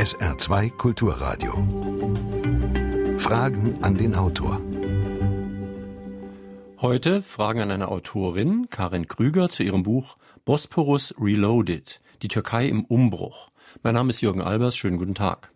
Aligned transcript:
SR2 0.00 0.78
Kulturradio. 0.78 1.52
Fragen 3.18 3.76
an 3.82 3.98
den 3.98 4.14
Autor. 4.14 4.58
Heute 6.80 7.20
Fragen 7.20 7.60
an 7.60 7.70
eine 7.70 7.88
Autorin, 7.88 8.68
Karin 8.70 9.08
Krüger, 9.08 9.50
zu 9.50 9.62
ihrem 9.62 9.82
Buch 9.82 10.16
Bosporus 10.46 11.14
Reloaded, 11.20 11.98
die 12.22 12.28
Türkei 12.28 12.64
im 12.64 12.86
Umbruch. 12.86 13.50
Mein 13.82 13.92
Name 13.92 14.08
ist 14.08 14.22
Jürgen 14.22 14.40
Albers, 14.40 14.74
schönen 14.74 14.96
guten 14.96 15.14
Tag. 15.14 15.52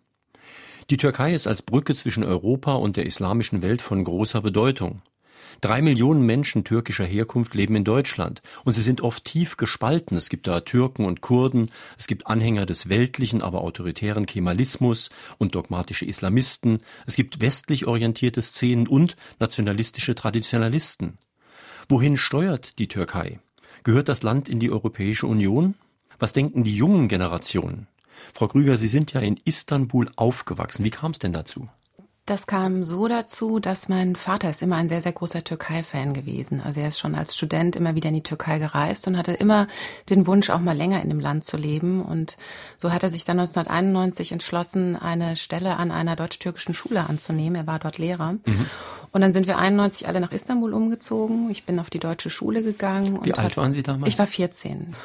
Die 0.91 0.97
Türkei 0.97 1.33
ist 1.33 1.47
als 1.47 1.63
Brücke 1.63 1.95
zwischen 1.95 2.23
Europa 2.23 2.75
und 2.75 2.97
der 2.97 3.07
islamischen 3.07 3.63
Welt 3.63 3.81
von 3.81 4.03
großer 4.03 4.43
Bedeutung. 4.43 5.01
Drei 5.61 5.81
Millionen 5.81 6.25
Menschen 6.25 6.63
türkischer 6.63 7.05
Herkunft 7.05 7.53
leben 7.55 7.75
in 7.75 7.83
Deutschland 7.83 8.41
und 8.63 8.73
sie 8.73 8.81
sind 8.81 9.01
oft 9.01 9.25
tief 9.25 9.57
gespalten. 9.57 10.17
Es 10.17 10.29
gibt 10.29 10.47
da 10.47 10.61
Türken 10.61 11.05
und 11.05 11.21
Kurden, 11.21 11.71
es 11.97 12.07
gibt 12.07 12.27
Anhänger 12.27 12.65
des 12.65 12.89
weltlichen, 12.89 13.41
aber 13.41 13.61
autoritären 13.61 14.25
Kemalismus 14.25 15.09
und 15.37 15.55
dogmatische 15.55 16.05
Islamisten, 16.05 16.81
es 17.05 17.15
gibt 17.15 17.41
westlich 17.41 17.85
orientierte 17.85 18.41
Szenen 18.41 18.87
und 18.87 19.15
nationalistische 19.39 20.15
Traditionalisten. 20.15 21.17
Wohin 21.89 22.17
steuert 22.17 22.79
die 22.79 22.87
Türkei? 22.87 23.39
Gehört 23.83 24.09
das 24.09 24.23
Land 24.23 24.49
in 24.49 24.59
die 24.59 24.71
Europäische 24.71 25.27
Union? 25.27 25.75
Was 26.17 26.33
denken 26.33 26.63
die 26.63 26.75
jungen 26.75 27.07
Generationen? 27.07 27.87
Frau 28.33 28.47
Krüger, 28.47 28.77
Sie 28.77 28.87
sind 28.87 29.13
ja 29.13 29.21
in 29.21 29.39
Istanbul 29.45 30.09
aufgewachsen. 30.15 30.83
Wie 30.83 30.89
kam 30.89 31.11
es 31.11 31.19
denn 31.19 31.33
dazu? 31.33 31.69
Das 32.27 32.47
kam 32.47 32.85
so 32.85 33.07
dazu, 33.07 33.59
dass 33.59 33.87
mein 33.87 34.15
Vater 34.15 34.49
ist 34.49 34.63
immer 34.63 34.77
ein 34.77 34.89
sehr, 34.89 35.03
sehr 35.03 35.11
großer 35.11 35.43
Türkei-Fan 35.43 36.15
gewesen. 36.15 36.59
Also 36.59 36.81
er 36.81 36.87
ist 36.87 36.97
schon 36.97 37.13
als 37.13 37.35
Student 37.35 37.75
immer 37.75 37.93
wieder 37.93 38.09
in 38.09 38.15
die 38.15 38.23
Türkei 38.23 38.57
gereist 38.57 39.07
und 39.07 39.15
hatte 39.15 39.33
immer 39.33 39.67
den 40.09 40.25
Wunsch, 40.25 40.49
auch 40.49 40.59
mal 40.59 40.75
länger 40.75 41.03
in 41.03 41.09
dem 41.09 41.19
Land 41.19 41.43
zu 41.43 41.55
leben. 41.55 42.01
Und 42.01 42.37
so 42.79 42.91
hat 42.91 43.03
er 43.03 43.11
sich 43.11 43.25
dann 43.25 43.39
1991 43.39 44.31
entschlossen, 44.31 44.95
eine 44.95 45.35
Stelle 45.35 45.77
an 45.77 45.91
einer 45.91 46.15
deutsch-türkischen 46.15 46.73
Schule 46.73 47.07
anzunehmen. 47.07 47.57
Er 47.57 47.67
war 47.67 47.77
dort 47.77 47.99
Lehrer. 47.99 48.31
Mhm. 48.31 48.65
Und 49.11 49.21
dann 49.21 49.31
sind 49.31 49.45
wir 49.45 49.59
91 49.59 50.07
alle 50.07 50.19
nach 50.19 50.31
Istanbul 50.31 50.73
umgezogen. 50.73 51.51
Ich 51.51 51.67
bin 51.67 51.79
auf 51.79 51.91
die 51.91 51.99
deutsche 51.99 52.31
Schule 52.31 52.63
gegangen. 52.63 53.19
Wie 53.21 53.35
alt 53.35 53.55
waren 53.55 53.71
Sie 53.71 53.83
damals? 53.83 54.11
Ich 54.11 54.17
war 54.17 54.25
14 54.25 54.95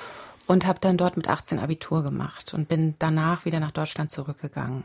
und 0.47 0.67
habe 0.67 0.78
dann 0.80 0.97
dort 0.97 1.19
mit 1.19 1.28
18 1.28 1.58
Abitur 1.58 2.02
gemacht 2.02 2.55
und 2.55 2.67
bin 2.67 2.95
danach 2.98 3.45
wieder 3.45 3.61
nach 3.61 3.73
Deutschland 3.73 4.11
zurückgegangen. 4.11 4.84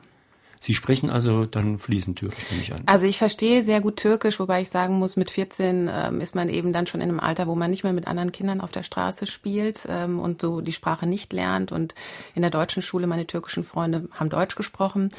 Sie 0.60 0.74
sprechen 0.74 1.10
also 1.10 1.46
dann 1.46 1.78
fließend 1.78 2.18
Türkisch, 2.18 2.44
nehme 2.50 2.64
ich 2.64 2.74
an. 2.74 2.84
Also 2.86 3.06
ich 3.06 3.18
verstehe 3.18 3.62
sehr 3.64 3.82
gut 3.82 3.98
Türkisch, 3.98 4.40
wobei 4.40 4.62
ich 4.62 4.70
sagen 4.70 4.98
muss, 4.98 5.16
mit 5.16 5.30
14 5.30 5.90
ähm, 5.92 6.22
ist 6.22 6.36
man 6.36 6.50
eben 6.50 6.74
dann 6.74 6.88
schon 6.88 7.02
in 7.02 7.10
einem 7.10 7.20
Alter, 7.20 7.48
wo 7.48 7.56
man 7.56 7.70
nicht 7.70 7.84
mehr 7.84 7.94
mit 7.94 8.08
anderen 8.08 8.32
Kindern 8.32 8.62
auf 8.62 8.72
der 8.72 8.84
Straße 8.84 9.28
spielt 9.28 9.86
ähm, 9.90 10.20
und 10.20 10.42
so 10.42 10.62
die 10.62 10.74
Sprache 10.74 11.06
nicht 11.06 11.34
lernt. 11.34 11.72
Und 11.72 11.96
in 12.34 12.42
der 12.42 12.52
deutschen 12.52 12.82
Schule, 12.82 13.08
meine 13.08 13.28
türkischen 13.28 13.64
Freunde 13.64 14.08
haben 14.12 14.30
Deutsch 14.30 14.56
gesprochen. 14.56 15.10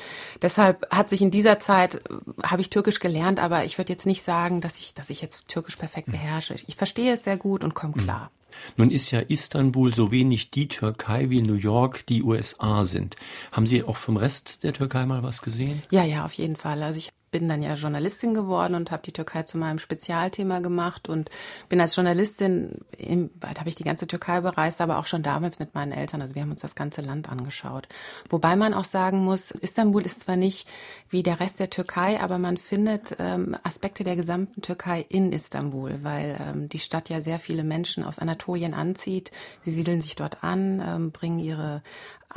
Deshalb 0.43 0.91
hat 0.91 1.09
sich 1.09 1.23
in 1.23 1.31
dieser 1.31 1.59
Zeit, 1.59 1.97
äh, 1.97 2.01
habe 2.43 2.63
ich 2.63 2.71
Türkisch 2.71 3.01
gelernt, 3.01 3.41
aber 3.41 3.65
ich 3.65 3.79
würde 3.79 3.93
jetzt 3.93 4.07
nicht 4.07 4.23
sagen, 4.23 4.61
dass 4.61 4.79
ich, 4.79 4.95
dass 4.95 5.11
ich 5.11 5.23
jetzt 5.23 5.49
Türkisch 5.49 5.77
perfekt 5.77 6.09
hm. 6.09 6.13
beherrsche. 6.13 6.57
Ich 6.67 6.77
verstehe 6.77 7.13
es 7.13 7.25
sehr 7.25 7.37
gut 7.37 7.63
und 7.63 7.75
komme 7.75 7.95
hm. 7.95 8.03
klar. 8.03 8.31
Nun 8.77 8.91
ist 8.91 9.11
ja 9.11 9.21
Istanbul 9.21 9.95
so 9.95 10.11
wenig 10.11 10.51
die 10.51 10.69
Türkei 10.69 11.31
wie 11.31 11.43
New 11.43 11.55
York 11.55 12.07
die 12.07 12.23
USA 12.23 12.85
sind. 12.85 13.17
Haben 13.53 13.67
Sie 13.67 13.83
auch 13.83 13.97
vom 13.97 14.17
Rest 14.17 14.63
der 14.63 14.73
Türkei 14.73 15.07
mal 15.07 15.23
was 15.23 15.43
gesehen? 15.43 15.83
Ja, 15.91 16.05
ja, 16.05 16.25
auf 16.25 16.33
jeden 16.33 16.57
Fall. 16.57 16.83
Also 16.83 16.99
ich 16.99 17.11
bin 17.31 17.49
dann 17.49 17.63
ja 17.63 17.75
Journalistin 17.75 18.35
geworden 18.35 18.75
und 18.75 18.91
habe 18.91 19.03
die 19.03 19.13
Türkei 19.13 19.43
zu 19.43 19.59
meinem 19.59 19.79
Spezialthema 19.79 20.61
gemacht 20.61 21.09
und 21.09 21.31
bin 21.69 21.81
als 21.81 21.97
Journalistin, 21.97 22.85
habe 22.99 23.69
ich 23.69 23.75
die 23.75 23.85
ganze 23.85 24.07
Türkei 24.07 24.41
bereist, 24.41 24.81
aber 24.81 24.99
auch 24.99 25.07
schon 25.07 25.23
damals 25.23 25.59
mit 25.59 25.75
meinen 25.75 25.93
Eltern. 25.93 26.23
Also 26.23 26.35
wir 26.35 26.43
haben 26.43 26.51
uns 26.51 26.63
das 26.63 26.75
ganze 26.75 27.03
Land 27.03 27.29
angeschaut. 27.29 27.89
Wobei 28.31 28.57
man 28.57 28.75
auch 28.75 28.85
sagen 28.85 29.25
muss, 29.25 29.51
Istanbul 29.51 30.03
ist 30.03 30.21
zwar 30.21 30.37
nicht 30.37 30.69
wie 31.09 31.23
der 31.23 31.41
Rest 31.41 31.61
der 31.61 31.71
Türkei, 31.71 32.21
aber 32.21 32.39
man 32.39 32.57
findet 32.57 33.17
ähm, 33.19 33.57
Aspekte 33.63 34.05
der 34.05 34.17
gesamten 34.17 34.63
Türkei 34.63 35.05
in 35.09 35.33
Istanbul, 35.33 35.99
weil 36.03 36.37
ähm, 36.41 36.69
die 36.69 36.79
Stadt 36.79 37.09
ja 37.09 37.21
sehr 37.21 37.39
viele 37.39 37.65
Menschen 37.65 38.05
aus 38.05 38.19
Anatolien 38.19 38.75
anzieht. 38.75 39.31
Sie 39.61 39.71
siedeln 39.71 40.01
sich 40.01 40.17
dort 40.17 40.43
an, 40.43 40.83
ähm, 40.87 41.11
bringen 41.11 41.39
ihre 41.39 41.83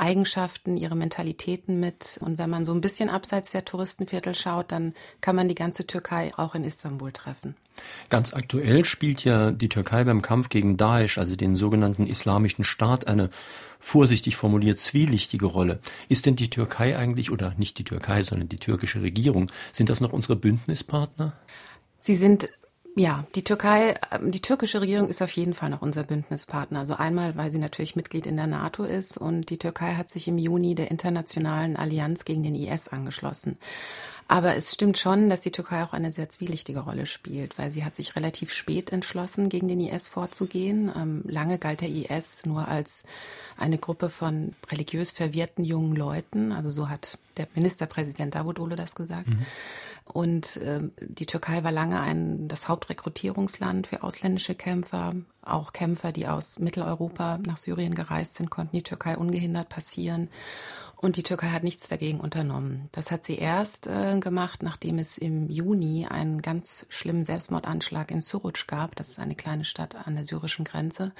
Eigenschaften, 0.00 0.76
ihre 0.76 0.96
Mentalitäten 0.96 1.78
mit. 1.78 2.18
Und 2.20 2.38
wenn 2.38 2.50
man 2.50 2.64
so 2.64 2.72
ein 2.72 2.80
bisschen 2.80 3.10
abseits 3.10 3.50
der 3.50 3.64
Touristenviertel 3.64 4.34
schaut, 4.34 4.72
dann 4.72 4.94
kann 5.20 5.36
man 5.36 5.48
die 5.48 5.54
ganze 5.54 5.86
Türkei 5.86 6.32
auch 6.36 6.54
in 6.54 6.64
Istanbul 6.64 7.12
treffen. 7.12 7.54
Ganz 8.08 8.34
aktuell 8.34 8.84
spielt 8.84 9.24
ja 9.24 9.50
die 9.52 9.68
Türkei 9.68 10.04
beim 10.04 10.22
Kampf 10.22 10.48
gegen 10.48 10.76
Daesh, 10.76 11.18
also 11.18 11.36
den 11.36 11.56
sogenannten 11.56 12.06
Islamischen 12.06 12.64
Staat, 12.64 13.06
eine 13.06 13.30
vorsichtig 13.78 14.36
formuliert 14.36 14.78
zwielichtige 14.78 15.46
Rolle. 15.46 15.80
Ist 16.08 16.26
denn 16.26 16.36
die 16.36 16.50
Türkei 16.50 16.96
eigentlich, 16.96 17.30
oder 17.30 17.54
nicht 17.56 17.78
die 17.78 17.84
Türkei, 17.84 18.22
sondern 18.22 18.48
die 18.48 18.58
türkische 18.58 19.02
Regierung, 19.02 19.50
sind 19.72 19.88
das 19.90 20.00
noch 20.00 20.12
unsere 20.12 20.36
Bündnispartner? 20.36 21.34
Sie 21.98 22.16
sind 22.16 22.48
ja, 23.00 23.24
die 23.34 23.42
Türkei, 23.42 23.94
ähm, 24.12 24.30
die 24.30 24.42
türkische 24.42 24.82
Regierung 24.82 25.08
ist 25.08 25.22
auf 25.22 25.32
jeden 25.32 25.54
Fall 25.54 25.70
noch 25.70 25.80
unser 25.80 26.02
Bündnispartner. 26.02 26.80
Also 26.80 26.94
einmal, 26.94 27.34
weil 27.34 27.50
sie 27.50 27.58
natürlich 27.58 27.96
Mitglied 27.96 28.26
in 28.26 28.36
der 28.36 28.46
NATO 28.46 28.84
ist 28.84 29.16
und 29.16 29.48
die 29.48 29.56
Türkei 29.56 29.94
hat 29.94 30.10
sich 30.10 30.28
im 30.28 30.36
Juni 30.36 30.74
der 30.74 30.90
internationalen 30.90 31.76
Allianz 31.76 32.26
gegen 32.26 32.42
den 32.42 32.54
IS 32.54 32.88
angeschlossen. 32.88 33.56
Aber 34.28 34.54
es 34.54 34.74
stimmt 34.74 34.98
schon, 34.98 35.30
dass 35.30 35.40
die 35.40 35.50
Türkei 35.50 35.82
auch 35.82 35.94
eine 35.94 36.12
sehr 36.12 36.28
zwielichtige 36.28 36.80
Rolle 36.80 37.06
spielt, 37.06 37.58
weil 37.58 37.70
sie 37.70 37.84
hat 37.84 37.96
sich 37.96 38.14
relativ 38.16 38.52
spät 38.52 38.92
entschlossen, 38.92 39.48
gegen 39.48 39.66
den 39.66 39.80
IS 39.80 40.06
vorzugehen. 40.06 40.92
Ähm, 40.94 41.24
lange 41.26 41.58
galt 41.58 41.80
der 41.80 41.88
IS 41.88 42.44
nur 42.44 42.68
als 42.68 43.04
eine 43.56 43.78
Gruppe 43.78 44.10
von 44.10 44.54
religiös 44.70 45.10
verwirrten 45.10 45.64
jungen 45.64 45.96
Leuten. 45.96 46.52
Also 46.52 46.70
so 46.70 46.90
hat 46.90 47.18
der 47.38 47.48
Ministerpräsident 47.54 48.34
Davutoglu 48.34 48.76
das 48.76 48.94
gesagt. 48.94 49.28
Mhm. 49.28 49.46
Und 50.12 50.56
äh, 50.56 50.80
die 51.00 51.26
Türkei 51.26 51.62
war 51.64 51.72
lange 51.72 52.00
ein, 52.00 52.48
das 52.48 52.68
Hauptrekrutierungsland 52.68 53.86
für 53.86 54.02
ausländische 54.02 54.54
Kämpfer. 54.54 55.14
Auch 55.42 55.72
Kämpfer, 55.72 56.12
die 56.12 56.26
aus 56.26 56.58
Mitteleuropa 56.58 57.38
nach 57.38 57.56
Syrien 57.56 57.94
gereist 57.94 58.36
sind, 58.36 58.50
konnten 58.50 58.76
die 58.76 58.82
Türkei 58.82 59.16
ungehindert 59.16 59.68
passieren. 59.68 60.28
Und 60.96 61.16
die 61.16 61.22
Türkei 61.22 61.48
hat 61.48 61.62
nichts 61.62 61.88
dagegen 61.88 62.20
unternommen. 62.20 62.90
Das 62.92 63.10
hat 63.10 63.24
sie 63.24 63.36
erst 63.36 63.86
äh, 63.86 64.18
gemacht, 64.18 64.62
nachdem 64.62 64.98
es 64.98 65.16
im 65.16 65.48
Juni 65.48 66.06
einen 66.06 66.42
ganz 66.42 66.84
schlimmen 66.90 67.24
Selbstmordanschlag 67.24 68.10
in 68.10 68.20
Suruc 68.20 68.66
gab. 68.66 68.96
Das 68.96 69.08
ist 69.08 69.18
eine 69.18 69.34
kleine 69.34 69.64
Stadt 69.64 69.94
an 70.06 70.16
der 70.16 70.26
syrischen 70.26 70.66
Grenze, 70.66 71.12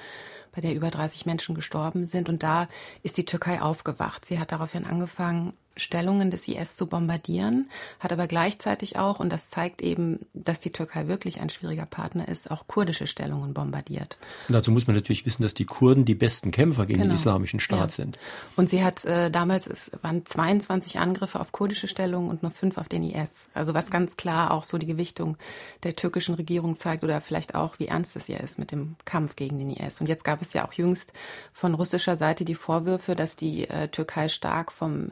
bei 0.51 0.61
der 0.61 0.75
über 0.75 0.91
30 0.91 1.25
Menschen 1.25 1.55
gestorben 1.55 2.05
sind. 2.05 2.29
Und 2.29 2.43
da 2.43 2.67
ist 3.01 3.17
die 3.17 3.25
Türkei 3.25 3.59
aufgewacht. 3.59 4.23
Sie 4.23 4.37
hat 4.37 4.51
daraufhin 4.51 4.85
angefangen, 4.85 5.53
Stellungen 5.77 6.31
des 6.31 6.47
IS 6.47 6.75
zu 6.75 6.85
bombardieren, 6.85 7.69
hat 7.99 8.11
aber 8.11 8.27
gleichzeitig 8.27 8.97
auch, 8.97 9.19
und 9.19 9.31
das 9.31 9.49
zeigt 9.49 9.81
eben, 9.81 10.19
dass 10.33 10.59
die 10.59 10.71
Türkei 10.71 11.07
wirklich 11.07 11.41
ein 11.41 11.49
schwieriger 11.49 11.85
Partner 11.85 12.27
ist, 12.27 12.51
auch 12.51 12.67
kurdische 12.67 13.07
Stellungen 13.07 13.53
bombardiert. 13.53 14.17
Und 14.47 14.53
dazu 14.53 14.71
muss 14.71 14.87
man 14.87 14.95
natürlich 14.95 15.25
wissen, 15.25 15.43
dass 15.43 15.53
die 15.53 15.65
Kurden 15.65 16.05
die 16.05 16.15
besten 16.15 16.51
Kämpfer 16.51 16.85
gegen 16.85 16.99
genau. 16.99 17.13
den 17.13 17.15
islamischen 17.15 17.59
Staat 17.59 17.91
ja. 17.91 18.03
sind. 18.03 18.19
Und 18.55 18.69
sie 18.69 18.83
hat 18.83 19.05
äh, 19.05 19.31
damals, 19.31 19.67
es 19.67 19.91
waren 20.01 20.25
22 20.25 20.99
Angriffe 20.99 21.39
auf 21.39 21.51
kurdische 21.51 21.87
Stellungen 21.87 22.29
und 22.29 22.43
nur 22.43 22.51
fünf 22.51 22.77
auf 22.77 22.89
den 22.89 23.03
IS. 23.03 23.47
Also 23.53 23.73
was 23.73 23.91
ganz 23.91 24.17
klar 24.17 24.51
auch 24.51 24.63
so 24.65 24.77
die 24.77 24.85
Gewichtung 24.85 25.37
der 25.83 25.95
türkischen 25.95 26.35
Regierung 26.35 26.77
zeigt 26.77 27.03
oder 27.03 27.21
vielleicht 27.21 27.55
auch, 27.55 27.79
wie 27.79 27.87
ernst 27.87 28.15
es 28.15 28.27
ja 28.27 28.37
ist 28.37 28.59
mit 28.59 28.71
dem 28.71 28.95
Kampf 29.05 29.35
gegen 29.35 29.57
den 29.57 29.69
IS. 29.69 30.01
Und 30.01 30.07
jetzt 30.07 30.23
gab 30.23 30.41
es 30.41 30.53
ja 30.53 30.67
auch 30.67 30.73
jüngst 30.73 31.13
von 31.53 31.73
russischer 31.73 32.15
Seite 32.15 32.45
die 32.45 32.55
Vorwürfe, 32.55 33.15
dass 33.15 33.35
die 33.35 33.69
äh, 33.69 33.87
Türkei 33.87 34.27
stark 34.27 34.71
vom 34.71 35.11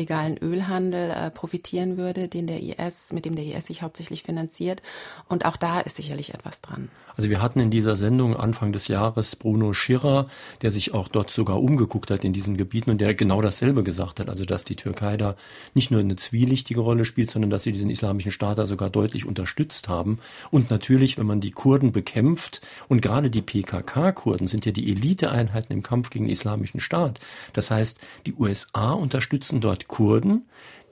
illegalen 0.00 0.38
Ölhandel 0.38 1.10
äh, 1.10 1.30
profitieren 1.30 1.98
würde, 1.98 2.28
den 2.28 2.46
der 2.46 2.60
IS, 2.62 3.12
mit 3.12 3.26
dem 3.26 3.36
der 3.36 3.44
IS 3.44 3.66
sich 3.66 3.82
hauptsächlich 3.82 4.22
finanziert. 4.22 4.80
Und 5.28 5.44
auch 5.44 5.56
da 5.56 5.80
ist 5.80 5.96
sicherlich 5.96 6.32
etwas 6.32 6.62
dran. 6.62 6.88
Also 7.16 7.28
wir 7.28 7.42
hatten 7.42 7.60
in 7.60 7.70
dieser 7.70 7.96
Sendung 7.96 8.34
Anfang 8.34 8.72
des 8.72 8.88
Jahres 8.88 9.36
Bruno 9.36 9.74
Schirrer, 9.74 10.28
der 10.62 10.70
sich 10.70 10.94
auch 10.94 11.08
dort 11.08 11.30
sogar 11.30 11.60
umgeguckt 11.60 12.10
hat 12.10 12.24
in 12.24 12.32
diesen 12.32 12.56
Gebieten 12.56 12.88
und 12.88 12.98
der 12.98 13.14
genau 13.14 13.42
dasselbe 13.42 13.82
gesagt 13.82 14.20
hat, 14.20 14.30
also 14.30 14.46
dass 14.46 14.64
die 14.64 14.76
Türkei 14.76 15.18
da 15.18 15.36
nicht 15.74 15.90
nur 15.90 16.00
eine 16.00 16.16
zwielichtige 16.16 16.80
Rolle 16.80 17.04
spielt, 17.04 17.30
sondern 17.30 17.50
dass 17.50 17.64
sie 17.64 17.72
den 17.72 17.90
islamischen 17.90 18.32
Staat 18.32 18.56
da 18.56 18.66
sogar 18.66 18.88
deutlich 18.88 19.26
unterstützt 19.26 19.88
haben. 19.88 20.18
Und 20.50 20.70
natürlich, 20.70 21.18
wenn 21.18 21.26
man 21.26 21.42
die 21.42 21.50
Kurden 21.50 21.92
bekämpft 21.92 22.62
und 22.88 23.02
gerade 23.02 23.28
die 23.28 23.42
PKK-Kurden 23.42 24.48
sind 24.48 24.64
ja 24.64 24.72
die 24.72 24.90
Eliteeinheiten 24.90 25.74
im 25.74 25.82
Kampf 25.82 26.08
gegen 26.08 26.24
den 26.24 26.32
islamischen 26.32 26.80
Staat. 26.80 27.20
Das 27.52 27.70
heißt, 27.70 27.98
die 28.24 28.32
USA 28.32 28.92
unterstützen 28.92 29.60
dort 29.60 29.88
Kurden. 29.90 30.48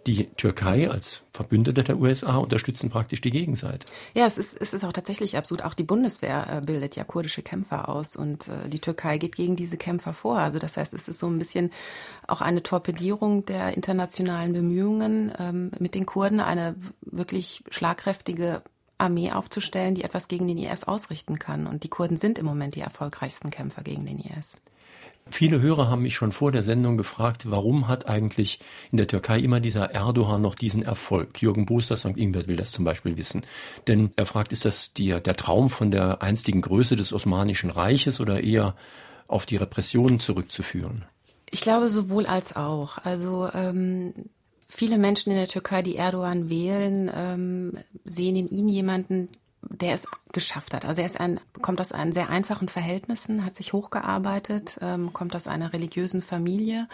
Die 0.07 0.27
Türkei 0.37 0.91
als 0.91 1.23
Verbündete 1.33 1.85
der 1.85 1.99
USA 1.99 2.37
unterstützen 2.37 2.89
praktisch 2.91 3.21
die 3.21 3.31
Gegenseite. 3.31 3.87
Ja, 4.15 4.27
es 4.27 4.39
ist, 4.39 4.57
es 4.61 4.73
ist 4.75 4.83
auch 4.85 4.93
tatsächlich 4.93 5.37
absurd. 5.37 5.63
Auch 5.63 5.75
die 5.75 5.85
Bundeswehr 5.85 6.47
äh, 6.51 6.61
bildet 6.65 6.97
ja 6.97 7.05
kurdische 7.05 7.43
Kämpfer 7.43 7.89
aus 7.89 8.17
und 8.17 8.49
äh, 8.49 8.69
die 8.69 8.81
Türkei 8.81 9.19
geht 9.19 9.37
gegen 9.37 9.55
diese 9.55 9.77
Kämpfer 9.77 10.13
vor. 10.13 10.39
Also 10.39 10.59
das 10.59 10.77
heißt, 10.77 10.95
es 10.95 11.09
ist 11.09 11.19
so 11.19 11.29
ein 11.29 11.39
bisschen 11.39 11.71
auch 12.27 12.41
eine 12.41 12.63
Torpedierung 12.63 13.45
der 13.45 13.75
internationalen 13.75 14.53
Bemühungen 14.53 15.33
ähm, 15.39 15.71
mit 15.79 15.95
den 15.95 16.07
Kurden, 16.07 16.41
eine 16.41 16.75
wirklich 17.03 17.63
schlagkräftige 17.71 18.63
Armee 18.97 19.31
aufzustellen, 19.31 19.95
die 19.95 20.05
etwas 20.05 20.27
gegen 20.27 20.49
den 20.49 20.59
IS 20.59 20.85
ausrichten 20.85 21.39
kann. 21.39 21.67
Und 21.67 21.85
die 21.85 21.89
Kurden 21.89 22.17
sind 22.17 22.39
im 22.39 22.47
Moment 22.47 22.75
die 22.75 22.81
erfolgreichsten 22.81 23.51
Kämpfer 23.51 23.83
gegen 23.83 24.07
den 24.07 24.19
IS. 24.19 24.57
Viele 25.31 25.61
Hörer 25.61 25.89
haben 25.89 26.03
mich 26.03 26.15
schon 26.15 26.33
vor 26.33 26.53
der 26.53 26.63
Sendung 26.63 26.97
gefragt, 26.97 27.51
warum 27.51 27.87
hat 27.87 28.09
eigentlich 28.09 28.59
in 28.91 28.97
der 28.97 29.07
Türkei 29.07 29.39
immer 29.39 29.61
dieser 29.61 29.91
Erdogan 29.93 30.41
noch 30.41 30.55
diesen 30.55 30.83
Erfolg? 30.83 31.41
Jürgen 31.41 31.67
Buster, 31.67 31.97
St. 31.97 32.17
Ingbert 32.17 32.49
will 32.49 32.57
das 32.57 32.73
zum 32.73 32.85
Beispiel 32.85 33.17
wissen. 33.17 33.43
Denn 33.87 34.13
er 34.17 34.27
fragt, 34.27 34.53
ist 34.53 34.65
das 34.65 34.95
die, 34.95 35.09
der 35.09 35.37
Traum 35.37 35.71
von 35.71 35.91
der 35.91 36.23
einstigen 36.23 36.63
Größe 36.63 36.97
des 36.97 37.13
Osmanischen 37.13 37.71
Reiches 37.71 38.21
oder 38.21 38.43
eher 38.43 38.75
auf 39.27 39.47
die 39.47 39.57
Repressionen 39.57 40.19
zurückzuführen? 40.19 41.05
Ich 41.51 41.61
glaube 41.61 41.91
sowohl 41.91 42.27
als 42.27 42.57
auch. 42.57 42.99
Also 42.99 43.49
ähm, 43.55 44.15
viele 44.67 44.99
Menschen 44.99 45.31
in 45.31 45.39
der 45.39 45.49
Türkei, 45.49 45.83
die 45.83 45.97
Erdogan 45.97 46.49
wählen, 46.49 47.11
ähm, 47.15 47.73
sehen 48.05 48.37
in 48.37 48.49
ihn 48.49 48.69
jemanden, 48.69 49.29
der 49.63 49.95
es 49.95 50.07
geschafft 50.33 50.75
hat. 50.75 50.85
Also 50.85 51.01
er 51.01 51.07
ist 51.07 51.21
ein, 51.21 51.41
kommt 51.63 51.81
aus 51.81 51.93
einen 51.93 52.13
sehr 52.13 52.29
einfachen 52.29 52.69
Verhältnissen, 52.69 53.45
hat 53.45 53.57
sich 53.57 53.73
hochgearbeitet, 53.73 54.79
ähm, 54.81 55.13
kommt 55.13 55.35
aus 55.35 55.47
einer 55.47 55.73
religiösen 55.73 56.23
Familie 56.23 56.89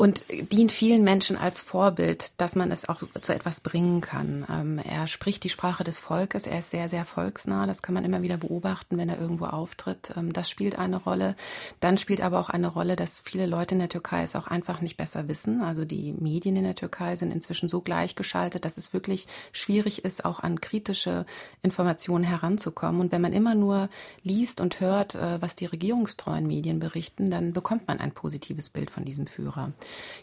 und 0.00 0.24
dient 0.50 0.72
vielen 0.72 1.04
Menschen 1.04 1.36
als 1.36 1.60
Vorbild, 1.60 2.40
dass 2.40 2.56
man 2.56 2.70
es 2.70 2.88
auch 2.88 3.02
zu 3.20 3.34
etwas 3.34 3.60
bringen 3.60 4.00
kann. 4.00 4.46
Ähm, 4.50 4.78
er 4.78 5.06
spricht 5.06 5.44
die 5.44 5.50
Sprache 5.50 5.84
des 5.84 5.98
Volkes, 5.98 6.46
er 6.46 6.60
ist 6.60 6.70
sehr, 6.70 6.88
sehr 6.88 7.04
volksnah, 7.04 7.66
das 7.66 7.82
kann 7.82 7.94
man 7.94 8.06
immer 8.06 8.22
wieder 8.22 8.38
beobachten, 8.38 8.96
wenn 8.96 9.10
er 9.10 9.20
irgendwo 9.20 9.44
auftritt. 9.44 10.14
Ähm, 10.16 10.32
das 10.32 10.48
spielt 10.48 10.78
eine 10.78 10.96
Rolle. 10.96 11.36
Dann 11.80 11.98
spielt 11.98 12.22
aber 12.22 12.40
auch 12.40 12.48
eine 12.48 12.68
Rolle, 12.68 12.96
dass 12.96 13.20
viele 13.20 13.44
Leute 13.44 13.74
in 13.74 13.78
der 13.80 13.90
Türkei 13.90 14.22
es 14.22 14.34
auch 14.36 14.46
einfach 14.46 14.80
nicht 14.80 14.96
besser 14.96 15.28
wissen. 15.28 15.60
Also 15.60 15.84
die 15.84 16.14
Medien 16.14 16.56
in 16.56 16.64
der 16.64 16.76
Türkei 16.76 17.16
sind 17.16 17.30
inzwischen 17.30 17.68
so 17.68 17.82
gleichgeschaltet, 17.82 18.64
dass 18.64 18.78
es 18.78 18.94
wirklich 18.94 19.26
schwierig 19.52 20.02
ist, 20.06 20.24
auch 20.24 20.40
an 20.40 20.62
kritische 20.62 21.26
Informationen 21.60 22.24
heranzukommen. 22.24 23.02
Und 23.02 23.12
wenn 23.12 23.20
man 23.20 23.34
immer 23.34 23.54
nur 23.54 23.90
liest 24.22 24.62
und 24.62 24.80
hört, 24.80 25.14
äh, 25.14 25.42
was 25.42 25.56
die 25.56 25.66
regierungstreuen 25.66 26.46
Medien 26.46 26.78
berichten, 26.78 27.30
dann 27.30 27.52
bekommt 27.52 27.86
man 27.86 28.00
ein 28.00 28.12
positives 28.12 28.70
Bild 28.70 28.90
von 28.90 29.04
diesem 29.04 29.26
Führer. 29.26 29.74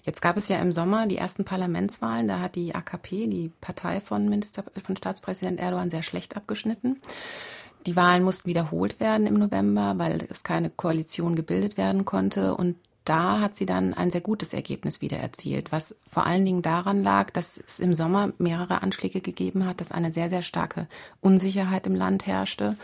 Jetzt 0.04 0.22
gab 0.22 0.38
es 0.38 0.48
ja 0.48 0.58
im 0.60 0.72
Sommer 0.72 1.08
die 1.08 1.18
ersten 1.18 1.46
Parlamentswahlen. 1.46 2.28
Da 2.28 2.40
hat 2.40 2.56
die 2.56 2.74
AKP, 2.74 3.28
die 3.28 3.52
Partei 3.62 4.00
von, 4.00 4.30
Minister, 4.30 4.64
von 4.84 4.96
Staatspräsident 4.96 5.60
Erdogan, 5.60 5.90
sehr 5.90 6.04
schlecht 6.04 6.38
abgeschnitten. 6.38 7.02
Die 7.86 7.96
Wahlen 7.96 8.24
mussten 8.24 8.50
wiederholt 8.50 9.00
werden 9.00 9.28
im 9.28 9.36
November, 9.36 9.96
weil 9.98 10.28
es 10.30 10.44
keine 10.44 10.70
Koalition 10.70 11.36
gebildet 11.36 11.78
werden 11.78 12.06
konnte. 12.06 12.56
Und 12.56 12.76
da 13.06 13.40
hat 13.40 13.56
sie 13.56 13.66
dann 13.66 13.94
ein 13.94 14.12
sehr 14.12 14.20
gutes 14.20 14.54
Ergebnis 14.54 15.00
wieder 15.00 15.18
erzielt, 15.18 15.72
was 15.72 15.96
vor 16.10 16.26
allen 16.26 16.44
Dingen 16.44 16.62
daran 16.62 17.04
lag, 17.04 17.32
dass 17.32 17.58
es 17.58 17.80
im 17.80 17.94
Sommer 17.94 18.34
mehrere 18.38 18.82
Anschläge 18.82 19.22
gegeben 19.22 19.66
hat, 19.66 19.80
dass 19.80 19.94
eine 19.94 20.12
sehr, 20.12 20.30
sehr 20.30 20.42
starke 20.42 20.88
Unsicherheit 21.22 21.88
im 21.88 21.96
Land 21.96 22.28
herrschte. 22.28 22.76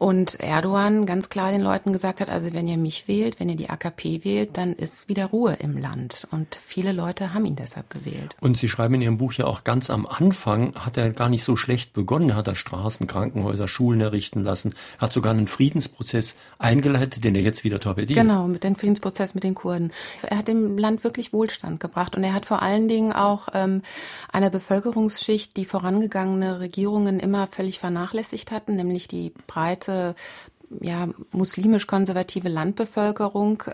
Und 0.00 0.40
Erdogan 0.40 1.04
ganz 1.04 1.28
klar 1.28 1.52
den 1.52 1.60
Leuten 1.60 1.92
gesagt 1.92 2.22
hat, 2.22 2.30
also 2.30 2.54
wenn 2.54 2.66
ihr 2.66 2.78
mich 2.78 3.06
wählt, 3.06 3.38
wenn 3.38 3.50
ihr 3.50 3.56
die 3.56 3.68
AKP 3.68 4.24
wählt, 4.24 4.56
dann 4.56 4.72
ist 4.72 5.10
wieder 5.10 5.26
Ruhe 5.26 5.58
im 5.60 5.76
Land. 5.76 6.26
Und 6.30 6.54
viele 6.54 6.92
Leute 6.92 7.34
haben 7.34 7.44
ihn 7.44 7.54
deshalb 7.54 7.90
gewählt. 7.90 8.34
Und 8.40 8.56
Sie 8.56 8.70
schreiben 8.70 8.94
in 8.94 9.02
Ihrem 9.02 9.18
Buch 9.18 9.34
ja 9.34 9.44
auch 9.44 9.62
ganz 9.62 9.90
am 9.90 10.06
Anfang, 10.06 10.74
hat 10.74 10.96
er 10.96 11.10
gar 11.10 11.28
nicht 11.28 11.44
so 11.44 11.54
schlecht 11.54 11.92
begonnen. 11.92 12.30
Er 12.30 12.36
hat 12.36 12.48
da 12.48 12.54
Straßen, 12.54 13.06
Krankenhäuser, 13.06 13.68
Schulen 13.68 14.00
errichten 14.00 14.42
lassen, 14.42 14.74
hat 14.96 15.12
sogar 15.12 15.32
einen 15.32 15.48
Friedensprozess 15.48 16.34
eingeleitet, 16.58 17.22
den 17.22 17.34
er 17.34 17.42
jetzt 17.42 17.64
wieder 17.64 17.78
torpediert. 17.78 18.18
Genau, 18.18 18.48
mit 18.48 18.64
dem 18.64 18.76
Friedensprozess 18.76 19.34
mit 19.34 19.44
den 19.44 19.54
Kurden. 19.54 19.92
Er 20.22 20.38
hat 20.38 20.48
dem 20.48 20.78
Land 20.78 21.04
wirklich 21.04 21.34
Wohlstand 21.34 21.78
gebracht. 21.78 22.16
Und 22.16 22.24
er 22.24 22.32
hat 22.32 22.46
vor 22.46 22.62
allen 22.62 22.88
Dingen 22.88 23.12
auch 23.12 23.48
ähm, 23.52 23.82
einer 24.32 24.48
Bevölkerungsschicht, 24.48 25.58
die 25.58 25.66
vorangegangene 25.66 26.58
Regierungen 26.58 27.20
immer 27.20 27.46
völlig 27.48 27.78
vernachlässigt 27.78 28.50
hatten, 28.50 28.76
nämlich 28.76 29.06
die 29.06 29.34
breite 29.46 29.89
ganze 29.90 30.14
ja, 30.80 31.08
muslimisch-konservative 31.32 32.48
Landbevölkerung, 32.48 33.64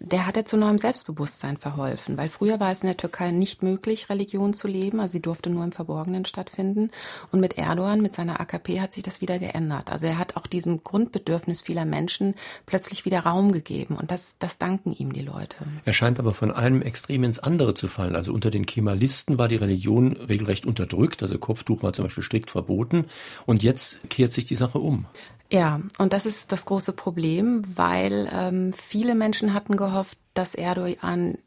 der 0.00 0.26
hat 0.26 0.36
er 0.36 0.44
zu 0.44 0.56
neuem 0.56 0.78
Selbstbewusstsein 0.78 1.56
verholfen. 1.56 2.16
Weil 2.16 2.28
früher 2.28 2.60
war 2.60 2.70
es 2.70 2.82
in 2.82 2.86
der 2.86 2.96
Türkei 2.96 3.30
nicht 3.30 3.62
möglich, 3.62 4.08
Religion 4.08 4.54
zu 4.54 4.68
leben. 4.68 5.00
Also 5.00 5.12
sie 5.12 5.22
durfte 5.22 5.50
nur 5.50 5.64
im 5.64 5.72
Verborgenen 5.72 6.24
stattfinden. 6.24 6.90
Und 7.32 7.40
mit 7.40 7.58
Erdogan, 7.58 8.00
mit 8.00 8.14
seiner 8.14 8.40
AKP, 8.40 8.80
hat 8.80 8.92
sich 8.92 9.02
das 9.02 9.20
wieder 9.20 9.38
geändert. 9.38 9.90
Also 9.90 10.06
er 10.06 10.18
hat 10.18 10.36
auch 10.36 10.46
diesem 10.46 10.84
Grundbedürfnis 10.84 11.62
vieler 11.62 11.84
Menschen 11.84 12.34
plötzlich 12.66 13.04
wieder 13.04 13.20
Raum 13.20 13.52
gegeben. 13.52 13.96
Und 13.96 14.10
das, 14.10 14.36
das 14.38 14.58
danken 14.58 14.92
ihm 14.92 15.12
die 15.12 15.22
Leute. 15.22 15.58
Er 15.84 15.92
scheint 15.92 16.18
aber 16.20 16.32
von 16.32 16.52
einem 16.52 16.82
Extrem 16.82 17.24
ins 17.24 17.40
andere 17.40 17.74
zu 17.74 17.88
fallen. 17.88 18.14
Also 18.14 18.32
unter 18.32 18.50
den 18.50 18.66
Kemalisten 18.66 19.38
war 19.38 19.48
die 19.48 19.56
Religion 19.56 20.12
regelrecht 20.12 20.64
unterdrückt. 20.64 21.22
Also 21.22 21.38
Kopftuch 21.38 21.82
war 21.82 21.92
zum 21.92 22.04
Beispiel 22.04 22.24
strikt 22.24 22.50
verboten. 22.50 23.06
Und 23.46 23.62
jetzt 23.62 24.08
kehrt 24.08 24.32
sich 24.32 24.46
die 24.46 24.56
Sache 24.56 24.78
um. 24.78 25.06
Ja, 25.50 25.80
und 25.96 26.12
das 26.12 26.26
ist 26.26 26.52
das 26.52 26.66
große 26.66 26.92
Problem, 26.92 27.62
weil 27.74 28.28
ähm, 28.30 28.74
viele 28.74 29.14
Menschen 29.14 29.54
hatten 29.54 29.78
gehofft, 29.78 29.87
dass 30.34 30.54
Erdogan 30.54 31.38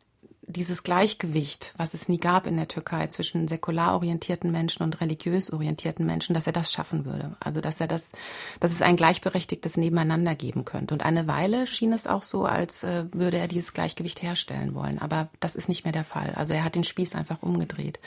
dieses 0.51 0.83
Gleichgewicht, 0.83 1.73
was 1.77 1.93
es 1.93 2.09
nie 2.09 2.17
gab 2.17 2.45
in 2.45 2.57
der 2.57 2.67
Türkei 2.67 3.07
zwischen 3.07 3.47
säkular 3.47 3.93
orientierten 3.95 4.51
Menschen 4.51 4.83
und 4.83 4.99
religiös 5.01 5.51
orientierten 5.51 6.05
Menschen, 6.05 6.33
dass 6.33 6.47
er 6.47 6.53
das 6.53 6.71
schaffen 6.71 7.05
würde. 7.05 7.35
Also 7.39 7.61
dass 7.61 7.79
er 7.79 7.88
das, 7.88 8.11
dass 8.59 8.71
es 8.71 8.81
ein 8.81 8.95
gleichberechtigtes 8.95 9.77
Nebeneinander 9.77 10.35
geben 10.35 10.65
könnte. 10.65 10.93
Und 10.93 11.03
eine 11.03 11.27
Weile 11.27 11.67
schien 11.67 11.93
es 11.93 12.07
auch 12.07 12.23
so, 12.23 12.45
als 12.45 12.83
äh, 12.83 13.05
würde 13.11 13.38
er 13.38 13.47
dieses 13.47 13.73
Gleichgewicht 13.73 14.21
herstellen 14.21 14.73
wollen. 14.73 14.99
Aber 14.99 15.29
das 15.39 15.55
ist 15.55 15.69
nicht 15.69 15.83
mehr 15.83 15.93
der 15.93 16.03
Fall. 16.03 16.33
Also 16.35 16.53
er 16.53 16.63
hat 16.63 16.75
den 16.75 16.83
Spieß 16.83 17.15
einfach 17.15 17.41
umgedreht. 17.41 17.99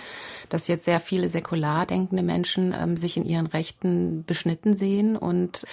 Dass 0.49 0.69
jetzt 0.69 0.85
sehr 0.85 1.01
viele 1.01 1.29
säkular 1.29 1.87
denkende 1.87 2.23
Menschen 2.23 2.75
ähm, 2.79 2.97
sich 2.97 3.17
in 3.17 3.25
ihren 3.25 3.47
Rechten 3.47 4.25
beschnitten 4.25 4.77
sehen 4.77 5.17
und 5.17 5.65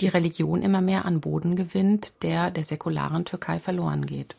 die 0.00 0.08
Religion 0.08 0.62
immer 0.62 0.80
mehr 0.80 1.04
an 1.04 1.20
Boden 1.20 1.56
gewinnt, 1.56 2.22
der 2.22 2.50
der 2.50 2.64
säkularen 2.64 3.24
Türkei 3.24 3.58
verloren 3.58 4.06
geht. 4.06 4.36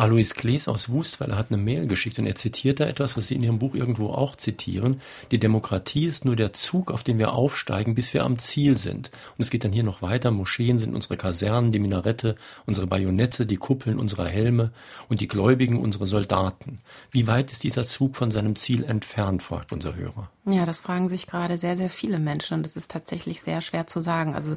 Alois 0.00 0.32
Klees 0.34 0.66
aus 0.66 0.88
Wustweiler 0.88 1.36
hat 1.36 1.52
eine 1.52 1.62
Mail 1.62 1.86
geschickt 1.86 2.18
und 2.18 2.24
er 2.24 2.34
zitiert 2.34 2.80
da 2.80 2.86
etwas, 2.86 3.18
was 3.18 3.26
Sie 3.26 3.34
in 3.34 3.42
Ihrem 3.42 3.58
Buch 3.58 3.74
irgendwo 3.74 4.08
auch 4.08 4.34
zitieren. 4.34 5.02
Die 5.30 5.38
Demokratie 5.38 6.06
ist 6.06 6.24
nur 6.24 6.36
der 6.36 6.54
Zug, 6.54 6.90
auf 6.90 7.02
den 7.02 7.18
wir 7.18 7.34
aufsteigen, 7.34 7.94
bis 7.94 8.14
wir 8.14 8.24
am 8.24 8.38
Ziel 8.38 8.78
sind. 8.78 9.10
Und 9.36 9.42
es 9.42 9.50
geht 9.50 9.62
dann 9.62 9.72
hier 9.72 9.82
noch 9.82 10.00
weiter. 10.00 10.30
Moscheen 10.30 10.78
sind 10.78 10.94
unsere 10.94 11.18
Kasernen, 11.18 11.70
die 11.70 11.80
Minarette, 11.80 12.36
unsere 12.64 12.86
Bajonette, 12.86 13.44
die 13.44 13.58
Kuppeln 13.58 13.98
unserer 13.98 14.26
Helme 14.26 14.72
und 15.10 15.20
die 15.20 15.28
Gläubigen 15.28 15.78
unsere 15.78 16.06
Soldaten. 16.06 16.78
Wie 17.10 17.26
weit 17.26 17.52
ist 17.52 17.62
dieser 17.62 17.84
Zug 17.84 18.16
von 18.16 18.30
seinem 18.30 18.56
Ziel 18.56 18.84
entfernt, 18.84 19.42
fragt 19.42 19.70
unser 19.70 19.96
Hörer. 19.96 20.30
Ja, 20.46 20.64
das 20.64 20.80
fragen 20.80 21.10
sich 21.10 21.26
gerade 21.26 21.58
sehr, 21.58 21.76
sehr 21.76 21.90
viele 21.90 22.18
Menschen 22.18 22.54
und 22.56 22.66
es 22.66 22.74
ist 22.74 22.90
tatsächlich 22.90 23.42
sehr 23.42 23.60
schwer 23.60 23.86
zu 23.86 24.00
sagen. 24.00 24.34
Also 24.34 24.56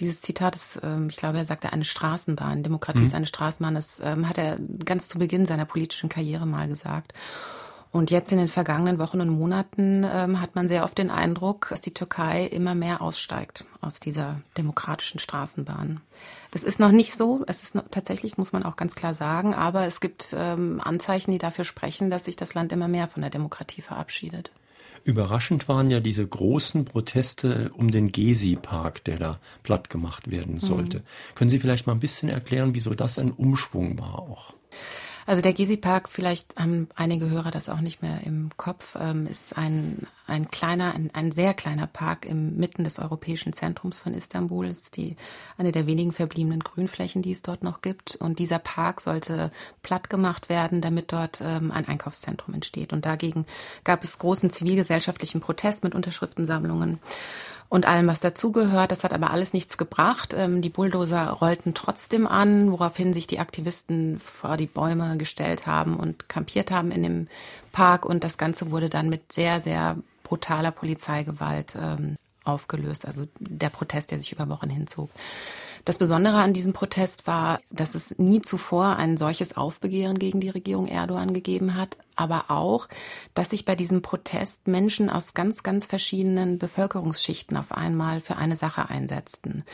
dieses 0.00 0.22
Zitat 0.22 0.54
ist, 0.54 0.80
ähm, 0.82 1.08
ich 1.10 1.16
glaube, 1.16 1.36
er 1.36 1.44
sagte 1.44 1.72
eine 1.72 1.84
Straßenbahn. 1.84 2.62
Demokratie 2.62 3.00
mhm. 3.00 3.06
ist 3.06 3.14
eine 3.14 3.26
Straßenbahn. 3.26 3.74
Das 3.74 4.00
ähm, 4.02 4.26
hat 4.26 4.38
er 4.38 4.58
ganz 4.84 5.08
zu 5.08 5.18
Beginn 5.18 5.46
seiner 5.46 5.64
politischen 5.64 6.08
Karriere 6.08 6.46
mal 6.46 6.68
gesagt. 6.68 7.12
Und 7.90 8.10
jetzt 8.10 8.30
in 8.32 8.38
den 8.38 8.48
vergangenen 8.48 8.98
Wochen 8.98 9.20
und 9.20 9.30
Monaten 9.30 10.04
ähm, 10.04 10.40
hat 10.42 10.54
man 10.54 10.68
sehr 10.68 10.84
oft 10.84 10.98
den 10.98 11.10
Eindruck, 11.10 11.68
dass 11.70 11.80
die 11.80 11.94
Türkei 11.94 12.44
immer 12.44 12.74
mehr 12.74 13.00
aussteigt 13.00 13.64
aus 13.80 13.98
dieser 13.98 14.42
demokratischen 14.58 15.18
Straßenbahn. 15.18 16.02
Das 16.50 16.64
ist 16.64 16.80
noch 16.80 16.92
nicht 16.92 17.14
so. 17.14 17.44
Es 17.46 17.62
ist 17.62 17.74
noch, 17.74 17.84
tatsächlich, 17.90 18.36
muss 18.36 18.52
man 18.52 18.62
auch 18.62 18.76
ganz 18.76 18.94
klar 18.94 19.14
sagen, 19.14 19.54
aber 19.54 19.86
es 19.86 20.00
gibt 20.00 20.34
ähm, 20.36 20.82
Anzeichen, 20.84 21.30
die 21.30 21.38
dafür 21.38 21.64
sprechen, 21.64 22.10
dass 22.10 22.26
sich 22.26 22.36
das 22.36 22.52
Land 22.52 22.72
immer 22.72 22.88
mehr 22.88 23.08
von 23.08 23.22
der 23.22 23.30
Demokratie 23.30 23.80
verabschiedet. 23.80 24.52
Überraschend 25.04 25.68
waren 25.68 25.90
ja 25.90 26.00
diese 26.00 26.26
großen 26.26 26.84
Proteste 26.84 27.70
um 27.74 27.90
den 27.90 28.12
Gezi-Park, 28.12 29.04
der 29.04 29.18
da 29.18 29.38
platt 29.62 29.88
gemacht 29.88 30.30
werden 30.30 30.58
sollte. 30.58 30.98
Mhm. 30.98 31.02
Können 31.34 31.50
Sie 31.50 31.58
vielleicht 31.58 31.86
mal 31.86 31.94
ein 31.94 32.00
bisschen 32.00 32.28
erklären, 32.28 32.74
wieso 32.74 32.94
das 32.94 33.18
ein 33.18 33.30
Umschwung 33.30 33.98
war 33.98 34.18
auch? 34.18 34.57
Also 35.28 35.42
der 35.42 35.52
Gezi-Park, 35.52 36.08
vielleicht 36.08 36.56
haben 36.58 36.88
einige 36.94 37.28
Hörer 37.28 37.50
das 37.50 37.68
auch 37.68 37.82
nicht 37.82 38.00
mehr 38.00 38.20
im 38.24 38.48
Kopf, 38.56 38.96
ähm, 38.98 39.26
ist 39.26 39.58
ein, 39.58 40.06
ein 40.26 40.50
kleiner, 40.50 40.94
ein, 40.94 41.10
ein 41.12 41.32
sehr 41.32 41.52
kleiner 41.52 41.86
Park 41.86 42.24
im 42.24 42.56
Mitten 42.56 42.82
des 42.82 42.98
europäischen 42.98 43.52
Zentrums 43.52 43.98
von 43.98 44.14
Istanbul. 44.14 44.66
Ist 44.66 44.96
die, 44.96 45.16
eine 45.58 45.70
der 45.70 45.86
wenigen 45.86 46.12
verbliebenen 46.12 46.60
Grünflächen, 46.60 47.20
die 47.20 47.32
es 47.32 47.42
dort 47.42 47.62
noch 47.62 47.82
gibt. 47.82 48.16
Und 48.16 48.38
dieser 48.38 48.58
Park 48.58 49.02
sollte 49.02 49.52
platt 49.82 50.08
gemacht 50.08 50.48
werden, 50.48 50.80
damit 50.80 51.12
dort 51.12 51.42
ähm, 51.44 51.72
ein 51.72 51.86
Einkaufszentrum 51.86 52.54
entsteht. 52.54 52.94
Und 52.94 53.04
dagegen 53.04 53.44
gab 53.84 54.04
es 54.04 54.18
großen 54.18 54.48
zivilgesellschaftlichen 54.48 55.42
Protest 55.42 55.84
mit 55.84 55.94
Unterschriftensammlungen 55.94 57.00
und 57.68 57.86
allem, 57.86 58.06
was 58.06 58.20
dazugehört. 58.20 58.92
Das 58.92 59.04
hat 59.04 59.12
aber 59.12 59.30
alles 59.30 59.52
nichts 59.52 59.76
gebracht. 59.76 60.34
Ähm, 60.36 60.62
die 60.62 60.70
Bulldozer 60.70 61.30
rollten 61.30 61.74
trotzdem 61.74 62.26
an, 62.26 62.72
woraufhin 62.72 63.12
sich 63.12 63.26
die 63.26 63.40
Aktivisten 63.40 64.18
vor 64.18 64.56
die 64.56 64.66
Bäume 64.66 65.18
gestellt 65.18 65.66
haben 65.66 65.96
und 65.96 66.28
kampiert 66.28 66.70
haben 66.70 66.90
in 66.90 67.02
dem 67.02 67.28
Park. 67.72 68.06
Und 68.06 68.24
das 68.24 68.38
Ganze 68.38 68.70
wurde 68.70 68.88
dann 68.88 69.10
mit 69.10 69.32
sehr, 69.32 69.60
sehr 69.60 69.96
brutaler 70.22 70.70
Polizeigewalt 70.70 71.76
ähm, 71.80 72.16
aufgelöst. 72.44 73.04
Also 73.04 73.28
der 73.38 73.70
Protest, 73.70 74.10
der 74.10 74.18
sich 74.18 74.32
über 74.32 74.48
Wochen 74.48 74.70
hinzog. 74.70 75.10
Das 75.88 75.96
Besondere 75.96 76.36
an 76.36 76.52
diesem 76.52 76.74
Protest 76.74 77.26
war, 77.26 77.60
dass 77.70 77.94
es 77.94 78.18
nie 78.18 78.42
zuvor 78.42 78.96
ein 78.96 79.16
solches 79.16 79.56
Aufbegehren 79.56 80.18
gegen 80.18 80.38
die 80.38 80.50
Regierung 80.50 80.86
Erdogan 80.86 81.32
gegeben 81.32 81.76
hat, 81.76 81.96
aber 82.14 82.50
auch, 82.50 82.88
dass 83.32 83.48
sich 83.48 83.64
bei 83.64 83.74
diesem 83.74 84.02
Protest 84.02 84.68
Menschen 84.68 85.08
aus 85.08 85.32
ganz, 85.32 85.62
ganz 85.62 85.86
verschiedenen 85.86 86.58
Bevölkerungsschichten 86.58 87.56
auf 87.56 87.72
einmal 87.72 88.20
für 88.20 88.36
eine 88.36 88.54
Sache 88.54 88.90
einsetzten. 88.90 89.64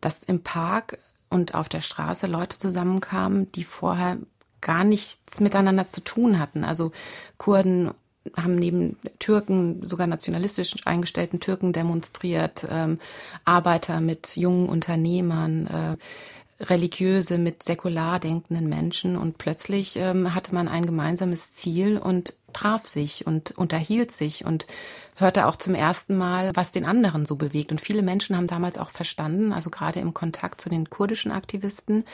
Dass 0.00 0.22
im 0.22 0.42
Park 0.42 0.96
und 1.28 1.54
auf 1.54 1.68
der 1.68 1.82
Straße 1.82 2.26
Leute 2.26 2.56
zusammenkamen, 2.56 3.52
die 3.52 3.64
vorher 3.64 4.16
gar 4.62 4.84
nichts 4.84 5.38
miteinander 5.38 5.86
zu 5.86 6.00
tun 6.02 6.38
hatten. 6.38 6.64
Also 6.64 6.92
Kurden 7.36 7.90
haben 8.36 8.54
neben 8.56 8.96
Türken, 9.18 9.82
sogar 9.82 10.06
nationalistisch 10.06 10.74
eingestellten 10.84 11.40
Türken 11.40 11.72
demonstriert, 11.72 12.66
ähm, 12.70 12.98
Arbeiter 13.44 14.00
mit 14.00 14.36
jungen 14.36 14.68
Unternehmern, 14.68 15.66
äh, 15.66 15.96
Religiöse 16.64 17.38
mit 17.38 17.62
säkular 17.62 18.18
denkenden 18.18 18.68
Menschen 18.68 19.16
und 19.16 19.38
plötzlich 19.38 19.96
ähm, 19.96 20.34
hatte 20.34 20.52
man 20.52 20.66
ein 20.66 20.86
gemeinsames 20.86 21.52
Ziel 21.52 21.98
und 21.98 22.34
traf 22.52 22.86
sich 22.86 23.26
und 23.26 23.52
unterhielt 23.52 24.10
sich 24.10 24.44
und 24.44 24.66
hörte 25.14 25.46
auch 25.46 25.54
zum 25.54 25.74
ersten 25.74 26.16
Mal, 26.16 26.50
was 26.54 26.72
den 26.72 26.84
anderen 26.84 27.26
so 27.26 27.36
bewegt. 27.36 27.70
Und 27.70 27.80
viele 27.80 28.02
Menschen 28.02 28.36
haben 28.36 28.46
damals 28.46 28.78
auch 28.78 28.90
verstanden, 28.90 29.52
also 29.52 29.70
gerade 29.70 30.00
im 30.00 30.14
Kontakt 30.14 30.60
zu 30.60 30.68
den 30.68 30.90
kurdischen 30.90 31.30
Aktivisten, 31.30 32.04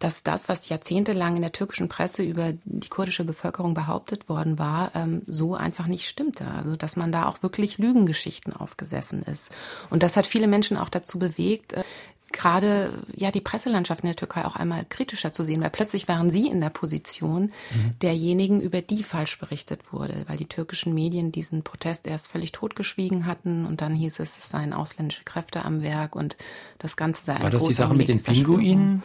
dass 0.00 0.22
das, 0.24 0.48
was 0.48 0.68
jahrzehntelang 0.68 1.36
in 1.36 1.42
der 1.42 1.52
türkischen 1.52 1.88
Presse 1.88 2.22
über 2.22 2.54
die 2.64 2.88
kurdische 2.88 3.24
Bevölkerung 3.24 3.74
behauptet 3.74 4.28
worden 4.28 4.58
war, 4.58 4.90
ähm, 4.94 5.22
so 5.26 5.54
einfach 5.54 5.86
nicht 5.86 6.08
stimmte. 6.08 6.46
Also 6.48 6.74
dass 6.74 6.96
man 6.96 7.12
da 7.12 7.26
auch 7.26 7.42
wirklich 7.42 7.78
Lügengeschichten 7.78 8.56
aufgesessen 8.56 9.22
ist. 9.22 9.52
Und 9.90 10.02
das 10.02 10.16
hat 10.16 10.26
viele 10.26 10.48
Menschen 10.48 10.76
auch 10.76 10.88
dazu 10.88 11.18
bewegt, 11.18 11.74
äh, 11.74 11.84
gerade 12.32 12.92
ja 13.14 13.30
die 13.30 13.40
Presselandschaft 13.40 14.02
in 14.02 14.08
der 14.08 14.16
Türkei 14.16 14.44
auch 14.44 14.56
einmal 14.56 14.86
kritischer 14.88 15.32
zu 15.32 15.44
sehen, 15.44 15.60
weil 15.60 15.70
plötzlich 15.70 16.08
waren 16.08 16.30
sie 16.30 16.46
in 16.46 16.60
der 16.60 16.70
Position 16.70 17.52
mhm. 17.74 17.94
derjenigen, 18.02 18.60
über 18.60 18.82
die 18.82 19.02
falsch 19.02 19.38
berichtet 19.38 19.92
wurde, 19.92 20.24
weil 20.26 20.36
die 20.36 20.46
türkischen 20.46 20.94
Medien 20.94 21.32
diesen 21.32 21.62
Protest 21.62 22.06
erst 22.06 22.28
völlig 22.28 22.52
totgeschwiegen 22.52 23.26
hatten 23.26 23.66
und 23.66 23.80
dann 23.80 23.94
hieß 23.94 24.20
es, 24.20 24.38
es 24.38 24.48
seien 24.48 24.72
ausländische 24.72 25.24
Kräfte 25.24 25.64
am 25.64 25.82
Werk 25.82 26.14
und 26.16 26.36
das 26.78 26.96
Ganze 26.96 27.24
sei 27.24 27.34
eine 27.34 27.44
War 27.44 27.50
das 27.50 27.64
die 27.64 27.72
Sache 27.72 27.94
mit 27.94 28.08
den 28.08 28.22
Pinguinen? 28.22 29.02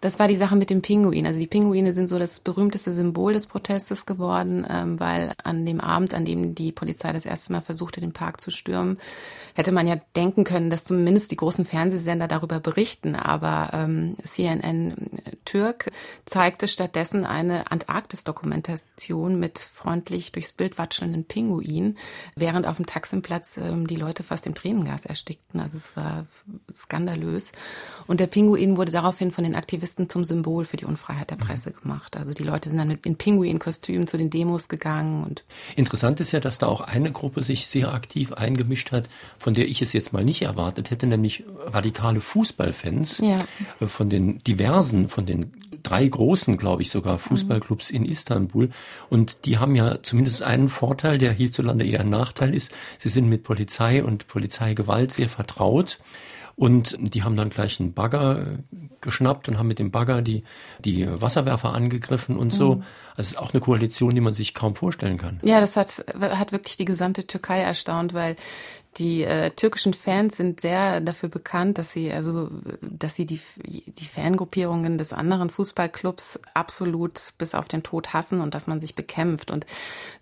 Das 0.00 0.18
war 0.18 0.28
die 0.28 0.36
Sache 0.36 0.56
mit 0.56 0.70
dem 0.70 0.80
Pinguin. 0.80 1.26
Also 1.26 1.38
die 1.38 1.46
Pinguine 1.46 1.92
sind 1.92 2.08
so 2.08 2.18
das 2.18 2.40
berühmteste 2.40 2.92
Symbol 2.92 3.34
des 3.34 3.46
Protestes 3.46 4.06
geworden, 4.06 4.66
ähm, 4.68 4.98
weil 4.98 5.34
an 5.44 5.66
dem 5.66 5.78
Abend, 5.78 6.14
an 6.14 6.24
dem 6.24 6.54
die 6.54 6.72
Polizei 6.72 7.12
das 7.12 7.26
erste 7.26 7.52
Mal 7.52 7.60
versuchte, 7.60 8.00
den 8.00 8.14
Park 8.14 8.40
zu 8.40 8.50
stürmen, 8.50 8.98
hätte 9.54 9.72
man 9.72 9.86
ja 9.86 10.00
denken 10.16 10.44
können, 10.44 10.70
dass 10.70 10.84
zumindest 10.84 11.32
die 11.32 11.36
großen 11.36 11.66
Fernsehsender 11.66 12.28
darüber 12.28 12.60
berichten. 12.60 13.14
Aber 13.14 13.70
ähm, 13.74 14.16
CNN 14.24 14.94
Türk 15.44 15.90
zeigte 16.24 16.66
stattdessen 16.66 17.26
eine 17.26 17.70
Antarktis-Dokumentation 17.70 19.38
mit 19.38 19.58
freundlich 19.58 20.32
durchs 20.32 20.52
Bild 20.52 20.78
watschelnden 20.78 21.24
Pinguinen, 21.24 21.98
während 22.36 22.66
auf 22.66 22.78
dem 22.78 22.86
Taximplatz 22.86 23.58
ähm, 23.58 23.86
die 23.86 23.96
Leute 23.96 24.22
fast 24.22 24.46
im 24.46 24.54
Tränengas 24.54 25.04
erstickten. 25.04 25.60
Also 25.60 25.76
es 25.76 25.94
war 25.94 26.26
skandalös. 26.74 27.52
Und 28.06 28.20
der 28.20 28.28
Pinguin 28.28 28.78
wurde 28.78 28.92
daraufhin 28.92 29.30
von 29.30 29.44
den 29.44 29.54
Aktivisten 29.54 29.89
Journalisten 29.90 30.08
zum 30.08 30.24
Symbol 30.24 30.64
für 30.64 30.76
die 30.76 30.84
Unfreiheit 30.84 31.30
der 31.30 31.36
mhm. 31.36 31.42
Presse 31.42 31.72
gemacht. 31.72 32.16
Also 32.16 32.32
die 32.32 32.42
Leute 32.42 32.68
sind 32.68 32.78
dann 32.78 32.88
mit 32.88 33.06
in 33.06 33.16
Pinguinkostümen 33.16 34.06
zu 34.06 34.16
den 34.16 34.30
Demos 34.30 34.68
gegangen 34.68 35.24
und 35.24 35.44
Interessant 35.76 36.20
ist 36.20 36.32
ja, 36.32 36.40
dass 36.40 36.58
da 36.58 36.66
auch 36.66 36.80
eine 36.80 37.12
Gruppe 37.12 37.42
sich 37.42 37.66
sehr 37.66 37.92
aktiv 37.92 38.32
eingemischt 38.32 38.92
hat, 38.92 39.08
von 39.38 39.54
der 39.54 39.68
ich 39.68 39.82
es 39.82 39.92
jetzt 39.92 40.12
mal 40.12 40.24
nicht 40.24 40.42
erwartet 40.42 40.90
hätte, 40.90 41.06
nämlich 41.06 41.44
radikale 41.66 42.20
Fußballfans 42.20 43.18
ja. 43.18 43.38
Äh, 43.80 43.86
von 43.86 44.10
den 44.10 44.38
diversen, 44.44 45.08
von 45.08 45.26
den 45.26 45.52
drei 45.82 46.06
großen, 46.06 46.56
glaube 46.56 46.82
ich, 46.82 46.90
sogar 46.90 47.18
Fußballclubs 47.18 47.90
mhm. 47.90 47.96
in 47.96 48.04
Istanbul. 48.04 48.70
Und 49.08 49.44
die 49.44 49.58
haben 49.58 49.74
ja 49.74 50.02
zumindest 50.02 50.42
einen 50.42 50.68
Vorteil, 50.68 51.18
der 51.18 51.32
hierzulande 51.32 51.86
eher 51.86 52.00
ein 52.00 52.10
Nachteil 52.10 52.54
ist. 52.54 52.70
Sie 52.98 53.08
sind 53.08 53.28
mit 53.28 53.42
Polizei 53.42 54.04
und 54.04 54.28
Polizeigewalt 54.28 55.12
sehr 55.12 55.28
vertraut. 55.28 55.98
Und 56.60 56.98
die 57.00 57.22
haben 57.22 57.36
dann 57.36 57.48
gleich 57.48 57.80
einen 57.80 57.94
Bagger 57.94 58.38
äh, 58.38 58.58
geschnappt 59.00 59.48
und 59.48 59.56
haben 59.56 59.66
mit 59.66 59.78
dem 59.78 59.90
Bagger 59.90 60.20
die, 60.20 60.44
die 60.84 61.08
Wasserwerfer 61.08 61.72
angegriffen 61.72 62.36
und 62.36 62.52
so. 62.52 62.74
Mhm. 62.74 62.82
Also 63.12 63.20
es 63.20 63.28
ist 63.28 63.38
auch 63.38 63.54
eine 63.54 63.62
Koalition, 63.62 64.14
die 64.14 64.20
man 64.20 64.34
sich 64.34 64.52
kaum 64.52 64.74
vorstellen 64.74 65.16
kann. 65.16 65.40
Ja, 65.42 65.62
das 65.62 65.76
hat, 65.76 66.04
hat 66.20 66.52
wirklich 66.52 66.76
die 66.76 66.84
gesamte 66.84 67.26
Türkei 67.26 67.60
erstaunt, 67.60 68.12
weil 68.12 68.36
die 68.98 69.22
äh, 69.22 69.50
türkischen 69.50 69.94
Fans 69.94 70.36
sind 70.36 70.60
sehr 70.60 71.00
dafür 71.00 71.28
bekannt, 71.28 71.78
dass 71.78 71.92
sie 71.92 72.12
also, 72.12 72.50
dass 72.80 73.14
sie 73.14 73.24
die 73.24 73.40
die 73.64 74.04
Fangruppierungen 74.04 74.98
des 74.98 75.12
anderen 75.12 75.50
Fußballclubs 75.50 76.40
absolut 76.54 77.20
bis 77.38 77.54
auf 77.54 77.68
den 77.68 77.82
Tod 77.82 78.12
hassen 78.12 78.40
und 78.40 78.54
dass 78.54 78.66
man 78.66 78.80
sich 78.80 78.96
bekämpft. 78.96 79.50
Und 79.50 79.64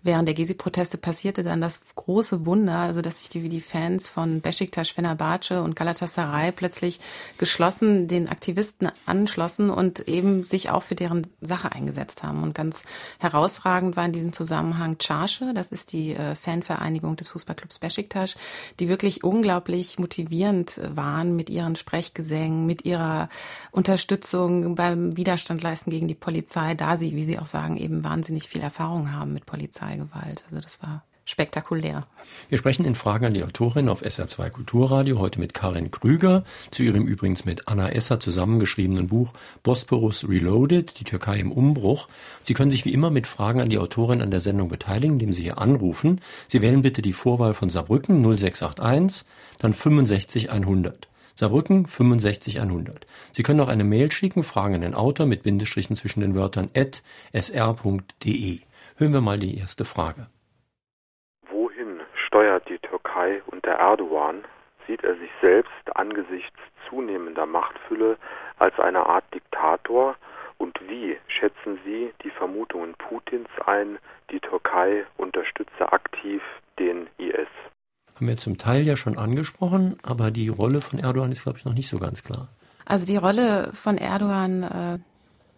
während 0.03 0.27
der 0.27 0.35
Gezi-Proteste 0.35 0.97
passierte 0.97 1.41
dann 1.41 1.61
das 1.61 1.81
große 1.95 2.45
Wunder, 2.45 2.77
also 2.77 3.01
dass 3.01 3.21
sich 3.21 3.29
die 3.29 3.49
die 3.49 3.61
Fans 3.61 4.09
von 4.09 4.41
Besiktas, 4.41 4.89
Fenerbahce 4.89 5.63
und 5.63 5.75
Galatasaray 5.75 6.51
plötzlich 6.51 6.99
geschlossen 7.37 8.07
den 8.07 8.29
Aktivisten 8.29 8.91
anschlossen 9.05 9.71
und 9.71 10.07
eben 10.07 10.43
sich 10.43 10.69
auch 10.69 10.83
für 10.83 10.95
deren 10.95 11.25
Sache 11.41 11.71
eingesetzt 11.71 12.21
haben. 12.21 12.43
Und 12.43 12.53
ganz 12.53 12.83
herausragend 13.17 13.95
war 13.95 14.05
in 14.05 14.13
diesem 14.13 14.31
Zusammenhang 14.31 14.97
Charge, 15.01 15.53
das 15.55 15.71
ist 15.71 15.91
die 15.91 16.13
äh, 16.13 16.35
Fanvereinigung 16.35 17.15
des 17.15 17.29
Fußballclubs 17.29 17.79
Besiktas 17.79 18.35
die 18.79 18.87
wirklich 18.87 19.23
unglaublich 19.23 19.99
motivierend 19.99 20.79
waren 20.83 21.35
mit 21.35 21.49
ihren 21.49 21.75
Sprechgesängen, 21.75 22.65
mit 22.65 22.85
ihrer 22.85 23.29
Unterstützung 23.71 24.75
beim 24.75 25.15
Widerstand 25.17 25.61
leisten 25.61 25.89
gegen 25.89 26.07
die 26.07 26.15
Polizei, 26.15 26.75
da 26.75 26.97
sie, 26.97 27.15
wie 27.15 27.23
Sie 27.23 27.39
auch 27.39 27.45
sagen, 27.45 27.77
eben 27.77 28.03
wahnsinnig 28.03 28.47
viel 28.49 28.61
Erfahrung 28.61 29.13
haben 29.13 29.33
mit 29.33 29.45
Polizeigewalt. 29.45 30.43
Also 30.49 30.61
das 30.61 30.81
war 30.81 31.03
spektakulär. 31.29 32.07
Wir 32.49 32.57
sprechen 32.57 32.85
in 32.85 32.95
Fragen 32.95 33.25
an 33.25 33.33
die 33.33 33.43
Autorin 33.43 33.87
auf 33.87 34.03
SR2 34.03 34.49
Kulturradio 34.49 35.19
heute 35.19 35.39
mit 35.39 35.53
Karin 35.53 35.91
Krüger 35.91 36.43
zu 36.71 36.81
ihrem 36.83 37.05
übrigens 37.05 37.45
mit 37.45 37.67
Anna 37.67 37.89
Esser 37.91 38.19
zusammengeschriebenen 38.19 39.07
Buch 39.07 39.33
Bosporus 39.61 40.27
Reloaded, 40.27 40.99
die 40.99 41.03
Türkei 41.03 41.39
im 41.39 41.51
Umbruch. 41.51 42.07
Sie 42.41 42.55
können 42.55 42.71
sich 42.71 42.83
wie 42.85 42.93
immer 42.93 43.11
mit 43.11 43.27
Fragen 43.27 43.61
an 43.61 43.69
die 43.69 43.77
Autorin 43.77 44.21
an 44.21 44.31
der 44.31 44.39
Sendung 44.39 44.69
beteiligen, 44.69 45.13
indem 45.13 45.33
Sie 45.33 45.43
hier 45.43 45.59
anrufen. 45.59 46.21
Sie 46.47 46.61
wählen 46.61 46.81
bitte 46.81 47.03
die 47.03 47.13
Vorwahl 47.13 47.53
von 47.53 47.69
Saarbrücken 47.69 48.23
0681, 48.23 49.25
dann 49.59 49.73
65 49.73 50.51
100. 50.51 51.07
Saarbrücken 51.35 51.85
65 51.85 52.59
100. 52.59 53.05
Sie 53.33 53.43
können 53.43 53.61
auch 53.61 53.67
eine 53.69 53.83
Mail 53.83 54.11
schicken, 54.11 54.43
Fragen 54.43 54.75
an 54.75 54.81
den 54.81 54.95
Autor 54.95 55.27
mit 55.27 55.43
Bindestrichen 55.43 55.95
zwischen 55.95 56.21
den 56.21 56.33
Wörtern 56.33 56.69
at 56.75 57.03
sr.de. 57.33 58.59
Hören 58.95 59.13
wir 59.13 59.21
mal 59.21 59.39
die 59.39 59.57
erste 59.57 59.85
Frage 59.85 60.27
steuert 62.29 62.69
die 62.69 62.77
Türkei 62.77 63.41
unter 63.47 63.71
Erdogan, 63.71 64.43
sieht 64.87 65.03
er 65.03 65.15
sich 65.15 65.31
selbst 65.41 65.95
angesichts 65.95 66.57
zunehmender 66.87 67.45
Machtfülle 67.45 68.17
als 68.59 68.79
eine 68.79 69.05
Art 69.05 69.25
Diktator? 69.33 70.15
Und 70.57 70.79
wie 70.87 71.17
schätzen 71.27 71.79
Sie 71.85 72.13
die 72.23 72.29
Vermutungen 72.29 72.93
Putins 72.95 73.49
ein, 73.65 73.97
die 74.29 74.39
Türkei 74.39 75.05
unterstütze 75.17 75.91
aktiv 75.91 76.41
den 76.77 77.07
IS? 77.17 77.47
Haben 78.15 78.27
wir 78.27 78.37
zum 78.37 78.57
Teil 78.57 78.85
ja 78.85 78.95
schon 78.95 79.17
angesprochen, 79.17 79.97
aber 80.03 80.29
die 80.29 80.49
Rolle 80.49 80.81
von 80.81 80.99
Erdogan 80.99 81.31
ist, 81.31 81.43
glaube 81.43 81.57
ich, 81.57 81.65
noch 81.65 81.73
nicht 81.73 81.89
so 81.89 81.97
ganz 81.97 82.23
klar. 82.23 82.49
Also 82.85 83.07
die 83.07 83.17
Rolle 83.17 83.71
von 83.73 83.97
Erdogan 83.97 84.63
äh, 84.63 84.99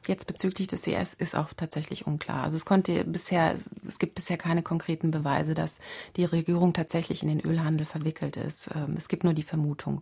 jetzt 0.07 0.27
bezüglich 0.27 0.67
des 0.67 0.87
IS 0.87 1.13
ist 1.13 1.35
auch 1.35 1.53
tatsächlich 1.55 2.07
unklar. 2.07 2.43
Also 2.43 2.57
es 2.57 2.65
konnte 2.65 3.03
bisher, 3.03 3.53
es 3.87 3.99
gibt 3.99 4.15
bisher 4.15 4.37
keine 4.37 4.63
konkreten 4.63 5.11
Beweise, 5.11 5.53
dass 5.53 5.79
die 6.15 6.25
Regierung 6.25 6.73
tatsächlich 6.73 7.23
in 7.23 7.29
den 7.29 7.41
Ölhandel 7.41 7.85
verwickelt 7.85 8.37
ist. 8.37 8.69
Ähm, 8.73 8.95
es 8.97 9.07
gibt 9.07 9.23
nur 9.23 9.33
die 9.33 9.43
Vermutung. 9.43 10.01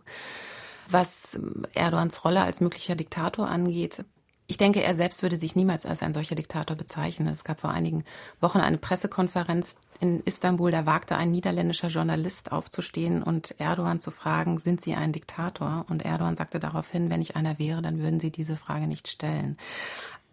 Was 0.88 1.38
Erdogans 1.74 2.24
Rolle 2.24 2.42
als 2.42 2.60
möglicher 2.60 2.96
Diktator 2.96 3.48
angeht, 3.48 4.04
ich 4.50 4.56
denke, 4.56 4.82
er 4.82 4.96
selbst 4.96 5.22
würde 5.22 5.38
sich 5.38 5.54
niemals 5.54 5.86
als 5.86 6.02
ein 6.02 6.12
solcher 6.12 6.34
Diktator 6.34 6.76
bezeichnen. 6.76 7.28
Es 7.28 7.44
gab 7.44 7.60
vor 7.60 7.70
einigen 7.70 8.04
Wochen 8.40 8.58
eine 8.58 8.78
Pressekonferenz 8.78 9.76
in 10.00 10.20
Istanbul, 10.20 10.70
da 10.70 10.86
wagte 10.86 11.16
ein 11.16 11.30
niederländischer 11.30 11.88
Journalist 11.88 12.52
aufzustehen 12.52 13.22
und 13.22 13.54
Erdogan 13.58 14.00
zu 14.00 14.10
fragen, 14.10 14.58
sind 14.58 14.80
Sie 14.80 14.94
ein 14.94 15.12
Diktator? 15.12 15.84
Und 15.88 16.04
Erdogan 16.04 16.36
sagte 16.36 16.58
daraufhin, 16.58 17.10
wenn 17.10 17.20
ich 17.20 17.36
einer 17.36 17.58
wäre, 17.58 17.82
dann 17.82 18.00
würden 18.00 18.18
Sie 18.18 18.30
diese 18.30 18.56
Frage 18.56 18.86
nicht 18.86 19.08
stellen. 19.08 19.58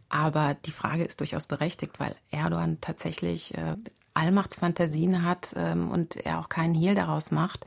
Aber 0.09 0.55
die 0.65 0.71
Frage 0.71 1.03
ist 1.03 1.19
durchaus 1.19 1.47
berechtigt, 1.47 1.99
weil 1.99 2.15
Erdogan 2.31 2.79
tatsächlich 2.79 3.57
äh, 3.57 3.75
Allmachtsfantasien 4.13 5.23
hat 5.23 5.53
ähm, 5.55 5.91
und 5.91 6.15
er 6.15 6.39
auch 6.39 6.49
keinen 6.49 6.73
Hehl 6.73 6.95
daraus 6.95 7.29
macht, 7.29 7.65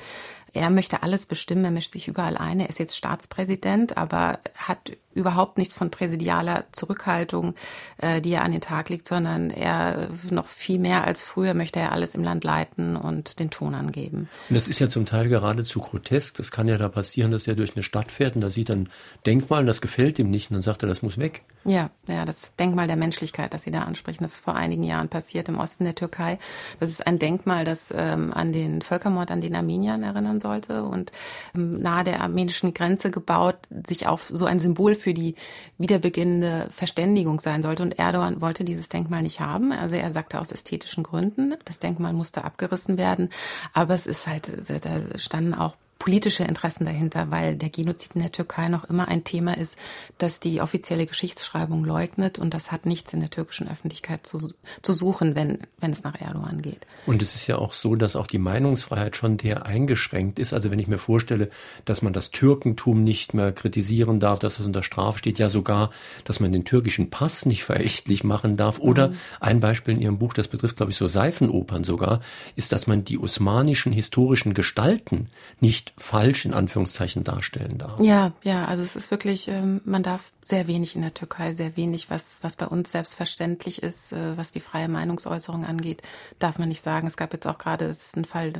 er 0.52 0.70
möchte 0.70 1.02
alles 1.02 1.26
bestimmen, 1.26 1.64
er 1.64 1.70
mischt 1.70 1.92
sich 1.92 2.08
überall 2.08 2.36
ein. 2.36 2.60
Er 2.60 2.68
ist 2.68 2.78
jetzt 2.78 2.96
Staatspräsident, 2.96 3.96
aber 3.96 4.40
hat 4.56 4.92
überhaupt 5.12 5.58
nichts 5.58 5.74
von 5.74 5.90
präsidialer 5.90 6.64
Zurückhaltung, 6.72 7.54
äh, 7.98 8.20
die 8.20 8.32
er 8.32 8.44
an 8.44 8.52
den 8.52 8.60
Tag 8.60 8.88
legt, 8.88 9.08
sondern 9.08 9.50
er 9.50 10.08
noch 10.30 10.46
viel 10.46 10.78
mehr 10.78 11.04
als 11.04 11.22
früher 11.22 11.54
möchte 11.54 11.80
er 11.80 11.92
alles 11.92 12.14
im 12.14 12.22
Land 12.22 12.44
leiten 12.44 12.96
und 12.96 13.38
den 13.38 13.50
Ton 13.50 13.74
angeben. 13.74 14.28
Und 14.48 14.56
das 14.56 14.68
ist 14.68 14.78
ja 14.78 14.88
zum 14.88 15.06
Teil 15.06 15.28
geradezu 15.28 15.80
grotesk. 15.80 16.36
Das 16.36 16.50
kann 16.50 16.68
ja 16.68 16.78
da 16.78 16.88
passieren, 16.88 17.32
dass 17.32 17.46
er 17.46 17.56
durch 17.56 17.74
eine 17.74 17.82
Stadt 17.82 18.12
fährt 18.12 18.36
und 18.36 18.40
da 18.40 18.50
sieht 18.50 18.70
ein 18.70 18.88
Denkmal, 19.26 19.66
das 19.66 19.80
gefällt 19.80 20.18
ihm 20.18 20.30
nicht 20.30 20.50
und 20.50 20.54
dann 20.54 20.62
sagt 20.62 20.82
er, 20.82 20.88
das 20.88 21.02
muss 21.02 21.18
weg. 21.18 21.42
Ja, 21.64 21.90
ja, 22.08 22.24
das 22.24 22.56
Denkmal 22.56 22.86
der 22.86 22.96
Menschlichkeit, 22.96 23.52
das 23.52 23.64
Sie 23.64 23.70
da 23.70 23.82
ansprechen, 23.82 24.24
das 24.24 24.34
ist 24.34 24.44
vor 24.44 24.54
einigen 24.54 24.82
Jahren 24.82 25.08
passiert 25.08 25.48
im 25.48 25.58
Osten 25.58 25.84
der 25.84 25.94
Türkei. 25.94 26.38
Das 26.78 26.88
ist 26.88 27.06
ein 27.06 27.18
Denkmal, 27.18 27.64
das 27.64 27.92
ähm, 27.94 28.32
an 28.32 28.52
den 28.52 28.80
Völkermord 28.80 29.30
an 29.30 29.40
den 29.40 29.54
Armeniern 29.54 30.02
erinnern 30.02 30.39
sollte 30.40 30.82
und 30.82 31.12
ähm, 31.54 31.80
nahe 31.80 32.04
der 32.04 32.20
armenischen 32.20 32.74
Grenze 32.74 33.10
gebaut, 33.10 33.56
sich 33.86 34.06
auf 34.06 34.30
so 34.32 34.46
ein 34.46 34.58
Symbol 34.58 34.94
für 34.94 35.14
die 35.14 35.36
wiederbeginnende 35.78 36.68
Verständigung 36.70 37.40
sein 37.40 37.62
sollte. 37.62 37.82
Und 37.82 37.98
Erdogan 37.98 38.40
wollte 38.40 38.64
dieses 38.64 38.88
Denkmal 38.88 39.22
nicht 39.22 39.40
haben. 39.40 39.72
Also 39.72 39.96
er 39.96 40.10
sagte 40.10 40.40
aus 40.40 40.50
ästhetischen 40.50 41.04
Gründen, 41.04 41.54
das 41.64 41.78
Denkmal 41.78 42.12
musste 42.12 42.44
abgerissen 42.44 42.98
werden. 42.98 43.28
Aber 43.72 43.94
es 43.94 44.06
ist 44.06 44.26
halt, 44.26 44.50
da 44.84 45.18
standen 45.18 45.54
auch 45.54 45.76
politische 46.00 46.44
Interessen 46.44 46.86
dahinter, 46.86 47.30
weil 47.30 47.56
der 47.56 47.68
Genozid 47.68 48.12
in 48.14 48.22
der 48.22 48.32
Türkei 48.32 48.68
noch 48.68 48.84
immer 48.84 49.06
ein 49.06 49.22
Thema 49.22 49.56
ist, 49.56 49.78
das 50.16 50.40
die 50.40 50.62
offizielle 50.62 51.06
Geschichtsschreibung 51.06 51.84
leugnet 51.84 52.38
und 52.38 52.54
das 52.54 52.72
hat 52.72 52.86
nichts 52.86 53.12
in 53.12 53.20
der 53.20 53.28
türkischen 53.28 53.70
Öffentlichkeit 53.70 54.26
zu, 54.26 54.54
zu 54.80 54.92
suchen, 54.94 55.36
wenn, 55.36 55.58
wenn 55.78 55.92
es 55.92 56.02
nach 56.02 56.18
Erdogan 56.18 56.62
geht. 56.62 56.86
Und 57.04 57.20
es 57.20 57.34
ist 57.34 57.46
ja 57.46 57.58
auch 57.58 57.74
so, 57.74 57.96
dass 57.96 58.16
auch 58.16 58.26
die 58.26 58.38
Meinungsfreiheit 58.38 59.14
schon 59.14 59.36
der 59.36 59.66
eingeschränkt 59.66 60.38
ist. 60.38 60.54
Also 60.54 60.70
wenn 60.70 60.78
ich 60.78 60.88
mir 60.88 60.98
vorstelle, 60.98 61.50
dass 61.84 62.00
man 62.00 62.14
das 62.14 62.30
Türkentum 62.30 63.04
nicht 63.04 63.34
mehr 63.34 63.52
kritisieren 63.52 64.20
darf, 64.20 64.38
dass 64.38 64.56
das 64.56 64.66
unter 64.66 64.82
Strafe 64.82 65.18
steht, 65.18 65.38
ja 65.38 65.50
sogar, 65.50 65.90
dass 66.24 66.40
man 66.40 66.50
den 66.50 66.64
türkischen 66.64 67.10
Pass 67.10 67.44
nicht 67.44 67.62
verächtlich 67.62 68.24
machen 68.24 68.56
darf. 68.56 68.78
Oder 68.78 69.08
mhm. 69.08 69.16
ein 69.40 69.60
Beispiel 69.60 69.94
in 69.94 70.00
Ihrem 70.00 70.18
Buch, 70.18 70.32
das 70.32 70.48
betrifft, 70.48 70.78
glaube 70.78 70.92
ich, 70.92 70.96
so 70.96 71.08
Seifenopern 71.08 71.84
sogar, 71.84 72.20
ist, 72.56 72.72
dass 72.72 72.86
man 72.86 73.04
die 73.04 73.18
osmanischen 73.18 73.92
historischen 73.92 74.54
Gestalten 74.54 75.28
nicht 75.60 75.89
falsch 75.96 76.44
in 76.44 76.54
Anführungszeichen 76.54 77.24
darstellen 77.24 77.78
darf. 77.78 78.00
Ja, 78.00 78.32
ja, 78.42 78.64
also 78.66 78.82
es 78.82 78.96
ist 78.96 79.10
wirklich, 79.10 79.48
ähm, 79.48 79.80
man 79.84 80.02
darf 80.02 80.32
sehr 80.42 80.66
wenig 80.66 80.96
in 80.96 81.02
der 81.02 81.14
Türkei, 81.14 81.52
sehr 81.52 81.76
wenig, 81.76 82.10
was, 82.10 82.38
was 82.42 82.56
bei 82.56 82.66
uns 82.66 82.92
selbstverständlich 82.92 83.82
ist, 83.82 84.12
äh, 84.12 84.36
was 84.36 84.52
die 84.52 84.60
freie 84.60 84.88
Meinungsäußerung 84.88 85.64
angeht, 85.64 86.02
darf 86.38 86.58
man 86.58 86.68
nicht 86.68 86.82
sagen. 86.82 87.06
Es 87.06 87.16
gab 87.16 87.32
jetzt 87.32 87.46
auch 87.46 87.56
gerade, 87.56 87.86
es 87.86 88.08
ist 88.08 88.16
ein 88.16 88.24
Fall, 88.24 88.52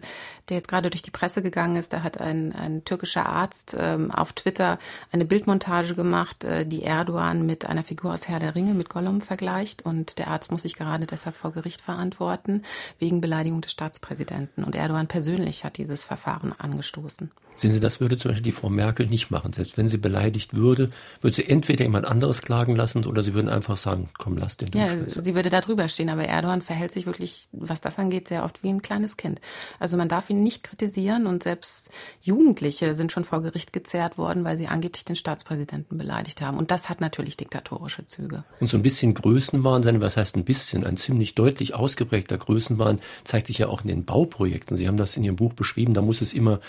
der 0.48 0.56
jetzt 0.56 0.68
gerade 0.68 0.88
durch 0.88 1.02
die 1.02 1.10
Presse 1.10 1.42
gegangen 1.42 1.76
ist, 1.76 1.92
da 1.92 2.02
hat 2.02 2.18
ein, 2.18 2.54
ein 2.54 2.84
türkischer 2.84 3.26
Arzt 3.26 3.76
ähm, 3.78 4.10
auf 4.10 4.32
Twitter 4.32 4.78
eine 5.12 5.26
Bildmontage 5.26 5.94
gemacht, 5.94 6.44
äh, 6.44 6.64
die 6.64 6.84
Erdogan 6.84 7.44
mit 7.44 7.66
einer 7.66 7.82
Figur 7.82 8.14
aus 8.14 8.28
Herr 8.28 8.40
der 8.40 8.54
Ringe, 8.54 8.72
mit 8.72 8.88
Gollum 8.88 9.20
vergleicht 9.20 9.82
und 9.82 10.18
der 10.18 10.28
Arzt 10.28 10.52
muss 10.52 10.62
sich 10.62 10.76
gerade 10.76 11.06
deshalb 11.06 11.36
vor 11.36 11.52
Gericht 11.52 11.80
verantworten, 11.82 12.62
wegen 12.98 13.20
Beleidigung 13.20 13.60
des 13.60 13.72
Staatspräsidenten. 13.72 14.64
Und 14.64 14.76
Erdogan 14.76 15.08
persönlich 15.08 15.64
hat 15.64 15.76
dieses 15.76 16.04
Verfahren 16.04 16.54
angestoßen. 16.56 17.19
Sehen 17.60 17.72
Sie, 17.72 17.80
das 17.80 18.00
würde 18.00 18.16
zum 18.16 18.30
Beispiel 18.30 18.44
die 18.44 18.52
Frau 18.52 18.70
Merkel 18.70 19.06
nicht 19.06 19.30
machen. 19.30 19.52
Selbst 19.52 19.76
wenn 19.76 19.86
sie 19.86 19.98
beleidigt 19.98 20.56
würde, 20.56 20.90
würde 21.20 21.36
sie 21.36 21.46
entweder 21.46 21.84
jemand 21.84 22.06
anderes 22.06 22.40
klagen 22.40 22.74
lassen 22.74 23.04
oder 23.04 23.22
sie 23.22 23.34
würden 23.34 23.50
einfach 23.50 23.76
sagen, 23.76 24.08
komm, 24.16 24.38
lass 24.38 24.56
den. 24.56 24.72
Ja, 24.72 24.96
sie 24.96 25.34
würde 25.34 25.50
da 25.50 25.60
drüber 25.60 25.86
stehen. 25.88 26.08
Aber 26.08 26.24
Erdogan 26.24 26.62
verhält 26.62 26.90
sich 26.90 27.04
wirklich, 27.04 27.48
was 27.52 27.82
das 27.82 27.98
angeht, 27.98 28.28
sehr 28.28 28.44
oft 28.44 28.62
wie 28.62 28.70
ein 28.70 28.80
kleines 28.80 29.18
Kind. 29.18 29.42
Also 29.78 29.98
man 29.98 30.08
darf 30.08 30.30
ihn 30.30 30.42
nicht 30.42 30.62
kritisieren 30.62 31.26
und 31.26 31.42
selbst 31.42 31.90
Jugendliche 32.22 32.94
sind 32.94 33.12
schon 33.12 33.24
vor 33.24 33.42
Gericht 33.42 33.74
gezerrt 33.74 34.16
worden, 34.16 34.42
weil 34.44 34.56
sie 34.56 34.66
angeblich 34.66 35.04
den 35.04 35.16
Staatspräsidenten 35.16 35.98
beleidigt 35.98 36.40
haben. 36.40 36.56
Und 36.56 36.70
das 36.70 36.88
hat 36.88 37.02
natürlich 37.02 37.36
diktatorische 37.36 38.06
Züge. 38.06 38.42
Und 38.60 38.70
so 38.70 38.78
ein 38.78 38.82
bisschen 38.82 39.12
Größenwahn, 39.12 40.00
was 40.00 40.16
heißt 40.16 40.34
ein 40.36 40.44
bisschen, 40.44 40.86
ein 40.86 40.96
ziemlich 40.96 41.34
deutlich 41.34 41.74
ausgeprägter 41.74 42.38
Größenwahn 42.38 43.00
zeigt 43.24 43.48
sich 43.48 43.58
ja 43.58 43.68
auch 43.68 43.82
in 43.82 43.88
den 43.88 44.06
Bauprojekten. 44.06 44.78
Sie 44.78 44.88
haben 44.88 44.96
das 44.96 45.18
in 45.18 45.24
Ihrem 45.24 45.36
Buch 45.36 45.52
beschrieben, 45.52 45.92
da 45.92 46.00
muss 46.00 46.22
es 46.22 46.32
immer 46.32 46.60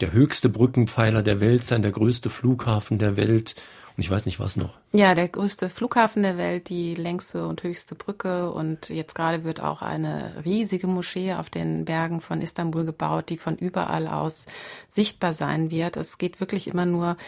der 0.00 0.12
höchste 0.12 0.39
höchste 0.40 0.48
Brückenpfeiler 0.48 1.22
der 1.22 1.42
Welt 1.42 1.64
sein, 1.64 1.82
der 1.82 1.90
größte 1.90 2.30
Flughafen 2.30 2.96
der 2.96 3.18
Welt 3.18 3.56
und 3.94 4.04
ich 4.04 4.10
weiß 4.10 4.24
nicht 4.24 4.40
was 4.40 4.56
noch. 4.56 4.78
Ja, 4.94 5.14
der 5.14 5.28
größte 5.28 5.68
Flughafen 5.68 6.22
der 6.22 6.38
Welt, 6.38 6.70
die 6.70 6.94
längste 6.94 7.46
und 7.46 7.62
höchste 7.62 7.94
Brücke 7.94 8.50
und 8.50 8.88
jetzt 8.88 9.14
gerade 9.14 9.44
wird 9.44 9.60
auch 9.60 9.82
eine 9.82 10.32
riesige 10.46 10.86
Moschee 10.86 11.34
auf 11.34 11.50
den 11.50 11.84
Bergen 11.84 12.22
von 12.22 12.40
Istanbul 12.40 12.86
gebaut, 12.86 13.28
die 13.28 13.36
von 13.36 13.56
überall 13.56 14.06
aus 14.06 14.46
sichtbar 14.88 15.34
sein 15.34 15.70
wird. 15.70 15.98
Es 15.98 16.16
geht 16.16 16.40
wirklich 16.40 16.68
immer 16.68 16.86
nur 16.86 17.18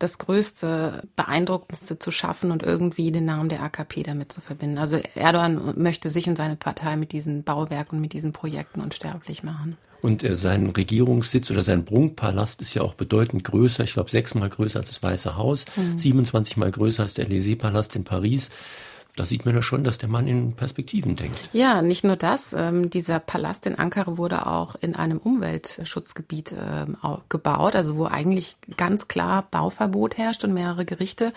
das 0.00 0.18
Größte, 0.18 1.04
Beeindruckendste 1.14 2.00
zu 2.00 2.10
schaffen 2.10 2.50
und 2.50 2.64
irgendwie 2.64 3.12
den 3.12 3.26
Namen 3.26 3.48
der 3.48 3.62
AKP 3.62 4.02
damit 4.02 4.32
zu 4.32 4.40
verbinden. 4.40 4.78
Also 4.78 4.98
Erdogan 5.14 5.80
möchte 5.80 6.10
sich 6.10 6.28
und 6.28 6.34
seine 6.34 6.56
Partei 6.56 6.96
mit 6.96 7.12
diesen 7.12 7.44
Bauwerken 7.44 8.00
mit 8.00 8.12
diesen 8.12 8.32
Projekten 8.32 8.80
unsterblich 8.80 9.44
machen. 9.44 9.76
Und 10.06 10.22
äh, 10.22 10.36
sein 10.36 10.68
Regierungssitz 10.68 11.50
oder 11.50 11.64
sein 11.64 11.84
Prunkpalast 11.84 12.62
ist 12.62 12.74
ja 12.74 12.82
auch 12.82 12.94
bedeutend 12.94 13.42
größer. 13.42 13.82
Ich 13.82 13.94
glaube, 13.94 14.08
sechsmal 14.08 14.48
größer 14.48 14.78
als 14.78 14.90
das 14.90 15.02
Weiße 15.02 15.36
Haus, 15.36 15.64
mhm. 15.74 15.98
27 15.98 16.56
mal 16.56 16.70
größer 16.70 17.02
als 17.02 17.14
der 17.14 17.28
Élysée-Palast 17.28 17.96
in 17.96 18.04
Paris 18.04 18.50
da 19.16 19.24
sieht 19.24 19.46
man 19.46 19.54
ja 19.54 19.62
schon, 19.62 19.82
dass 19.82 19.96
der 19.96 20.10
Mann 20.10 20.28
in 20.28 20.52
Perspektiven 20.52 21.16
denkt. 21.16 21.40
Ja, 21.54 21.80
nicht 21.80 22.04
nur 22.04 22.16
das. 22.16 22.52
Ähm, 22.52 22.90
dieser 22.90 23.18
Palast 23.18 23.66
in 23.66 23.74
Ankara 23.74 24.18
wurde 24.18 24.46
auch 24.46 24.76
in 24.76 24.94
einem 24.94 25.16
Umweltschutzgebiet 25.16 26.52
ähm, 26.52 26.98
gebaut, 27.30 27.74
also 27.74 27.96
wo 27.96 28.04
eigentlich 28.04 28.58
ganz 28.76 29.08
klar 29.08 29.48
Bauverbot 29.50 30.18
herrscht 30.18 30.44
und 30.44 30.52
mehrere 30.52 30.84
Gerichte 30.84 31.32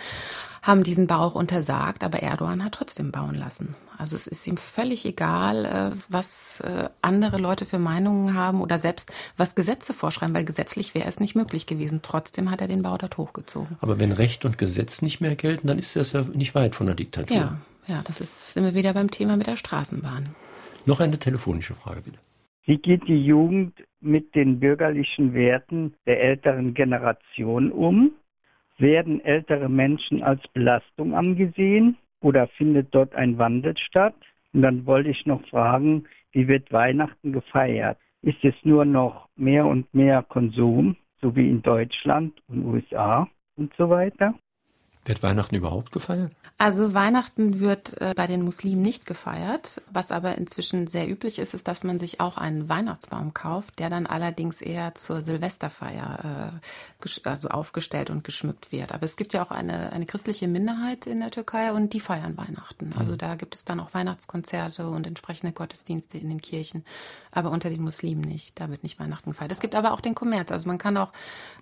haben 0.62 0.84
diesen 0.84 1.08
Bau 1.08 1.20
auch 1.20 1.36
untersagt, 1.36 2.04
aber 2.04 2.22
Erdogan 2.22 2.64
hat 2.64 2.74
trotzdem 2.74 3.12
bauen 3.12 3.36
lassen. 3.36 3.76
Also 3.98 4.16
es 4.16 4.28
ist 4.28 4.48
ihm 4.48 4.56
völlig 4.56 5.06
egal, 5.06 5.66
äh, 5.66 5.92
was 6.10 6.62
äh, 6.62 6.88
andere 7.02 7.38
Leute 7.38 7.66
für 7.66 7.80
Meinungen 7.80 8.34
haben 8.34 8.62
oder 8.62 8.78
selbst 8.78 9.12
was 9.36 9.56
Gesetze 9.56 9.94
vorschreiben, 9.94 10.34
weil 10.34 10.46
gesetzlich 10.46 10.96
wäre 10.96 11.08
es 11.08 11.20
nicht 11.20 11.36
möglich 11.36 11.66
gewesen. 11.66 12.00
Trotzdem 12.02 12.50
hat 12.50 12.62
er 12.62 12.68
den 12.68 12.82
Bau 12.82 12.98
dort 12.98 13.18
hochgezogen. 13.18 13.78
Aber 13.82 14.00
wenn 14.00 14.14
Recht 14.14 14.46
und 14.46 14.58
Gesetz 14.58 15.02
nicht 15.02 15.20
mehr 15.20 15.36
gelten, 15.36 15.68
dann 15.68 15.78
ist 15.78 15.98
das 15.98 16.14
ja 16.14 16.22
nicht 16.22 16.56
weit 16.56 16.76
von 16.76 16.88
der 16.88 16.96
Diktatur. 16.96 17.36
Ja, 17.36 17.58
ja, 17.88 18.02
das 18.06 18.22
ist 18.22 18.54
sind 18.54 18.64
wir 18.64 18.74
wieder 18.74 18.94
beim 18.94 19.12
Thema 19.12 19.36
mit 19.36 19.48
der 19.48 19.58
Straßenbahn. 19.58 20.30
Noch 20.86 21.02
eine 21.02 21.20
telefonische 21.20 21.76
Frage 21.76 22.02
bitte. 22.02 22.20
Wie 22.64 22.78
geht 22.78 23.08
die 23.08 23.26
Jugend 23.26 23.74
mit 24.00 24.34
den 24.36 24.60
bürgerlichen 24.60 25.34
Werten 25.34 25.96
der 26.06 26.22
älteren 26.22 26.74
Generation 26.74 27.72
um? 27.72 28.12
Werden 28.80 29.20
ältere 29.24 29.68
Menschen 29.68 30.24
als 30.24 30.42
Belastung 30.54 31.14
angesehen 31.14 31.98
oder 32.22 32.48
findet 32.48 32.96
dort 32.96 33.14
ein 33.14 33.38
Wandel 33.38 33.78
statt? 33.78 34.16
Und 34.54 34.62
dann 34.62 34.86
wollte 34.86 35.10
ich 35.10 35.26
noch 35.26 35.46
fragen, 35.50 36.06
wie 36.32 36.48
wird 36.48 36.72
Weihnachten 36.72 37.34
gefeiert? 37.34 37.98
Ist 38.22 38.44
es 38.44 38.56
nur 38.64 38.86
noch 38.86 39.28
mehr 39.36 39.66
und 39.66 39.94
mehr 39.94 40.24
Konsum, 40.24 40.96
so 41.22 41.36
wie 41.36 41.50
in 41.50 41.62
Deutschland 41.62 42.42
und 42.48 42.66
USA 42.66 43.28
und 43.58 43.74
so 43.78 43.90
weiter? 43.90 44.34
Wird 45.10 45.24
Weihnachten 45.24 45.56
überhaupt 45.56 45.92
gefeiert? 45.92 46.32
Also 46.60 46.94
Weihnachten 46.94 47.60
wird 47.60 48.00
äh, 48.00 48.14
bei 48.16 48.28
den 48.28 48.44
Muslimen 48.44 48.84
nicht 48.84 49.08
gefeiert. 49.08 49.82
Was 49.92 50.12
aber 50.12 50.38
inzwischen 50.38 50.86
sehr 50.86 51.10
üblich 51.10 51.40
ist, 51.40 51.56
ist, 51.56 51.68
dass 51.68 51.84
man 51.84 51.98
sich 51.98 52.20
auch 52.20 52.38
einen 52.38 52.70
Weihnachtsbaum 52.70 53.34
kauft, 53.34 53.80
der 53.80 53.90
dann 53.90 54.06
allerdings 54.06 54.62
eher 54.62 54.94
zur 54.94 55.22
Silvesterfeier 55.22 56.60
äh, 57.02 57.28
also 57.28 57.48
aufgestellt 57.48 58.12
und 58.12 58.24
geschmückt 58.24 58.72
wird. 58.72 58.92
Aber 58.92 59.04
es 59.04 59.16
gibt 59.16 59.34
ja 59.34 59.42
auch 59.42 59.50
eine, 59.50 59.94
eine 59.94 60.06
christliche 60.06 60.48
Minderheit 60.48 61.08
in 61.08 61.22
der 61.22 61.32
Türkei 61.32 61.72
und 61.72 61.94
die 61.94 62.02
feiern 62.02 62.38
Weihnachten. 62.38 62.94
Also 62.96 63.14
mhm. 63.14 63.18
da 63.18 63.34
gibt 63.34 63.56
es 63.56 63.66
dann 63.66 63.80
auch 63.80 63.96
Weihnachtskonzerte 63.96 64.88
und 64.88 65.08
entsprechende 65.08 65.54
Gottesdienste 65.54 66.20
in 66.20 66.30
den 66.30 66.40
Kirchen. 66.40 66.86
Aber 67.32 67.50
unter 67.50 67.72
den 67.72 67.82
Muslimen 67.82 68.22
nicht. 68.22 68.60
Da 68.60 68.70
wird 68.70 68.84
nicht 68.84 69.00
Weihnachten 69.00 69.32
gefeiert. 69.32 69.52
Es 69.52 69.60
gibt 69.60 69.74
aber 69.74 69.92
auch 69.94 70.02
den 70.02 70.14
Kommerz. 70.14 70.52
Also 70.52 70.68
man 70.68 70.78
kann 70.78 70.98
auch 70.98 71.14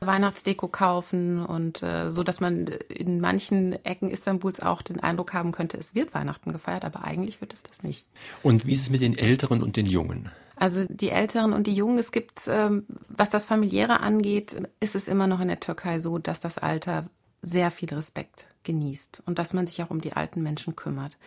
Weihnachtsdeko 0.02 0.68
kaufen 0.68 1.46
und 1.46 1.82
äh, 1.82 2.12
so, 2.12 2.24
dass 2.24 2.42
man 2.42 2.66
in 2.90 3.22
manchen 3.22 3.37
Ecken 3.84 4.10
Istanbuls 4.10 4.60
auch 4.60 4.82
den 4.82 5.00
Eindruck 5.00 5.34
haben 5.34 5.52
könnte, 5.52 5.78
es 5.78 5.96
wird 5.96 6.14
Weihnachten 6.14 6.52
gefeiert, 6.52 6.86
aber 6.86 7.04
eigentlich 7.04 7.42
wird 7.42 7.54
es 7.54 7.64
das 7.64 7.84
nicht. 7.84 8.06
Und 8.44 8.66
wie 8.66 8.74
ist 8.74 8.82
es 8.82 8.90
mit 8.90 9.02
den 9.02 9.18
Älteren 9.18 9.62
und 9.64 9.76
den 9.76 9.86
Jungen? 9.86 10.30
Also 10.56 10.86
die 10.90 11.10
Älteren 11.10 11.54
und 11.54 11.68
die 11.68 11.74
Jungen, 11.76 12.00
es 12.00 12.12
gibt, 12.12 12.48
ähm, 12.48 12.86
was 13.10 13.30
das 13.30 13.46
familiäre 13.46 14.00
angeht, 14.00 14.58
ist 14.80 14.96
es 14.96 15.08
immer 15.08 15.28
noch 15.28 15.40
in 15.40 15.48
der 15.48 15.60
Türkei 15.60 16.00
so, 16.00 16.18
dass 16.18 16.40
das 16.40 16.58
Alter 16.58 17.06
sehr 17.48 17.72
viel 17.72 17.94
Respekt 17.94 18.48
genießt 18.64 19.24
und 19.26 19.40
dass 19.40 19.54
man 19.54 19.66
sich 19.66 19.82
auch 19.82 19.90
um 19.90 20.02
die 20.02 20.14
alten 20.14 20.44
Menschen 20.44 20.76
kümmert. 20.76 21.18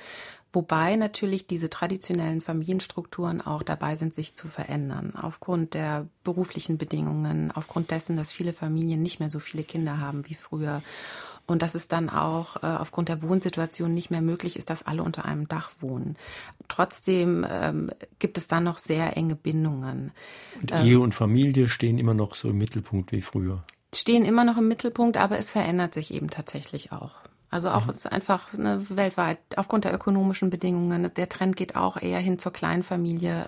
Wobei 0.53 0.97
natürlich 0.97 1.47
diese 1.47 1.71
traditionellen 1.71 2.41
Familienstrukturen 2.41 3.41
auch 3.41 3.63
dabei 3.63 3.95
sind, 3.95 4.15
sich 4.15 4.35
zu 4.35 4.49
verändern. 4.49 5.15
Aufgrund 5.15 5.75
der 5.75 6.09
beruflichen 6.25 6.77
Bedingungen, 6.77 7.53
aufgrund 7.53 7.93
dessen, 7.93 8.17
dass 8.17 8.33
viele 8.33 8.53
Familien 8.53 9.01
nicht 9.01 9.21
mehr 9.21 9.31
so 9.31 9.39
viele 9.39 9.63
Kinder 9.63 10.01
haben 10.01 10.29
wie 10.29 10.35
früher 10.35 10.83
und 11.47 11.63
dass 11.63 11.75
es 11.75 11.89
dann 11.89 12.09
auch 12.09 12.63
äh, 12.63 12.67
aufgrund 12.67 13.09
der 13.09 13.23
Wohnsituation 13.23 13.95
nicht 13.95 14.11
mehr 14.11 14.23
möglich 14.23 14.57
ist, 14.57 14.71
dass 14.71 14.85
alle 14.85 15.03
unter 15.03 15.25
einem 15.25 15.49
Dach 15.49 15.71
wohnen. 15.81 16.17
Trotzdem 16.69 17.47
ähm, 17.49 17.91
gibt 18.19 18.39
es 18.39 18.49
dann 18.49 18.65
noch 18.65 18.79
sehr 18.79 19.17
enge 19.17 19.37
Bindungen. 19.37 20.13
Und 20.61 20.73
ähm, 20.73 20.85
Ehe 20.85 21.01
und 21.01 21.15
Familie 21.15 21.69
stehen 21.69 21.99
immer 21.99 22.15
noch 22.15 22.35
so 22.35 22.51
im 22.51 22.59
Mittelpunkt 22.59 23.13
wie 23.13 23.23
früher. 23.23 23.63
Stehen 23.95 24.25
immer 24.25 24.45
noch 24.45 24.57
im 24.57 24.69
Mittelpunkt, 24.69 25.17
aber 25.17 25.39
es 25.39 25.51
verändert 25.51 25.95
sich 25.95 26.15
eben 26.15 26.31
tatsächlich 26.31 26.93
auch. 26.93 27.13
Also 27.51 27.71
auch 27.71 27.87
mhm. 27.87 27.93
ist 27.93 28.11
einfach 28.11 28.53
ne, 28.53 28.81
weltweit 28.91 29.39
aufgrund 29.57 29.85
der 29.85 29.93
ökonomischen 29.93 30.51
Bedingungen. 30.51 31.11
Der 31.17 31.29
Trend 31.29 31.57
geht 31.57 31.75
auch 31.75 32.01
eher 32.01 32.21
hin 32.21 32.39
zur 32.39 32.53
Kleinfamilie. 32.53 33.47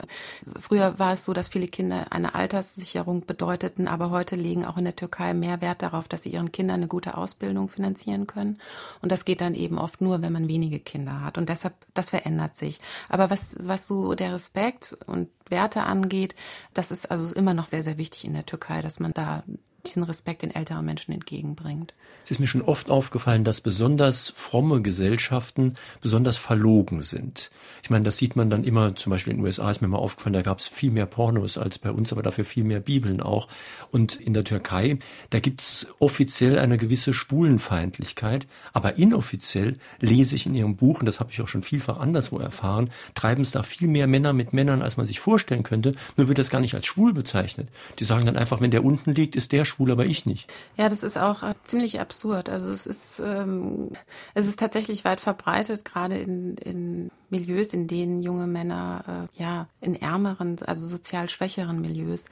Früher 0.59 0.99
war 0.99 1.13
es 1.13 1.25
so, 1.25 1.33
dass 1.33 1.49
viele 1.49 1.69
Kinder 1.69 2.07
eine 2.11 2.35
Alterssicherung 2.35 3.25
bedeuteten, 3.25 3.87
aber 3.87 4.11
heute 4.11 4.35
legen 4.35 4.65
auch 4.65 4.77
in 4.77 4.85
der 4.85 4.97
Türkei 4.97 5.35
mehr 5.35 5.61
Wert 5.61 5.83
darauf, 5.83 6.09
dass 6.09 6.25
sie 6.25 6.31
ihren 6.31 6.51
Kindern 6.51 6.79
eine 6.79 6.89
gute 6.89 7.17
Ausbildung 7.17 7.69
finanzieren 7.69 8.27
können. 8.27 8.59
Und 9.03 9.13
das 9.13 9.25
geht 9.25 9.41
dann 9.41 9.55
eben 9.55 9.79
oft 9.79 10.01
nur, 10.01 10.21
wenn 10.21 10.33
man 10.33 10.49
wenige 10.49 10.81
Kinder 10.81 11.21
hat. 11.21 11.39
Und 11.39 11.49
deshalb, 11.49 11.75
das 11.95 12.11
verändert 12.11 12.57
sich. 12.57 12.81
Aber 13.09 13.31
was, 13.31 13.57
was 13.61 13.87
so 13.87 14.15
der 14.15 14.35
Respekt 14.35 14.97
und 15.07 15.29
Werte 15.49 15.85
angeht, 15.85 16.35
das 16.75 16.91
ist 16.91 17.09
also 17.09 17.33
immer 17.33 17.55
noch 17.55 17.67
sehr, 17.67 17.85
sehr 17.85 17.99
wichtig 17.99 18.25
in 18.25 18.35
der 18.35 18.47
Türkei, 18.47 18.83
dass 18.83 18.99
man 18.99 19.13
da 19.13 19.45
diesen 19.87 20.03
Respekt 20.03 20.43
den 20.43 20.55
älteren 20.55 20.85
Menschen 20.85 21.13
entgegenbringt. 21.13 21.95
Es 22.25 22.31
ist 22.31 22.39
mir 22.39 22.47
schon 22.47 22.63
oft 22.63 22.91
aufgefallen, 22.91 23.43
dass 23.43 23.61
besonders 23.61 24.31
fromme 24.31 24.81
Gesellschaften 24.81 25.75
besonders 26.01 26.37
verlogen 26.37 27.01
sind. 27.01 27.51
Ich 27.83 27.91
meine, 27.91 28.05
das 28.05 28.17
sieht 28.17 28.37
man 28.37 28.49
dann 28.49 28.63
immer, 28.63 28.95
zum 28.95 29.11
Beispiel 29.11 29.33
in 29.33 29.39
den 29.39 29.47
USA 29.47 29.71
ist 29.71 29.81
mir 29.81 29.89
mal 29.89 29.99
aufgefallen, 29.99 30.35
da 30.35 30.43
gab 30.43 30.61
es 30.61 30.69
viel 30.69 30.93
mehr 30.93 31.07
Pornos 31.07 31.59
als 31.59 31.81
bei 31.81 31.91
uns, 31.91 32.13
aber 32.13 32.23
dafür 32.23 32.45
viel 32.45 32.63
mehr 32.63 32.79
Bibeln 32.79 33.21
auch. 33.21 33.49
Und 33.91 34.15
in 34.15 34.35
der 34.35 34.45
Türkei, 34.45 34.99
da 35.31 35.41
gibt 35.41 35.63
es 35.63 35.89
offiziell 35.99 36.59
eine 36.59 36.77
gewisse 36.77 37.13
Schwulenfeindlichkeit, 37.13 38.47
aber 38.73 38.99
inoffiziell 38.99 39.79
lese 39.99 40.37
ich 40.37 40.47
in 40.47 40.55
ihrem 40.55 40.77
Buch, 40.77 41.01
und 41.01 41.07
das 41.07 41.19
habe 41.19 41.33
ich 41.33 41.41
auch 41.41 41.49
schon 41.49 41.63
vielfach 41.63 41.99
anderswo 41.99 42.39
erfahren, 42.39 42.91
treiben 43.15 43.43
es 43.43 43.51
da 43.51 43.65
viel 43.65 43.89
mehr 43.89 44.07
Männer 44.07 44.33
mit 44.33 44.53
Männern, 44.53 44.81
als 44.81 44.97
man 44.97 45.07
sich 45.07 45.19
vorstellen 45.19 45.65
könnte. 45.65 45.95
Nur 46.17 46.29
wird 46.29 46.39
das 46.39 46.51
gar 46.51 46.61
nicht 46.61 46.75
als 46.75 46.87
schwul 46.87 47.13
bezeichnet. 47.13 47.69
Die 47.99 48.05
sagen 48.05 48.27
dann 48.27 48.37
einfach, 48.37 48.61
wenn 48.61 48.71
der 48.71 48.85
unten 48.85 49.13
liegt, 49.13 49.35
ist 49.35 49.51
der 49.51 49.65
schwul, 49.73 49.91
aber 49.91 50.07
ich 50.07 50.27
nicht. 50.27 50.53
Ja, 50.77 50.89
das 50.89 51.03
ist 51.03 51.17
auch 51.17 51.43
äh, 51.43 51.55
ziemlich 51.65 52.01
absurd. 52.01 52.49
Also 52.49 52.71
es 52.71 52.87
ist, 52.87 53.21
ähm, 53.25 53.91
es 54.35 54.47
ist 54.47 54.59
tatsächlich 54.59 55.05
weit 55.05 55.21
verbreitet, 55.21 55.85
gerade 55.85 56.19
in, 56.19 56.57
in 56.57 57.11
Milieus, 57.31 57.75
in 57.75 57.87
denen 57.87 58.23
junge 58.23 58.47
Männer, 58.47 59.29
äh, 59.37 59.43
ja, 59.43 59.69
in 59.81 60.01
ärmeren, 60.01 60.57
also 60.67 60.87
sozial 60.87 61.29
schwächeren 61.29 61.81
Milieus, 61.81 62.27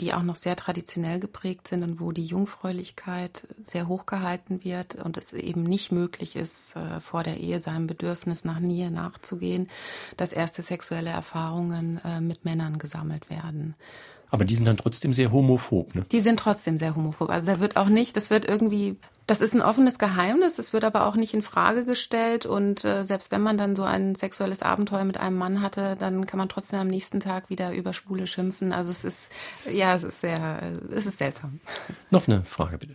die 0.00 0.14
auch 0.14 0.22
noch 0.22 0.36
sehr 0.36 0.56
traditionell 0.56 1.20
geprägt 1.20 1.68
sind 1.68 1.84
und 1.84 2.00
wo 2.00 2.12
die 2.12 2.24
Jungfräulichkeit 2.24 3.46
sehr 3.62 3.86
hoch 3.86 4.06
gehalten 4.06 4.64
wird 4.64 4.96
und 4.96 5.16
es 5.16 5.32
eben 5.32 5.62
nicht 5.62 5.92
möglich 5.92 6.34
ist, 6.34 6.74
äh, 6.76 7.00
vor 7.00 7.22
der 7.22 7.38
Ehe 7.38 7.60
seinem 7.60 7.86
Bedürfnis 7.86 8.44
nach 8.44 8.58
Nähe 8.58 8.90
nachzugehen, 8.90 9.68
dass 10.16 10.32
erste 10.32 10.62
sexuelle 10.62 11.10
Erfahrungen 11.10 12.00
äh, 12.04 12.20
mit 12.20 12.44
Männern 12.44 12.78
gesammelt 12.78 13.30
werden. 13.30 13.76
Aber 14.32 14.44
die 14.46 14.54
sind 14.54 14.66
dann 14.66 14.78
trotzdem 14.78 15.12
sehr 15.12 15.30
homophob, 15.30 15.94
ne? 15.94 16.06
Die 16.10 16.20
sind 16.20 16.38
trotzdem 16.38 16.78
sehr 16.78 16.96
homophob. 16.96 17.28
Also 17.28 17.52
da 17.52 17.60
wird 17.60 17.76
auch 17.76 17.88
nicht, 17.88 18.16
das 18.16 18.30
wird 18.30 18.48
irgendwie, 18.48 18.96
das 19.26 19.42
ist 19.42 19.54
ein 19.54 19.60
offenes 19.60 19.98
Geheimnis, 19.98 20.58
es 20.58 20.72
wird 20.72 20.84
aber 20.84 21.06
auch 21.06 21.16
nicht 21.16 21.34
in 21.34 21.42
Frage 21.42 21.84
gestellt 21.84 22.46
und 22.46 22.82
äh, 22.82 23.04
selbst 23.04 23.30
wenn 23.30 23.42
man 23.42 23.58
dann 23.58 23.76
so 23.76 23.82
ein 23.82 24.14
sexuelles 24.14 24.62
Abenteuer 24.62 25.04
mit 25.04 25.20
einem 25.20 25.36
Mann 25.36 25.60
hatte, 25.60 25.96
dann 26.00 26.24
kann 26.24 26.38
man 26.38 26.48
trotzdem 26.48 26.80
am 26.80 26.88
nächsten 26.88 27.20
Tag 27.20 27.50
wieder 27.50 27.74
über 27.74 27.92
Schwule 27.92 28.26
schimpfen. 28.26 28.72
Also 28.72 28.90
es 28.90 29.04
ist, 29.04 29.30
ja, 29.70 29.94
es 29.94 30.02
ist 30.02 30.22
sehr, 30.22 30.62
es 30.90 31.04
ist 31.04 31.18
seltsam. 31.18 31.60
Noch 32.10 32.26
eine 32.26 32.42
Frage 32.46 32.78
bitte. 32.78 32.94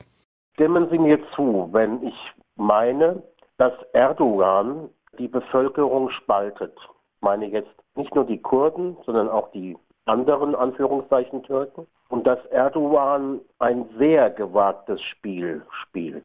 Stimmen 0.55 0.87
Sie 0.89 0.97
mir 0.97 1.19
zu, 1.35 1.69
wenn 1.71 2.01
ich 2.01 2.15
meine, 2.55 3.21
dass 3.59 3.73
Erdogan 3.93 4.89
die 5.19 5.27
Bevölkerung 5.27 6.09
spaltet. 6.09 6.73
Ich 7.15 7.21
meine 7.21 7.45
jetzt 7.45 7.69
nicht 7.95 8.15
nur 8.15 8.25
die 8.25 8.41
Kurden, 8.41 8.97
sondern 9.05 9.29
auch 9.29 9.51
die 9.51 9.77
anderen 10.07 10.55
Anführungszeichen 10.55 11.43
Türken 11.43 11.87
und 12.09 12.25
dass 12.25 12.43
Erdogan 12.47 13.41
ein 13.59 13.85
sehr 13.97 14.29
gewagtes 14.29 15.01
Spiel 15.01 15.61
spielt. 15.83 16.23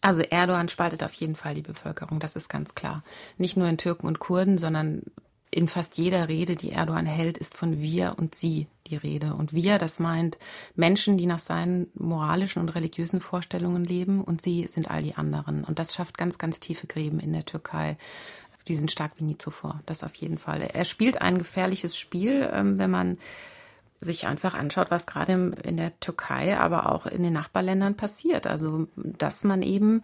Also 0.00 0.22
Erdogan 0.22 0.68
spaltet 0.68 1.04
auf 1.04 1.14
jeden 1.14 1.36
Fall 1.36 1.54
die 1.54 1.62
Bevölkerung, 1.62 2.18
das 2.18 2.34
ist 2.34 2.48
ganz 2.48 2.74
klar. 2.74 3.04
Nicht 3.38 3.56
nur 3.56 3.68
in 3.68 3.78
Türken 3.78 4.08
und 4.08 4.18
Kurden, 4.18 4.58
sondern 4.58 5.02
in 5.54 5.68
fast 5.68 5.98
jeder 5.98 6.28
Rede, 6.28 6.56
die 6.56 6.72
Erdogan 6.72 7.04
hält, 7.04 7.36
ist 7.36 7.56
von 7.56 7.78
wir 7.80 8.14
und 8.16 8.34
sie 8.34 8.68
die 8.86 8.96
Rede. 8.96 9.34
Und 9.34 9.52
wir, 9.52 9.78
das 9.78 10.00
meint 10.00 10.38
Menschen, 10.74 11.18
die 11.18 11.26
nach 11.26 11.38
seinen 11.38 11.88
moralischen 11.94 12.62
und 12.62 12.74
religiösen 12.74 13.20
Vorstellungen 13.20 13.84
leben 13.84 14.24
und 14.24 14.40
sie 14.40 14.64
sind 14.64 14.90
all 14.90 15.02
die 15.02 15.14
anderen. 15.14 15.62
Und 15.62 15.78
das 15.78 15.94
schafft 15.94 16.16
ganz, 16.16 16.38
ganz 16.38 16.58
tiefe 16.58 16.86
Gräben 16.86 17.20
in 17.20 17.34
der 17.34 17.44
Türkei 17.44 17.98
die 18.68 18.76
sind 18.76 18.90
stark 18.90 19.12
wie 19.16 19.24
nie 19.24 19.38
zuvor. 19.38 19.80
Das 19.86 20.04
auf 20.04 20.14
jeden 20.16 20.38
Fall. 20.38 20.62
Er 20.62 20.84
spielt 20.84 21.20
ein 21.20 21.38
gefährliches 21.38 21.96
Spiel, 21.96 22.48
ähm, 22.52 22.78
wenn 22.78 22.90
man 22.90 23.18
sich 24.00 24.26
einfach 24.26 24.54
anschaut, 24.54 24.90
was 24.90 25.06
gerade 25.06 25.32
in 25.62 25.76
der 25.76 25.98
Türkei, 26.00 26.58
aber 26.58 26.90
auch 26.90 27.06
in 27.06 27.22
den 27.22 27.32
Nachbarländern 27.32 27.96
passiert. 27.96 28.46
Also, 28.46 28.88
dass 28.96 29.44
man 29.44 29.62
eben 29.62 30.02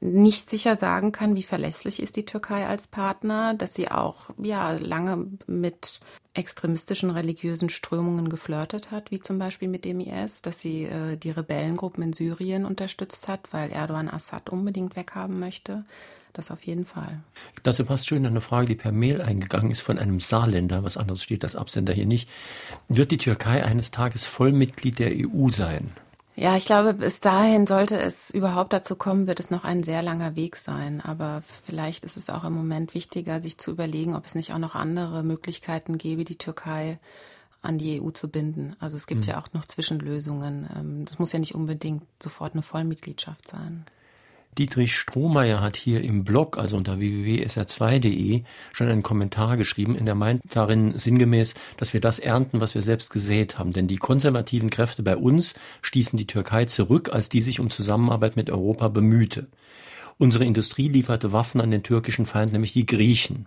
nicht 0.00 0.48
sicher 0.48 0.76
sagen 0.76 1.12
kann, 1.12 1.36
wie 1.36 1.42
verlässlich 1.42 2.02
ist 2.02 2.16
die 2.16 2.24
Türkei 2.24 2.66
als 2.66 2.88
Partner, 2.88 3.52
dass 3.52 3.74
sie 3.74 3.90
auch 3.90 4.30
ja 4.42 4.72
lange 4.72 5.26
mit 5.46 6.00
extremistischen 6.32 7.10
religiösen 7.10 7.68
Strömungen 7.68 8.30
geflirtet 8.30 8.90
hat, 8.90 9.10
wie 9.10 9.20
zum 9.20 9.38
Beispiel 9.38 9.68
mit 9.68 9.84
dem 9.84 10.00
IS, 10.00 10.40
dass 10.40 10.60
sie 10.60 10.84
äh, 10.84 11.16
die 11.16 11.30
Rebellengruppen 11.30 12.02
in 12.02 12.12
Syrien 12.14 12.64
unterstützt 12.64 13.28
hat, 13.28 13.52
weil 13.52 13.70
Erdogan 13.70 14.08
Assad 14.08 14.48
unbedingt 14.48 14.96
weghaben 14.96 15.38
möchte. 15.38 15.84
Das 16.32 16.50
auf 16.50 16.62
jeden 16.62 16.84
Fall. 16.84 17.20
Dazu 17.62 17.84
passt 17.84 18.06
schön 18.06 18.24
eine 18.24 18.40
Frage, 18.40 18.68
die 18.68 18.74
per 18.76 18.92
Mail 18.92 19.20
eingegangen 19.20 19.70
ist 19.70 19.80
von 19.80 19.98
einem 19.98 20.20
Saarländer, 20.20 20.84
was 20.84 20.96
anderes 20.96 21.22
steht 21.22 21.42
das 21.42 21.56
Absender 21.56 21.92
hier 21.92 22.06
nicht. 22.06 22.28
Wird 22.88 23.10
die 23.10 23.18
Türkei 23.18 23.64
eines 23.64 23.90
Tages 23.90 24.26
Vollmitglied 24.26 24.98
der 24.98 25.12
EU 25.12 25.50
sein? 25.50 25.90
Ja, 26.36 26.56
ich 26.56 26.64
glaube, 26.64 26.94
bis 26.94 27.20
dahin 27.20 27.66
sollte 27.66 27.98
es 27.98 28.30
überhaupt 28.30 28.72
dazu 28.72 28.96
kommen, 28.96 29.26
wird 29.26 29.40
es 29.40 29.50
noch 29.50 29.64
ein 29.64 29.82
sehr 29.82 30.02
langer 30.02 30.36
Weg 30.36 30.56
sein. 30.56 31.00
Aber 31.00 31.42
vielleicht 31.64 32.04
ist 32.04 32.16
es 32.16 32.30
auch 32.30 32.44
im 32.44 32.54
Moment 32.54 32.94
wichtiger, 32.94 33.42
sich 33.42 33.58
zu 33.58 33.72
überlegen, 33.72 34.14
ob 34.14 34.24
es 34.24 34.34
nicht 34.34 34.52
auch 34.52 34.58
noch 34.58 34.74
andere 34.74 35.22
Möglichkeiten 35.22 35.98
gäbe, 35.98 36.24
die 36.24 36.38
Türkei 36.38 36.98
an 37.62 37.76
die 37.76 38.00
EU 38.00 38.10
zu 38.10 38.28
binden. 38.28 38.74
Also 38.80 38.96
es 38.96 39.06
gibt 39.06 39.26
mhm. 39.26 39.32
ja 39.32 39.38
auch 39.38 39.52
noch 39.52 39.66
Zwischenlösungen. 39.66 40.68
Ähm, 40.74 41.04
das 41.04 41.18
muss 41.18 41.32
ja 41.32 41.38
nicht 41.38 41.54
unbedingt 41.54 42.04
sofort 42.22 42.54
eine 42.54 42.62
Vollmitgliedschaft 42.62 43.48
sein. 43.48 43.84
Dietrich 44.58 44.96
Strohmeier 44.96 45.60
hat 45.60 45.76
hier 45.76 46.02
im 46.02 46.24
Blog, 46.24 46.58
also 46.58 46.76
unter 46.76 46.98
www.sr2.de, 46.98 48.42
schon 48.72 48.88
einen 48.88 49.04
Kommentar 49.04 49.56
geschrieben, 49.56 49.94
in 49.94 50.06
der 50.06 50.16
meint 50.16 50.42
darin 50.50 50.98
sinngemäß, 50.98 51.54
dass 51.76 51.92
wir 51.92 52.00
das 52.00 52.18
ernten, 52.18 52.60
was 52.60 52.74
wir 52.74 52.82
selbst 52.82 53.10
gesät 53.10 53.58
haben. 53.58 53.72
Denn 53.72 53.86
die 53.86 53.96
konservativen 53.96 54.68
Kräfte 54.68 55.04
bei 55.04 55.16
uns 55.16 55.54
stießen 55.82 56.16
die 56.16 56.26
Türkei 56.26 56.64
zurück, 56.64 57.10
als 57.12 57.28
die 57.28 57.42
sich 57.42 57.60
um 57.60 57.70
Zusammenarbeit 57.70 58.34
mit 58.34 58.50
Europa 58.50 58.88
bemühte. 58.88 59.46
Unsere 60.20 60.44
Industrie 60.44 60.88
lieferte 60.88 61.32
Waffen 61.32 61.62
an 61.62 61.70
den 61.70 61.82
türkischen 61.82 62.26
Feind, 62.26 62.52
nämlich 62.52 62.74
die 62.74 62.84
Griechen. 62.84 63.46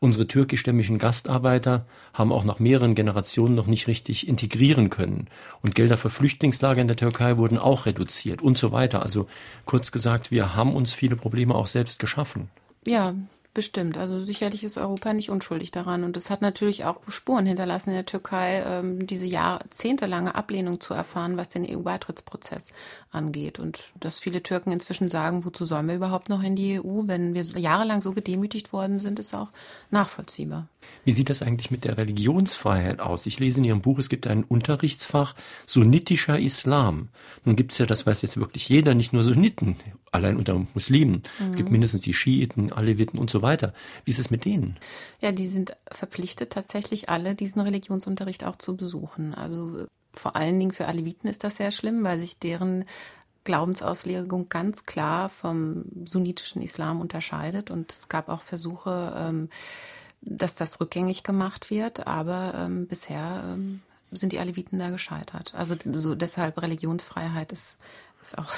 Unsere 0.00 0.26
türkischstämmigen 0.26 0.96
Gastarbeiter 0.96 1.84
haben 2.14 2.32
auch 2.32 2.44
nach 2.44 2.58
mehreren 2.58 2.94
Generationen 2.94 3.54
noch 3.54 3.66
nicht 3.66 3.88
richtig 3.88 4.26
integrieren 4.26 4.88
können. 4.88 5.28
Und 5.60 5.74
Gelder 5.74 5.98
für 5.98 6.08
Flüchtlingslager 6.08 6.80
in 6.80 6.88
der 6.88 6.96
Türkei 6.96 7.36
wurden 7.36 7.58
auch 7.58 7.84
reduziert 7.84 8.40
und 8.40 8.56
so 8.56 8.72
weiter. 8.72 9.02
Also 9.02 9.26
kurz 9.66 9.92
gesagt, 9.92 10.30
wir 10.30 10.54
haben 10.54 10.74
uns 10.74 10.94
viele 10.94 11.14
Probleme 11.14 11.54
auch 11.54 11.66
selbst 11.66 11.98
geschaffen. 11.98 12.48
Ja, 12.86 13.12
Bestimmt. 13.54 13.96
Also 13.96 14.20
sicherlich 14.24 14.64
ist 14.64 14.78
Europa 14.78 15.12
nicht 15.12 15.30
unschuldig 15.30 15.70
daran. 15.70 16.02
Und 16.02 16.16
es 16.16 16.28
hat 16.28 16.42
natürlich 16.42 16.84
auch 16.84 16.98
Spuren 17.06 17.46
hinterlassen 17.46 17.90
in 17.90 17.94
der 17.94 18.04
Türkei, 18.04 18.64
ähm, 18.66 19.06
diese 19.06 19.26
jahrzehntelange 19.26 20.34
Ablehnung 20.34 20.80
zu 20.80 20.92
erfahren, 20.92 21.36
was 21.36 21.50
den 21.50 21.64
EU-Beitrittsprozess 21.64 22.72
angeht. 23.12 23.60
Und 23.60 23.92
dass 24.00 24.18
viele 24.18 24.42
Türken 24.42 24.72
inzwischen 24.72 25.08
sagen, 25.08 25.44
wozu 25.44 25.66
sollen 25.66 25.86
wir 25.86 25.94
überhaupt 25.94 26.30
noch 26.30 26.42
in 26.42 26.56
die 26.56 26.80
EU, 26.80 27.02
wenn 27.06 27.34
wir 27.34 27.42
jahrelang 27.42 28.02
so 28.02 28.12
gedemütigt 28.12 28.72
worden 28.72 28.98
sind, 28.98 29.20
ist 29.20 29.36
auch 29.36 29.50
nachvollziehbar. 29.92 30.66
Wie 31.04 31.12
sieht 31.12 31.30
das 31.30 31.42
eigentlich 31.42 31.70
mit 31.70 31.84
der 31.84 31.98
Religionsfreiheit 31.98 33.00
aus? 33.00 33.26
Ich 33.26 33.38
lese 33.38 33.58
in 33.58 33.64
Ihrem 33.64 33.82
Buch, 33.82 33.98
es 33.98 34.08
gibt 34.08 34.26
ein 34.26 34.42
Unterrichtsfach 34.42 35.34
sunnitischer 35.66 36.38
Islam. 36.38 37.10
Nun 37.44 37.56
gibt 37.56 37.72
es 37.72 37.78
ja, 37.78 37.86
das 37.86 38.06
weiß 38.06 38.22
jetzt 38.22 38.38
wirklich 38.38 38.68
jeder, 38.68 38.94
nicht 38.94 39.12
nur 39.12 39.24
Sunniten, 39.24 39.76
allein 40.12 40.36
unter 40.36 40.54
Muslimen. 40.74 41.22
Mhm. 41.38 41.50
Es 41.50 41.56
gibt 41.56 41.68
mhm. 41.68 41.72
mindestens 41.72 42.00
die 42.00 42.14
Schiiten, 42.14 42.72
Aleviten 42.72 43.18
und 43.18 43.30
so 43.30 43.42
weiter. 43.42 43.74
Wie 44.04 44.12
ist 44.12 44.18
es 44.18 44.30
mit 44.30 44.44
denen? 44.44 44.78
Ja, 45.20 45.32
die 45.32 45.46
sind 45.46 45.76
verpflichtet, 45.90 46.50
tatsächlich 46.50 47.08
alle 47.08 47.34
diesen 47.34 47.60
Religionsunterricht 47.60 48.44
auch 48.44 48.56
zu 48.56 48.76
besuchen. 48.76 49.34
Also 49.34 49.86
vor 50.14 50.36
allen 50.36 50.58
Dingen 50.58 50.72
für 50.72 50.86
Aleviten 50.86 51.28
ist 51.28 51.44
das 51.44 51.56
sehr 51.56 51.70
schlimm, 51.70 52.02
weil 52.04 52.18
sich 52.18 52.38
deren 52.38 52.84
Glaubensauslegung 53.44 54.48
ganz 54.48 54.86
klar 54.86 55.28
vom 55.28 55.84
sunnitischen 56.06 56.62
Islam 56.62 57.00
unterscheidet. 57.00 57.70
Und 57.70 57.92
es 57.92 58.08
gab 58.08 58.28
auch 58.28 58.40
Versuche, 58.40 59.14
ähm, 59.16 59.48
dass 60.24 60.56
das 60.56 60.80
rückgängig 60.80 61.22
gemacht 61.22 61.70
wird, 61.70 62.06
aber 62.06 62.54
ähm, 62.56 62.86
bisher 62.86 63.44
ähm, 63.46 63.82
sind 64.10 64.32
die 64.32 64.38
Aleviten 64.38 64.78
da 64.78 64.90
gescheitert. 64.90 65.54
Also 65.54 65.76
so 65.92 66.14
deshalb 66.14 66.60
Religionsfreiheit 66.60 67.52
ist 67.52 67.78
ist 68.24 68.38
auch, 68.38 68.52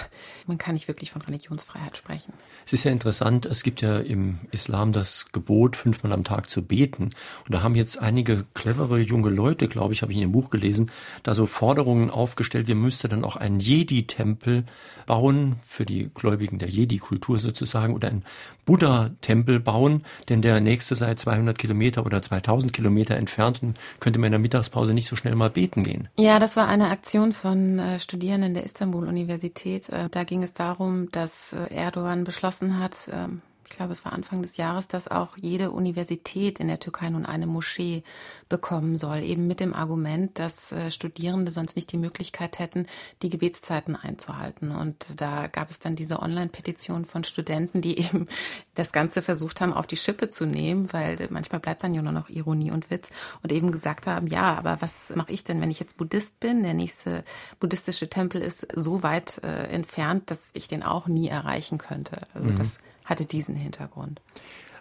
man 0.47 0.59
kann 0.59 0.75
nicht 0.75 0.89
wirklich 0.89 1.11
von 1.11 1.23
Religionsfreiheit 1.23 1.97
sprechen. 1.97 2.33
Es 2.65 2.73
ist 2.73 2.85
ja 2.85 2.91
interessant, 2.91 3.47
es 3.47 3.63
gibt 3.63 3.81
ja 3.83 3.99
im 3.99 4.39
Islam 4.53 4.93
das 4.93 5.33
Gebot, 5.33 5.77
fünfmal 5.77 6.13
am 6.13 6.25
Tag 6.25 6.49
zu 6.49 6.63
beten. 6.63 7.11
Und 7.45 7.55
da 7.55 7.63
haben 7.63 7.75
jetzt 7.75 7.99
einige 7.99 8.47
clevere 8.55 9.01
junge 9.01 9.31
Leute, 9.31 9.69
glaube 9.69 9.93
ich, 9.93 10.03
habe 10.03 10.13
ich 10.13 10.19
in 10.19 10.23
ihrem 10.23 10.33
Buch 10.33 10.51
gelesen, 10.51 10.91
da 11.23 11.35
so 11.35 11.47
Forderungen 11.47 12.11
aufgestellt, 12.11 12.69
wir 12.69 12.75
müsste 12.75 13.09
dann 13.09 13.25
auch 13.25 13.37
einen 13.37 13.59
Jedi-Tempel 13.59 14.65
bauen, 15.07 15.57
für 15.63 15.85
die 15.85 16.11
Gläubigen 16.15 16.59
der 16.59 16.69
Jedi-Kultur 16.69 17.39
sozusagen, 17.39 17.95
oder 17.95 18.09
einen 18.09 18.25
Buddha-Tempel 18.65 19.61
bauen, 19.61 20.05
denn 20.29 20.43
der 20.43 20.61
nächste 20.61 20.97
sei 20.97 21.15
200 21.15 21.57
Kilometer 21.59 22.05
oder 22.05 22.23
2000 22.23 22.73
Kilometer 22.73 23.17
entfernt 23.17 23.63
und 23.63 23.79
könnte 24.01 24.19
man 24.19 24.27
in 24.27 24.33
der 24.33 24.41
Mittagspause 24.41 24.93
nicht 24.93 25.09
so 25.09 25.17
schnell 25.17 25.35
mal 25.35 25.51
beten 25.51 25.83
gehen. 25.83 26.09
Ja, 26.19 26.39
das 26.39 26.57
war 26.57 26.69
eine 26.69 26.91
Aktion 26.91 27.33
von 27.33 27.79
äh, 27.79 27.99
Studierenden 27.99 28.55
der 28.55 28.65
Istanbul-Universität. 28.65 29.56
Äh, 29.65 30.09
da 30.11 30.25
ging 30.25 30.43
es 30.43 30.55
darum, 30.55 31.11
dass 31.11 31.53
äh, 31.53 31.75
Erdogan 31.75 32.25
beschlossen 32.25 32.79
hat, 32.79 33.09
ähm, 33.13 33.43
ich 33.69 33.77
glaube, 33.77 33.93
es 33.93 34.05
war 34.05 34.13
Anfang 34.13 34.43
des 34.43 34.57
Jahres, 34.57 34.87
dass 34.87 35.09
auch 35.09 35.37
jede 35.37 35.73
Universität 35.73 36.61
in 36.61 36.69
der 36.69 36.79
Türkei 36.79 37.11
nun 37.11 37.27
eine 37.27 37.47
Moschee 37.47 38.05
bekommen 38.49 38.97
soll, 38.97 39.23
eben 39.23 39.49
mit 39.49 39.59
dem 39.59 39.75
Argument, 39.75 40.39
dass 40.39 40.71
äh, 40.71 40.91
Studierende 40.91 41.51
sonst 41.51 41.75
nicht 41.75 41.91
die 41.91 41.97
Möglichkeit 41.97 42.61
hätten, 42.61 42.87
die 43.23 43.29
Gebetszeiten 43.29 43.97
einzuhalten. 43.97 44.71
Und 44.71 45.21
da 45.21 45.49
gab 45.49 45.71
es 45.71 45.81
dann 45.81 45.97
diese 45.97 46.21
Online-Petition 46.21 47.05
von 47.05 47.25
Studenten, 47.25 47.81
die 47.81 47.99
eben 48.05 48.29
das 48.77 48.93
Ganze 48.93 49.21
versucht 49.21 49.61
haben, 49.61 49.73
auf 49.73 49.89
die 49.89 49.97
Schippe 49.97 50.29
zu 50.29 50.47
nehmen, 50.47 50.93
weil 50.93 51.27
manchmal 51.31 51.61
bleibt 51.61 51.83
dann 51.83 51.93
ja 51.93 52.03
nur 52.03 52.13
noch 52.13 52.29
Ironie 52.29 52.71
und 52.71 52.91
Witz 52.91 53.11
und 53.43 53.51
eben 53.51 53.73
gesagt 53.73 54.07
haben, 54.07 54.29
ja, 54.29 54.55
aber 54.55 54.81
was 54.81 55.13
mache 55.17 55.33
ich 55.33 55.43
denn, 55.43 55.61
wenn 55.61 55.73
ich 55.73 55.81
jetzt 55.81 55.97
Buddhist 55.97 56.39
bin? 56.39 56.63
Der 56.63 56.75
nächste 56.75 57.25
buddhistische 57.59 58.09
Tempel 58.09 58.43
ist 58.43 58.67
so 58.75 59.03
weit 59.03 59.41
äh, 59.43 59.65
entfernt, 59.67 60.31
dass 60.31 60.51
ich 60.55 60.69
den 60.69 60.85
auch 60.85 61.09
nie 61.09 61.27
erreichen 61.27 61.79
könnte. 61.79 62.17
Also 62.33 62.51
mhm. 62.51 62.57
das 62.57 62.79
hatte 63.07 63.25
diesen 63.25 63.55
Hintergrund. 63.55 64.21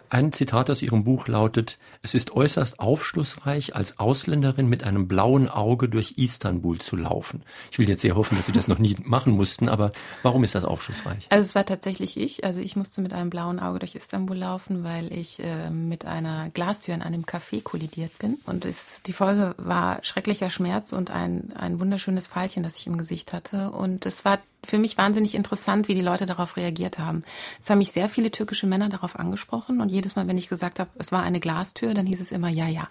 Ein 0.08 0.32
Zitat 0.32 0.70
aus 0.70 0.82
Ihrem 0.82 1.02
Buch 1.02 1.26
lautet, 1.26 1.78
es 2.02 2.14
ist 2.14 2.30
äußerst 2.30 2.78
aufschlussreich, 2.78 3.74
als 3.74 3.98
Ausländerin 3.98 4.68
mit 4.68 4.84
einem 4.84 5.08
blauen 5.08 5.48
Auge 5.48 5.88
durch 5.88 6.14
Istanbul 6.16 6.78
zu 6.78 6.94
laufen. 6.94 7.42
Ich 7.72 7.80
will 7.80 7.88
jetzt 7.88 8.02
sehr 8.02 8.14
hoffen, 8.14 8.36
dass 8.36 8.46
Sie 8.46 8.52
das 8.52 8.68
noch 8.68 8.78
nie 8.78 8.96
machen 9.02 9.32
mussten, 9.32 9.68
aber 9.68 9.90
warum 10.22 10.44
ist 10.44 10.54
das 10.54 10.64
aufschlussreich? 10.64 11.26
Also 11.30 11.42
es 11.42 11.54
war 11.56 11.66
tatsächlich 11.66 12.16
ich. 12.16 12.44
Also 12.44 12.60
ich 12.60 12.76
musste 12.76 13.00
mit 13.00 13.12
einem 13.12 13.30
blauen 13.30 13.58
Auge 13.58 13.80
durch 13.80 13.96
Istanbul 13.96 14.36
laufen, 14.36 14.84
weil 14.84 15.12
ich 15.12 15.40
äh, 15.40 15.70
mit 15.70 16.04
einer 16.04 16.50
Glastür 16.50 16.94
in 16.94 17.02
einem 17.02 17.24
Café 17.24 17.60
kollidiert 17.62 18.16
bin. 18.18 18.38
Und 18.46 18.64
es, 18.64 19.02
die 19.02 19.12
Folge 19.12 19.56
war 19.58 20.04
schrecklicher 20.04 20.50
Schmerz 20.50 20.92
und 20.92 21.10
ein, 21.10 21.52
ein 21.56 21.80
wunderschönes 21.80 22.28
Pfeilchen, 22.28 22.62
das 22.62 22.78
ich 22.78 22.86
im 22.86 22.96
Gesicht 22.96 23.32
hatte. 23.32 23.72
Und 23.72 24.06
es 24.06 24.24
war 24.24 24.38
für 24.66 24.78
mich 24.78 24.98
wahnsinnig 24.98 25.34
interessant, 25.34 25.88
wie 25.88 25.94
die 25.94 26.02
Leute 26.02 26.26
darauf 26.26 26.56
reagiert 26.56 26.98
haben. 26.98 27.22
Es 27.60 27.70
haben 27.70 27.78
mich 27.78 27.92
sehr 27.92 28.08
viele 28.08 28.30
türkische 28.30 28.66
Männer 28.66 28.88
darauf 28.88 29.18
angesprochen 29.18 29.80
und 29.80 29.90
jedes 29.90 30.16
Mal, 30.16 30.26
wenn 30.28 30.38
ich 30.38 30.48
gesagt 30.48 30.78
habe, 30.78 30.90
es 30.98 31.12
war 31.12 31.22
eine 31.22 31.40
Glastür, 31.40 31.94
dann 31.94 32.06
hieß 32.06 32.20
es 32.20 32.32
immer, 32.32 32.48
ja, 32.48 32.66
ja. 32.66 32.88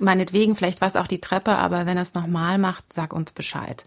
Meinetwegen, 0.00 0.54
vielleicht 0.54 0.80
war 0.80 0.88
es 0.88 0.96
auch 0.96 1.06
die 1.06 1.20
Treppe, 1.20 1.56
aber 1.56 1.86
wenn 1.86 1.96
er 1.96 2.02
es 2.02 2.14
nochmal 2.14 2.58
macht, 2.58 2.92
sag 2.92 3.12
uns 3.12 3.32
Bescheid. 3.32 3.84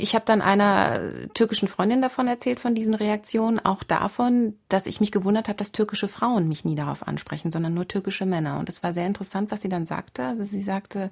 Ich 0.00 0.14
habe 0.14 0.24
dann 0.24 0.40
einer 0.40 1.28
türkischen 1.34 1.66
Freundin 1.66 2.00
davon 2.00 2.28
erzählt, 2.28 2.60
von 2.60 2.76
diesen 2.76 2.94
Reaktionen, 2.94 3.58
auch 3.58 3.82
davon, 3.82 4.54
dass 4.68 4.86
ich 4.86 5.00
mich 5.00 5.10
gewundert 5.10 5.48
habe, 5.48 5.56
dass 5.56 5.72
türkische 5.72 6.06
Frauen 6.06 6.46
mich 6.46 6.64
nie 6.64 6.76
darauf 6.76 7.08
ansprechen, 7.08 7.50
sondern 7.50 7.74
nur 7.74 7.88
türkische 7.88 8.24
Männer. 8.24 8.60
Und 8.60 8.68
es 8.68 8.84
war 8.84 8.92
sehr 8.92 9.08
interessant, 9.08 9.50
was 9.50 9.60
sie 9.60 9.68
dann 9.68 9.86
sagte. 9.86 10.24
Also 10.24 10.44
sie 10.44 10.62
sagte, 10.62 11.10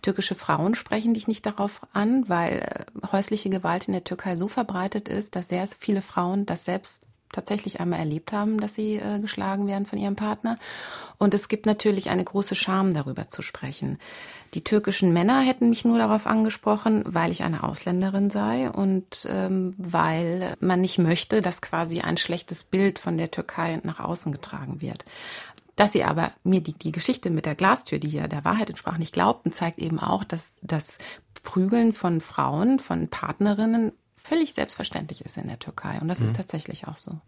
türkische 0.00 0.34
Frauen 0.34 0.74
sprechen 0.74 1.12
dich 1.12 1.28
nicht 1.28 1.44
darauf 1.44 1.82
an, 1.92 2.26
weil 2.26 2.60
äh, 2.60 3.06
häusliche 3.12 3.50
Gewalt 3.50 3.86
in 3.86 3.92
der 3.92 4.04
Türkei 4.04 4.36
so 4.36 4.48
verbreitet 4.48 5.10
ist, 5.10 5.36
dass 5.36 5.48
sehr 5.48 5.66
viele 5.66 6.00
Frauen 6.00 6.46
das 6.46 6.64
selbst 6.64 7.04
tatsächlich 7.32 7.80
einmal 7.80 7.98
erlebt 7.98 8.32
haben, 8.32 8.60
dass 8.60 8.74
sie 8.74 8.96
äh, 8.96 9.18
geschlagen 9.18 9.66
werden 9.66 9.86
von 9.86 9.98
ihrem 9.98 10.16
Partner. 10.16 10.58
Und 11.18 11.34
es 11.34 11.48
gibt 11.48 11.66
natürlich 11.66 12.10
eine 12.10 12.24
große 12.24 12.54
Scham, 12.54 12.94
darüber 12.94 13.28
zu 13.28 13.42
sprechen. 13.42 13.98
Die 14.54 14.64
türkischen 14.64 15.12
Männer 15.12 15.40
hätten 15.40 15.70
mich 15.70 15.84
nur 15.84 15.98
darauf 15.98 16.26
angesprochen, 16.26 17.02
weil 17.06 17.30
ich 17.30 17.42
eine 17.42 17.62
Ausländerin 17.62 18.28
sei 18.28 18.70
und 18.70 19.26
ähm, 19.30 19.74
weil 19.78 20.54
man 20.60 20.82
nicht 20.82 20.98
möchte, 20.98 21.40
dass 21.40 21.62
quasi 21.62 22.00
ein 22.00 22.18
schlechtes 22.18 22.62
Bild 22.62 22.98
von 22.98 23.16
der 23.16 23.30
Türkei 23.30 23.80
nach 23.82 23.98
außen 23.98 24.30
getragen 24.30 24.80
wird. 24.80 25.04
Dass 25.74 25.92
sie 25.92 26.04
aber 26.04 26.32
mir 26.44 26.60
die, 26.60 26.74
die 26.74 26.92
Geschichte 26.92 27.30
mit 27.30 27.46
der 27.46 27.54
Glastür, 27.54 27.98
die 27.98 28.08
ja 28.08 28.28
der 28.28 28.44
Wahrheit 28.44 28.68
entsprach, 28.68 28.98
nicht 28.98 29.14
glaubten, 29.14 29.52
zeigt 29.52 29.78
eben 29.78 29.98
auch, 29.98 30.22
dass 30.22 30.54
das 30.60 30.98
Prügeln 31.42 31.92
von 31.92 32.20
Frauen, 32.20 32.78
von 32.78 33.08
Partnerinnen 33.08 33.92
völlig 34.22 34.54
selbstverständlich 34.54 35.24
ist 35.24 35.36
in 35.36 35.48
der 35.48 35.58
Türkei. 35.58 35.98
Und 36.00 36.08
das 36.08 36.20
mhm. 36.20 36.26
ist 36.26 36.36
tatsächlich 36.36 36.86
auch 36.86 36.96
so. 36.96 37.20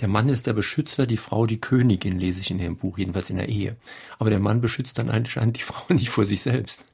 Der 0.00 0.08
Mann 0.08 0.28
ist 0.28 0.46
der 0.46 0.52
Beschützer, 0.52 1.06
die 1.06 1.16
Frau 1.16 1.46
die 1.46 1.60
Königin, 1.60 2.18
lese 2.18 2.40
ich 2.40 2.50
in 2.50 2.58
dem 2.58 2.76
Buch, 2.76 2.98
jedenfalls 2.98 3.30
in 3.30 3.36
der 3.36 3.48
Ehe. 3.48 3.76
Aber 4.18 4.30
der 4.30 4.40
Mann 4.40 4.60
beschützt 4.60 4.98
dann 4.98 5.10
anscheinend 5.10 5.56
die 5.56 5.62
Frau 5.62 5.82
nicht 5.94 6.10
vor 6.10 6.26
sich 6.26 6.42
selbst. 6.42 6.84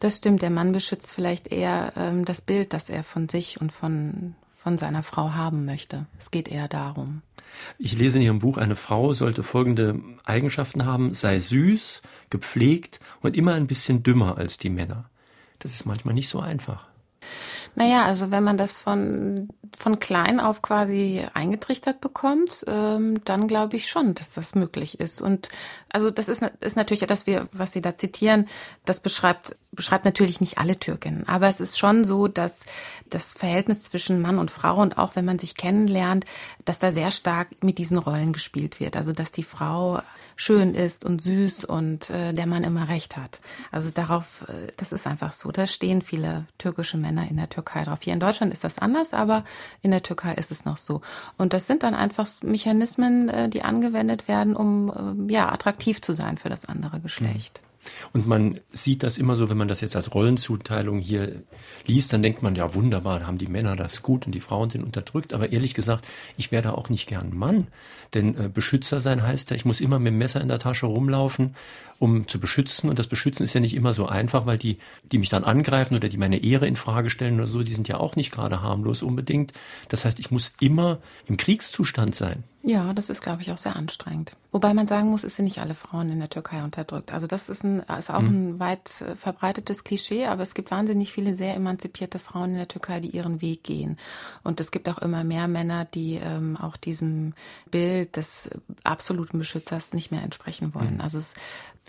Das 0.00 0.18
stimmt, 0.18 0.42
der 0.42 0.50
Mann 0.50 0.72
beschützt 0.72 1.12
vielleicht 1.12 1.48
eher 1.48 1.92
ähm, 1.96 2.24
das 2.24 2.40
Bild, 2.40 2.72
das 2.72 2.88
er 2.88 3.04
von 3.04 3.28
sich 3.28 3.60
und 3.60 3.72
von, 3.72 4.34
von 4.54 4.78
seiner 4.78 5.02
Frau 5.02 5.34
haben 5.34 5.64
möchte. 5.64 6.06
Es 6.18 6.30
geht 6.30 6.48
eher 6.48 6.68
darum. 6.68 7.22
Ich 7.78 7.92
lese 7.92 8.18
in 8.18 8.24
Ihrem 8.24 8.38
Buch, 8.38 8.56
eine 8.56 8.76
Frau 8.76 9.12
sollte 9.12 9.42
folgende 9.42 10.00
Eigenschaften 10.24 10.86
haben, 10.86 11.14
sei 11.14 11.38
süß, 11.38 12.02
gepflegt 12.30 12.98
und 13.20 13.36
immer 13.36 13.54
ein 13.54 13.66
bisschen 13.66 14.02
dümmer 14.02 14.38
als 14.38 14.58
die 14.58 14.70
Männer. 14.70 15.10
Das 15.58 15.72
ist 15.72 15.84
manchmal 15.84 16.14
nicht 16.14 16.28
so 16.28 16.40
einfach. 16.40 16.88
Naja, 17.74 18.04
also 18.04 18.30
wenn 18.30 18.44
man 18.44 18.58
das 18.58 18.74
von, 18.74 19.48
von 19.74 19.98
klein 19.98 20.40
auf 20.40 20.60
quasi 20.60 21.24
eingetrichtert 21.32 22.02
bekommt, 22.02 22.64
ähm, 22.68 23.24
dann 23.24 23.48
glaube 23.48 23.76
ich 23.76 23.88
schon, 23.88 24.14
dass 24.14 24.32
das 24.32 24.54
möglich 24.54 25.00
ist. 25.00 25.22
Und 25.22 25.48
also 25.90 26.10
das 26.10 26.28
ist, 26.28 26.42
ist 26.60 26.76
natürlich, 26.76 27.06
dass 27.06 27.26
wir, 27.26 27.48
was 27.52 27.72
Sie 27.72 27.80
da 27.80 27.96
zitieren, 27.96 28.46
das 28.84 29.00
beschreibt, 29.00 29.56
beschreibt 29.70 30.04
natürlich 30.04 30.42
nicht 30.42 30.58
alle 30.58 30.78
Türkinnen. 30.78 31.26
Aber 31.26 31.48
es 31.48 31.60
ist 31.60 31.78
schon 31.78 32.04
so, 32.04 32.28
dass 32.28 32.66
das 33.08 33.32
Verhältnis 33.32 33.82
zwischen 33.82 34.20
Mann 34.20 34.38
und 34.38 34.50
Frau 34.50 34.76
und 34.80 34.98
auch 34.98 35.16
wenn 35.16 35.24
man 35.24 35.38
sich 35.38 35.56
kennenlernt, 35.56 36.26
dass 36.66 36.78
da 36.78 36.90
sehr 36.90 37.10
stark 37.10 37.64
mit 37.64 37.78
diesen 37.78 37.96
Rollen 37.96 38.34
gespielt 38.34 38.80
wird. 38.80 38.96
Also 38.96 39.12
dass 39.12 39.32
die 39.32 39.44
Frau 39.44 40.02
schön 40.36 40.74
ist 40.74 41.06
und 41.06 41.22
süß 41.22 41.64
und 41.64 42.10
äh, 42.10 42.34
der 42.34 42.46
Mann 42.46 42.64
immer 42.64 42.88
recht 42.88 43.16
hat. 43.16 43.40
Also 43.70 43.90
darauf, 43.90 44.46
äh, 44.48 44.72
das 44.76 44.92
ist 44.92 45.06
einfach 45.06 45.32
so. 45.32 45.50
Da 45.52 45.66
stehen 45.66 46.02
viele 46.02 46.46
türkische 46.58 46.98
Männer 46.98 47.28
in 47.30 47.36
der 47.38 47.48
Türkei 47.48 47.61
drauf. 47.62 48.02
Hier 48.02 48.12
in 48.12 48.20
Deutschland 48.20 48.52
ist 48.52 48.64
das 48.64 48.78
anders, 48.78 49.14
aber 49.14 49.44
in 49.80 49.90
der 49.90 50.02
Türkei 50.02 50.34
ist 50.34 50.50
es 50.50 50.64
noch 50.64 50.76
so. 50.76 51.00
Und 51.38 51.52
das 51.52 51.66
sind 51.66 51.82
dann 51.82 51.94
einfach 51.94 52.26
Mechanismen, 52.42 53.28
äh, 53.28 53.48
die 53.48 53.62
angewendet 53.62 54.28
werden, 54.28 54.56
um 54.56 55.26
äh, 55.28 55.32
ja 55.32 55.50
attraktiv 55.50 56.00
zu 56.00 56.12
sein 56.12 56.38
für 56.38 56.48
das 56.48 56.64
andere 56.64 57.00
Geschlecht. 57.00 57.60
Mhm. 57.62 57.72
Und 58.12 58.26
man 58.26 58.60
sieht 58.72 59.02
das 59.02 59.18
immer 59.18 59.36
so, 59.36 59.48
wenn 59.48 59.56
man 59.56 59.68
das 59.68 59.80
jetzt 59.80 59.96
als 59.96 60.14
Rollenzuteilung 60.14 60.98
hier 60.98 61.42
liest, 61.86 62.12
dann 62.12 62.22
denkt 62.22 62.42
man, 62.42 62.54
ja 62.54 62.74
wunderbar, 62.74 63.26
haben 63.26 63.38
die 63.38 63.48
Männer 63.48 63.76
das 63.76 64.02
gut 64.02 64.26
und 64.26 64.32
die 64.34 64.40
Frauen 64.40 64.70
sind 64.70 64.84
unterdrückt. 64.84 65.34
Aber 65.34 65.52
ehrlich 65.52 65.74
gesagt, 65.74 66.06
ich 66.36 66.52
wäre 66.52 66.62
da 66.62 66.72
auch 66.72 66.88
nicht 66.88 67.08
gern 67.08 67.36
Mann. 67.36 67.68
Denn 68.14 68.36
äh, 68.36 68.48
Beschützer 68.48 69.00
sein 69.00 69.22
heißt 69.22 69.50
ja, 69.50 69.56
ich 69.56 69.64
muss 69.64 69.80
immer 69.80 69.98
mit 69.98 70.12
dem 70.12 70.18
Messer 70.18 70.40
in 70.40 70.48
der 70.48 70.58
Tasche 70.58 70.86
rumlaufen 70.86 71.54
um 72.02 72.26
zu 72.26 72.40
beschützen. 72.40 72.90
Und 72.90 72.98
das 72.98 73.06
Beschützen 73.06 73.44
ist 73.44 73.54
ja 73.54 73.60
nicht 73.60 73.76
immer 73.76 73.94
so 73.94 74.06
einfach, 74.06 74.44
weil 74.44 74.58
die, 74.58 74.78
die 75.12 75.18
mich 75.18 75.28
dann 75.28 75.44
angreifen 75.44 75.94
oder 75.94 76.08
die 76.08 76.16
meine 76.16 76.42
Ehre 76.42 76.66
in 76.66 76.74
Frage 76.74 77.10
stellen 77.10 77.36
oder 77.36 77.46
so, 77.46 77.62
die 77.62 77.74
sind 77.74 77.86
ja 77.86 77.98
auch 77.98 78.16
nicht 78.16 78.32
gerade 78.32 78.60
harmlos 78.60 79.04
unbedingt. 79.04 79.52
Das 79.88 80.04
heißt, 80.04 80.18
ich 80.18 80.32
muss 80.32 80.50
immer 80.58 80.98
im 81.26 81.36
Kriegszustand 81.36 82.16
sein. 82.16 82.42
Ja, 82.64 82.92
das 82.92 83.10
ist, 83.10 83.22
glaube 83.22 83.42
ich, 83.42 83.50
auch 83.50 83.58
sehr 83.58 83.74
anstrengend. 83.74 84.36
Wobei 84.52 84.72
man 84.72 84.86
sagen 84.86 85.10
muss, 85.10 85.24
es 85.24 85.34
sind 85.34 85.46
nicht 85.46 85.58
alle 85.58 85.74
Frauen 85.74 86.10
in 86.10 86.20
der 86.20 86.30
Türkei 86.30 86.62
unterdrückt. 86.62 87.12
Also 87.12 87.26
das 87.26 87.48
ist, 87.48 87.64
ein, 87.64 87.80
ist 87.98 88.10
auch 88.10 88.20
mhm. 88.20 88.28
ein 88.28 88.60
weit 88.60 89.00
äh, 89.00 89.16
verbreitetes 89.16 89.82
Klischee, 89.82 90.26
aber 90.26 90.42
es 90.42 90.54
gibt 90.54 90.70
wahnsinnig 90.70 91.12
viele 91.12 91.34
sehr 91.34 91.56
emanzipierte 91.56 92.20
Frauen 92.20 92.50
in 92.50 92.56
der 92.58 92.68
Türkei, 92.68 93.00
die 93.00 93.10
ihren 93.10 93.40
Weg 93.40 93.64
gehen. 93.64 93.98
Und 94.44 94.60
es 94.60 94.70
gibt 94.70 94.88
auch 94.88 94.98
immer 94.98 95.24
mehr 95.24 95.48
Männer, 95.48 95.86
die 95.86 96.20
ähm, 96.22 96.56
auch 96.56 96.76
diesem 96.76 97.34
Bild 97.70 98.16
des 98.16 98.48
absoluten 98.84 99.38
Beschützers 99.38 99.92
nicht 99.92 100.12
mehr 100.12 100.22
entsprechen 100.22 100.72
wollen. 100.72 100.94
Mhm. 100.94 101.00
Also 101.00 101.18
es 101.18 101.34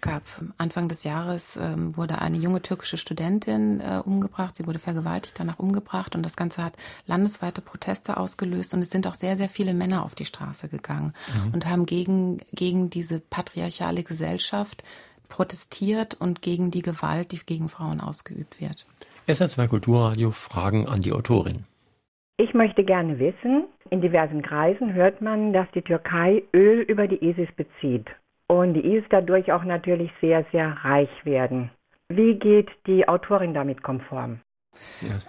gab. 0.03 0.23
Anfang 0.57 0.89
des 0.89 1.03
Jahres 1.03 1.57
ähm, 1.59 1.97
wurde 1.97 2.19
eine 2.19 2.38
junge 2.38 2.62
türkische 2.62 2.97
Studentin 2.97 3.79
äh, 3.79 4.01
umgebracht. 4.03 4.55
Sie 4.55 4.67
wurde 4.67 4.77
vergewaltigt, 4.77 5.39
danach 5.39 5.59
umgebracht 5.59 6.15
und 6.15 6.23
das 6.23 6.36
Ganze 6.36 6.63
hat 6.63 6.73
landesweite 7.07 7.62
Proteste 7.62 8.17
ausgelöst 8.17 8.73
und 8.73 8.81
es 8.81 8.91
sind 8.91 9.07
auch 9.07 9.15
sehr, 9.15 9.38
sehr 9.38 9.49
viele 9.49 9.73
Männer 9.73 10.03
auf 10.03 10.13
die 10.13 10.25
Straße 10.25 10.62
gegangen 10.67 11.13
mhm. 11.45 11.54
und 11.54 11.69
haben 11.69 11.86
gegen, 11.86 12.39
gegen 12.54 12.89
diese 12.89 13.19
patriarchale 13.19 14.04
Gesellschaft 14.04 14.84
protestiert 15.30 16.13
und 16.13 16.41
gegen 16.41 16.71
die 16.71 16.82
Gewalt, 16.82 17.32
die 17.32 17.39
gegen 17.45 17.69
Frauen 17.69 18.02
ausgeübt 18.02 18.62
wird. 18.62 18.86
SR2 19.28 19.67
Kulturradio 19.67 20.32
Fragen 20.32 20.88
an 20.88 21.02
die 21.02 21.12
Autorin. 21.12 21.65
Ich 22.38 22.54
möchte 22.54 22.84
gerne 22.84 23.19
wissen, 23.19 23.65
in 23.89 24.02
diversen 24.02 24.41
Kreisen 24.41 24.93
hört 24.93 25.21
man, 25.21 25.54
dass 25.54 25.67
die 25.76 25.82
Türkei 25.82 26.43
Öl 26.54 26.82
über 26.82 27.08
die 27.08 27.23
ISIS 27.23 27.49
bezieht 27.56 28.08
und 28.47 28.73
die 28.73 28.82
IS 28.82 29.04
dadurch 29.10 29.52
auch 29.52 29.63
natürlich 29.63 30.12
sehr, 30.19 30.45
sehr 30.52 30.78
reich 30.84 31.10
werden. 31.23 31.69
Wie 32.10 32.36
geht 32.36 32.69
die 32.86 33.08
Autorin 33.08 33.54
damit 33.54 33.82
konform? 33.82 34.39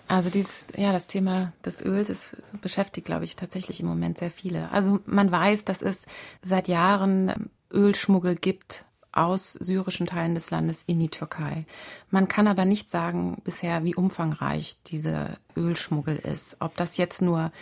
Also 0.09 0.31
dieses, 0.31 0.67
ja, 0.77 0.93
das 0.93 1.07
Thema 1.07 1.53
des 1.65 1.85
Öls 1.85 2.09
ist, 2.09 2.37
beschäftigt, 2.61 3.07
glaube 3.07 3.25
ich, 3.25 3.37
tatsächlich 3.37 3.81
im 3.81 3.87
Moment 3.87 4.19
sehr 4.19 4.31
viele. 4.31 4.71
Also 4.71 5.01
man 5.07 5.31
weiß, 5.31 5.65
dass 5.65 5.83
es 5.83 6.07
seit 6.43 6.69
Jahren 6.69 7.51
Ölschmuggel 7.73 8.37
gibt 8.37 8.85
aus 9.15 9.53
syrischen 9.53 10.07
Teilen 10.07 10.35
des 10.35 10.51
Landes 10.51 10.83
in 10.87 10.99
die 10.99 11.09
Türkei. 11.09 11.65
Man 12.11 12.27
kann 12.27 12.49
aber 12.49 12.65
nicht 12.65 12.91
sagen 12.91 13.41
bisher, 13.45 13.85
wie 13.85 13.95
umfangreich 13.95 14.77
dieser 14.87 15.37
Ölschmuggel 15.57 16.17
ist. 16.17 16.57
Ob 16.59 16.77
das 16.77 16.97
jetzt 16.97 17.23
nur 17.23 17.53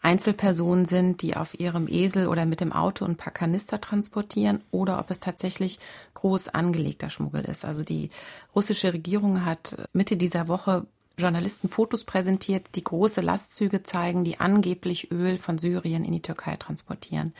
Einzelpersonen 0.00 0.86
sind, 0.86 1.20
die 1.20 1.36
auf 1.36 1.58
ihrem 1.58 1.86
Esel 1.86 2.28
oder 2.28 2.46
mit 2.46 2.60
dem 2.60 2.72
Auto 2.72 3.04
ein 3.04 3.16
paar 3.16 3.32
Kanister 3.32 3.80
transportieren 3.80 4.62
oder 4.70 4.98
ob 4.98 5.10
es 5.10 5.20
tatsächlich 5.20 5.78
groß 6.14 6.48
angelegter 6.48 7.10
Schmuggel 7.10 7.44
ist. 7.44 7.64
Also 7.64 7.84
die 7.84 8.10
russische 8.54 8.94
Regierung 8.94 9.44
hat 9.44 9.76
Mitte 9.92 10.16
dieser 10.16 10.48
Woche 10.48 10.86
Journalisten 11.22 11.68
Fotos 11.68 12.04
präsentiert, 12.04 12.66
die 12.74 12.84
große 12.84 13.20
Lastzüge 13.20 13.82
zeigen, 13.82 14.24
die 14.24 14.40
angeblich 14.40 15.10
Öl 15.10 15.38
von 15.38 15.58
Syrien 15.58 16.04
in 16.04 16.12
die 16.12 16.22
Türkei 16.22 16.56
transportieren. 16.56 17.32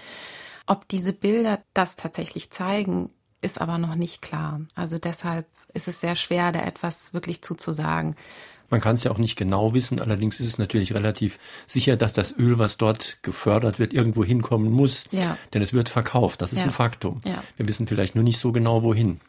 Ob 0.67 0.89
diese 0.89 1.13
Bilder 1.13 1.61
das 1.75 1.97
tatsächlich 1.97 2.51
zeigen, 2.51 3.11
ist 3.41 3.61
aber 3.61 3.79
noch 3.79 3.97
nicht 3.97 4.23
klar. 4.23 4.61
Also 4.75 4.99
deshalb 4.99 5.47
ist 5.75 5.89
es 5.89 6.01
sehr 6.01 6.17
schwer, 6.17 6.53
da 6.53 6.63
etwas 6.63 7.13
wirklich 7.13 7.43
zuzusagen. 7.43 8.17
Man 8.71 8.81
kann 8.81 8.95
es 8.95 9.05
ja 9.05 9.11
auch 9.11 9.19
nicht 9.19 9.37
genau 9.37 9.75
wissen, 9.75 10.01
allerdings 10.01 10.41
ist 10.41 10.47
es 10.47 10.57
natürlich 10.57 10.95
relativ 10.95 11.39
sicher, 11.67 11.97
dass 11.97 12.15
das 12.15 12.35
Öl, 12.39 12.59
was 12.59 12.79
dort 12.79 13.19
gefördert 13.23 13.79
wird, 13.79 13.93
irgendwo 13.93 14.25
hinkommen 14.25 14.73
muss. 14.73 15.05
Ja. 15.11 15.37
Denn 15.53 15.61
es 15.61 15.75
wird 15.75 15.91
verkauft, 15.91 16.41
das 16.41 16.55
ist 16.55 16.61
ja. 16.61 16.65
ein 16.67 16.71
Faktum. 16.71 17.21
Ja. 17.27 17.45
Wir 17.59 17.69
wissen 17.69 17.87
vielleicht 17.87 18.15
nur 18.15 18.25
nicht 18.25 18.39
so 18.39 18.51
genau, 18.51 18.83
wohin. 18.83 19.21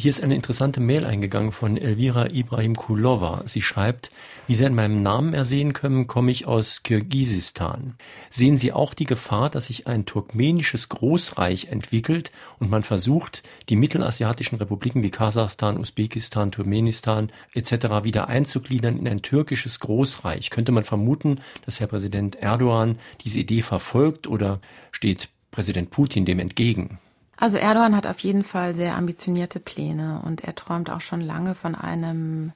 Hier 0.00 0.10
ist 0.10 0.22
eine 0.22 0.36
interessante 0.36 0.78
Mail 0.78 1.04
eingegangen 1.04 1.50
von 1.50 1.76
Elvira 1.76 2.26
Ibrahim 2.30 2.76
Kulova. 2.76 3.42
Sie 3.46 3.62
schreibt, 3.62 4.12
wie 4.46 4.54
Sie 4.54 4.64
an 4.64 4.76
meinem 4.76 5.02
Namen 5.02 5.34
ersehen 5.34 5.72
können, 5.72 6.06
komme 6.06 6.30
ich 6.30 6.46
aus 6.46 6.84
Kirgisistan. 6.84 7.94
Sehen 8.30 8.58
Sie 8.58 8.72
auch 8.72 8.94
die 8.94 9.06
Gefahr, 9.06 9.50
dass 9.50 9.66
sich 9.66 9.88
ein 9.88 10.06
turkmenisches 10.06 10.88
Großreich 10.88 11.66
entwickelt 11.72 12.30
und 12.60 12.70
man 12.70 12.84
versucht, 12.84 13.42
die 13.70 13.74
mittelasiatischen 13.74 14.58
Republiken 14.58 15.02
wie 15.02 15.10
Kasachstan, 15.10 15.76
Usbekistan, 15.76 16.52
Turkmenistan 16.52 17.32
etc. 17.54 18.04
wieder 18.04 18.28
einzugliedern 18.28 18.98
in 18.98 19.08
ein 19.08 19.22
türkisches 19.22 19.80
Großreich? 19.80 20.50
Könnte 20.50 20.70
man 20.70 20.84
vermuten, 20.84 21.40
dass 21.66 21.80
Herr 21.80 21.88
Präsident 21.88 22.36
Erdogan 22.36 23.00
diese 23.24 23.40
Idee 23.40 23.62
verfolgt 23.62 24.28
oder 24.28 24.60
steht 24.92 25.28
Präsident 25.50 25.90
Putin 25.90 26.24
dem 26.24 26.38
entgegen? 26.38 27.00
Also 27.40 27.56
Erdogan 27.56 27.94
hat 27.94 28.06
auf 28.06 28.18
jeden 28.18 28.42
Fall 28.42 28.74
sehr 28.74 28.96
ambitionierte 28.96 29.60
Pläne 29.60 30.20
und 30.24 30.42
er 30.42 30.56
träumt 30.56 30.90
auch 30.90 31.00
schon 31.00 31.20
lange 31.20 31.54
von 31.54 31.74
einem 31.74 32.52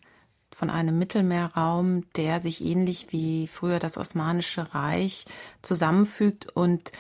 von 0.55 0.69
einem 0.69 0.99
Mittelmeerraum, 0.99 2.05
der 2.15 2.39
sich 2.39 2.63
ähnlich 2.63 3.07
wie 3.11 3.47
früher 3.47 3.79
das 3.79 3.97
Osmanische 3.97 4.75
Reich 4.75 5.25
zusammenfügt 5.63 6.55
und 6.55 6.93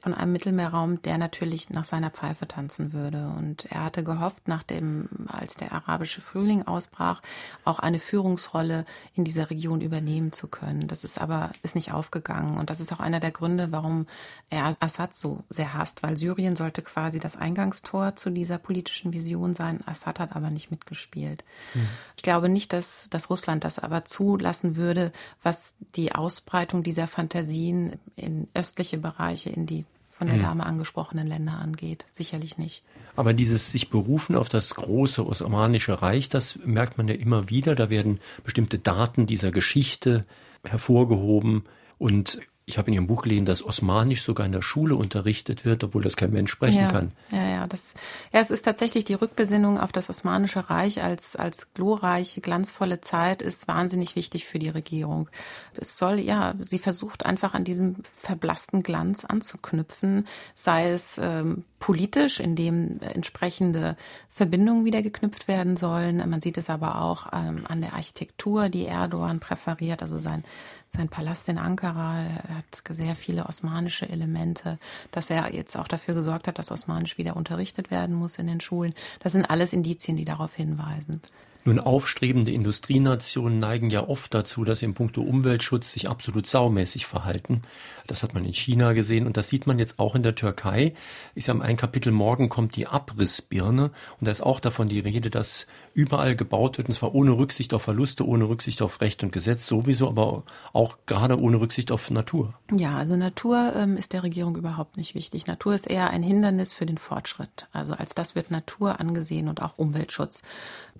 von 0.00 0.14
einem 0.14 0.32
Mittelmeerraum, 0.32 1.02
der 1.02 1.18
natürlich 1.18 1.70
nach 1.70 1.84
seiner 1.84 2.10
Pfeife 2.10 2.48
tanzen 2.48 2.92
würde. 2.92 3.28
Und 3.36 3.66
er 3.66 3.84
hatte 3.84 4.02
gehofft, 4.02 4.48
nach 4.48 4.62
dem, 4.62 5.08
als 5.28 5.54
der 5.54 5.72
arabische 5.72 6.20
Frühling 6.20 6.66
ausbrach, 6.66 7.20
auch 7.64 7.78
eine 7.78 8.00
Führungsrolle 8.00 8.86
in 9.14 9.24
dieser 9.24 9.50
Region 9.50 9.80
übernehmen 9.80 10.32
zu 10.32 10.48
können. 10.48 10.88
Das 10.88 11.04
ist 11.04 11.20
aber, 11.20 11.50
ist 11.62 11.74
nicht 11.74 11.92
aufgegangen. 11.92 12.58
Und 12.58 12.70
das 12.70 12.80
ist 12.80 12.92
auch 12.92 13.00
einer 13.00 13.20
der 13.20 13.30
Gründe, 13.30 13.72
warum 13.72 14.06
er 14.48 14.74
Assad 14.80 15.14
so 15.14 15.44
sehr 15.50 15.74
hasst, 15.74 16.02
weil 16.02 16.16
Syrien 16.16 16.56
sollte 16.56 16.82
quasi 16.82 17.20
das 17.20 17.36
Eingangstor 17.36 18.16
zu 18.16 18.30
dieser 18.30 18.58
politischen 18.58 19.12
Vision 19.12 19.54
sein. 19.54 19.86
Assad 19.86 20.18
hat 20.18 20.34
aber 20.34 20.50
nicht 20.50 20.70
mitgespielt. 20.70 21.44
Mhm. 21.74 21.88
Ich 22.16 22.22
glaube 22.22 22.48
nicht, 22.48 22.72
dass, 22.72 23.08
dass 23.10 23.30
Russland 23.30 23.64
das 23.64 23.78
aber 23.78 24.04
zulassen 24.04 24.76
würde, 24.76 25.12
was 25.42 25.74
die 25.94 26.12
Ausbreitung 26.14 26.82
dieser 26.82 27.06
Fantasien 27.06 27.98
in 28.16 28.48
östliche 28.54 28.98
Bereiche, 28.98 29.50
in 29.50 29.66
die 29.66 29.84
von 30.20 30.26
der 30.26 30.36
hm. 30.36 30.42
Dame 30.42 30.66
angesprochenen 30.66 31.26
Länder 31.26 31.52
angeht. 31.52 32.04
Sicherlich 32.10 32.58
nicht. 32.58 32.82
Aber 33.16 33.32
dieses 33.32 33.72
sich 33.72 33.88
berufen 33.88 34.36
auf 34.36 34.50
das 34.50 34.74
große 34.74 35.26
Osmanische 35.26 36.02
Reich, 36.02 36.28
das 36.28 36.58
merkt 36.62 36.98
man 36.98 37.08
ja 37.08 37.14
immer 37.14 37.48
wieder. 37.48 37.74
Da 37.74 37.88
werden 37.88 38.20
bestimmte 38.44 38.78
Daten 38.78 39.24
dieser 39.24 39.50
Geschichte 39.50 40.26
hervorgehoben. 40.62 41.64
Und 41.96 42.38
ich 42.70 42.78
habe 42.78 42.88
in 42.88 42.94
Ihrem 42.94 43.06
Buch 43.06 43.22
gelesen, 43.22 43.44
dass 43.44 43.64
Osmanisch 43.64 44.22
sogar 44.22 44.46
in 44.46 44.52
der 44.52 44.62
Schule 44.62 44.94
unterrichtet 44.94 45.64
wird, 45.64 45.82
obwohl 45.84 46.02
das 46.02 46.16
kein 46.16 46.30
Mensch 46.30 46.50
sprechen 46.50 46.82
ja, 46.82 46.88
kann. 46.88 47.12
Ja, 47.32 47.48
ja, 47.48 47.66
das, 47.66 47.94
ja, 48.32 48.40
es 48.40 48.50
ist 48.50 48.62
tatsächlich 48.62 49.04
die 49.04 49.14
Rückbesinnung 49.14 49.78
auf 49.78 49.92
das 49.92 50.08
Osmanische 50.08 50.70
Reich 50.70 51.02
als, 51.02 51.34
als 51.36 51.74
glorreiche, 51.74 52.40
glanzvolle 52.40 53.00
Zeit 53.00 53.42
ist 53.42 53.68
wahnsinnig 53.68 54.16
wichtig 54.16 54.46
für 54.46 54.58
die 54.58 54.68
Regierung. 54.68 55.28
Es 55.76 55.96
soll, 55.96 56.20
ja, 56.20 56.54
sie 56.60 56.78
versucht 56.78 57.26
einfach 57.26 57.54
an 57.54 57.64
diesem 57.64 57.96
verblassten 58.14 58.82
Glanz 58.82 59.24
anzuknüpfen, 59.24 60.26
sei 60.54 60.90
es 60.90 61.18
ähm, 61.20 61.64
politisch, 61.80 62.38
indem 62.38 63.00
entsprechende 63.00 63.96
Verbindungen 64.28 64.84
wieder 64.84 65.02
geknüpft 65.02 65.48
werden 65.48 65.76
sollen. 65.76 66.18
Man 66.28 66.40
sieht 66.40 66.58
es 66.58 66.70
aber 66.70 67.00
auch 67.00 67.26
ähm, 67.32 67.64
an 67.66 67.80
der 67.80 67.94
Architektur, 67.94 68.68
die 68.68 68.86
Erdogan 68.86 69.40
präferiert, 69.40 70.02
also 70.02 70.18
sein 70.18 70.44
sein 70.92 71.08
Palast 71.08 71.48
in 71.48 71.58
Ankara 71.58 72.24
hat 72.52 72.82
sehr 72.88 73.14
viele 73.14 73.46
osmanische 73.46 74.08
Elemente, 74.08 74.78
dass 75.12 75.30
er 75.30 75.54
jetzt 75.54 75.76
auch 75.76 75.86
dafür 75.86 76.14
gesorgt 76.14 76.48
hat, 76.48 76.58
dass 76.58 76.72
Osmanisch 76.72 77.16
wieder 77.16 77.36
unterrichtet 77.36 77.92
werden 77.92 78.16
muss 78.16 78.38
in 78.38 78.48
den 78.48 78.60
Schulen. 78.60 78.94
Das 79.20 79.32
sind 79.32 79.48
alles 79.48 79.72
Indizien, 79.72 80.16
die 80.16 80.24
darauf 80.24 80.54
hinweisen. 80.54 81.22
Nun, 81.62 81.78
aufstrebende 81.78 82.52
Industrienationen 82.52 83.58
neigen 83.58 83.90
ja 83.90 84.08
oft 84.08 84.32
dazu, 84.32 84.64
dass 84.64 84.78
sie 84.78 84.86
in 84.86 84.94
puncto 84.94 85.20
Umweltschutz 85.20 85.92
sich 85.92 86.08
absolut 86.08 86.46
saumäßig 86.46 87.04
verhalten. 87.04 87.62
Das 88.06 88.22
hat 88.22 88.32
man 88.32 88.46
in 88.46 88.54
China 88.54 88.94
gesehen 88.94 89.26
und 89.26 89.36
das 89.36 89.50
sieht 89.50 89.66
man 89.66 89.78
jetzt 89.78 89.98
auch 89.98 90.14
in 90.14 90.22
der 90.22 90.34
Türkei. 90.34 90.94
Ich 91.34 91.44
sage, 91.44 91.60
ein 91.60 91.76
Kapitel 91.76 92.12
morgen 92.12 92.48
kommt 92.48 92.76
die 92.76 92.86
Abrissbirne 92.86 93.90
und 94.18 94.24
da 94.24 94.30
ist 94.30 94.40
auch 94.40 94.58
davon 94.58 94.88
die 94.88 95.00
Rede, 95.00 95.28
dass 95.28 95.66
überall 95.94 96.36
gebaut 96.36 96.78
wird, 96.78 96.88
und 96.88 96.94
zwar 96.94 97.14
ohne 97.14 97.32
Rücksicht 97.32 97.74
auf 97.74 97.82
Verluste, 97.82 98.26
ohne 98.26 98.48
Rücksicht 98.48 98.82
auf 98.82 99.00
Recht 99.00 99.22
und 99.22 99.32
Gesetz 99.32 99.66
sowieso, 99.66 100.08
aber 100.08 100.44
auch 100.72 100.98
gerade 101.06 101.38
ohne 101.38 101.60
Rücksicht 101.60 101.90
auf 101.90 102.10
Natur. 102.10 102.54
Ja, 102.72 102.96
also 102.96 103.16
Natur 103.16 103.72
ähm, 103.74 103.96
ist 103.96 104.12
der 104.12 104.22
Regierung 104.22 104.56
überhaupt 104.56 104.96
nicht 104.96 105.14
wichtig. 105.14 105.46
Natur 105.46 105.74
ist 105.74 105.88
eher 105.88 106.10
ein 106.10 106.22
Hindernis 106.22 106.74
für 106.74 106.86
den 106.86 106.98
Fortschritt. 106.98 107.66
Also 107.72 107.94
als 107.94 108.14
das 108.14 108.34
wird 108.34 108.50
Natur 108.50 109.00
angesehen 109.00 109.48
und 109.48 109.62
auch 109.62 109.78
Umweltschutz. 109.78 110.42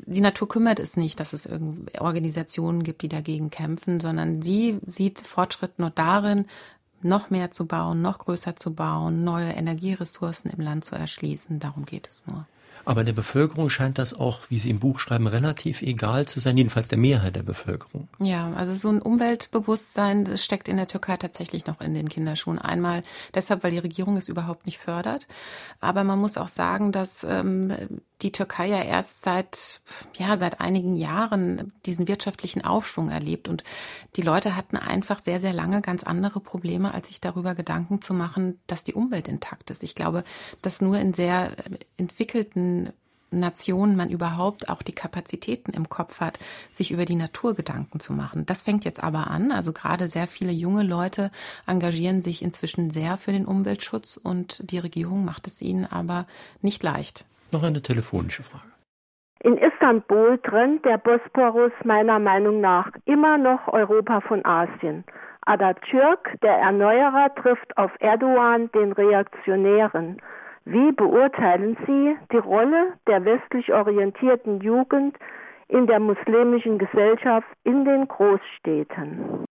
Die 0.06 0.20
Natur 0.20 0.48
kümmert 0.48 0.80
es 0.80 0.96
nicht, 0.96 1.20
dass 1.20 1.32
es 1.32 1.48
Organisationen 1.98 2.82
gibt, 2.82 3.02
die 3.02 3.08
dagegen 3.08 3.50
kämpfen, 3.50 4.00
sondern 4.00 4.42
sie 4.42 4.80
sieht 4.86 5.20
Fortschritt 5.20 5.78
nur 5.78 5.90
darin, 5.90 6.46
noch 7.02 7.30
mehr 7.30 7.50
zu 7.50 7.66
bauen, 7.66 8.02
noch 8.02 8.18
größer 8.18 8.56
zu 8.56 8.74
bauen, 8.74 9.24
neue 9.24 9.50
Energieressourcen 9.50 10.50
im 10.50 10.60
Land 10.60 10.84
zu 10.84 10.94
erschließen. 10.94 11.58
Darum 11.58 11.86
geht 11.86 12.08
es 12.08 12.26
nur. 12.26 12.46
Aber 12.84 13.04
der 13.04 13.12
Bevölkerung 13.12 13.70
scheint 13.70 13.98
das 13.98 14.14
auch, 14.14 14.40
wie 14.48 14.58
Sie 14.58 14.70
im 14.70 14.80
Buch 14.80 14.98
schreiben, 14.98 15.26
relativ 15.26 15.82
egal 15.82 16.26
zu 16.26 16.40
sein, 16.40 16.56
jedenfalls 16.56 16.88
der 16.88 16.98
Mehrheit 16.98 17.36
der 17.36 17.42
Bevölkerung. 17.42 18.08
Ja, 18.18 18.52
also 18.52 18.74
so 18.74 18.88
ein 18.88 19.02
Umweltbewusstsein 19.02 20.24
das 20.24 20.44
steckt 20.44 20.68
in 20.68 20.76
der 20.76 20.86
Türkei 20.86 21.16
tatsächlich 21.16 21.66
noch 21.66 21.80
in 21.80 21.94
den 21.94 22.08
Kinderschuhen. 22.08 22.58
Einmal 22.58 23.02
deshalb, 23.34 23.62
weil 23.62 23.72
die 23.72 23.78
Regierung 23.78 24.16
es 24.16 24.28
überhaupt 24.28 24.66
nicht 24.66 24.78
fördert. 24.78 25.26
Aber 25.80 26.04
man 26.04 26.18
muss 26.18 26.36
auch 26.36 26.48
sagen, 26.48 26.92
dass 26.92 27.24
ähm, 27.24 27.72
die 28.22 28.32
Türkei 28.32 28.68
ja 28.68 28.82
erst 28.82 29.22
seit, 29.22 29.80
ja, 30.16 30.36
seit 30.36 30.60
einigen 30.60 30.96
Jahren 30.96 31.72
diesen 31.86 32.08
wirtschaftlichen 32.08 32.64
Aufschwung 32.64 33.08
erlebt. 33.08 33.48
Und 33.48 33.64
die 34.16 34.22
Leute 34.22 34.56
hatten 34.56 34.76
einfach 34.76 35.18
sehr, 35.18 35.40
sehr 35.40 35.52
lange 35.52 35.80
ganz 35.80 36.02
andere 36.02 36.40
Probleme, 36.40 36.92
als 36.92 37.08
sich 37.08 37.20
darüber 37.20 37.54
Gedanken 37.54 38.02
zu 38.02 38.14
machen, 38.14 38.60
dass 38.66 38.84
die 38.84 38.94
Umwelt 38.94 39.28
intakt 39.28 39.70
ist. 39.70 39.82
Ich 39.82 39.94
glaube, 39.94 40.24
dass 40.62 40.80
nur 40.80 40.98
in 40.98 41.14
sehr 41.14 41.52
entwickelten 41.96 42.69
Nationen 43.30 43.96
man 43.96 44.10
überhaupt 44.10 44.68
auch 44.68 44.82
die 44.82 44.94
Kapazitäten 44.94 45.72
im 45.72 45.88
Kopf 45.88 46.20
hat, 46.20 46.38
sich 46.72 46.90
über 46.90 47.04
die 47.04 47.14
Natur 47.14 47.54
Gedanken 47.54 48.00
zu 48.00 48.12
machen. 48.12 48.44
Das 48.46 48.62
fängt 48.62 48.84
jetzt 48.84 49.02
aber 49.02 49.28
an. 49.30 49.52
Also 49.52 49.72
gerade 49.72 50.08
sehr 50.08 50.26
viele 50.26 50.52
junge 50.52 50.82
Leute 50.82 51.30
engagieren 51.66 52.22
sich 52.22 52.42
inzwischen 52.42 52.90
sehr 52.90 53.16
für 53.16 53.32
den 53.32 53.46
Umweltschutz 53.46 54.16
und 54.16 54.70
die 54.70 54.78
Regierung 54.78 55.24
macht 55.24 55.46
es 55.46 55.62
ihnen 55.62 55.86
aber 55.86 56.26
nicht 56.60 56.82
leicht. 56.82 57.24
Noch 57.52 57.62
eine 57.62 57.82
telefonische 57.82 58.42
Frage. 58.42 58.64
In 59.42 59.56
Istanbul 59.56 60.38
trennt 60.38 60.84
der 60.84 60.98
Bosporus 60.98 61.72
meiner 61.84 62.18
Meinung 62.18 62.60
nach 62.60 62.90
immer 63.06 63.38
noch 63.38 63.68
Europa 63.68 64.20
von 64.20 64.44
Asien. 64.44 65.04
Atatürk, 65.46 66.38
der 66.42 66.56
Erneuerer, 66.56 67.34
trifft 67.36 67.76
auf 67.78 67.90
Erdogan, 68.00 68.70
den 68.72 68.92
Reaktionären. 68.92 70.20
Wie 70.64 70.92
beurteilen 70.92 71.76
Sie 71.86 72.16
die 72.32 72.36
Rolle 72.36 72.94
der 73.06 73.24
westlich 73.24 73.72
orientierten 73.72 74.60
Jugend 74.60 75.16
in 75.68 75.86
der 75.86 76.00
muslimischen 76.00 76.78
Gesellschaft 76.78 77.46
in 77.64 77.84
den 77.84 78.06
Großstädten? 78.06 79.44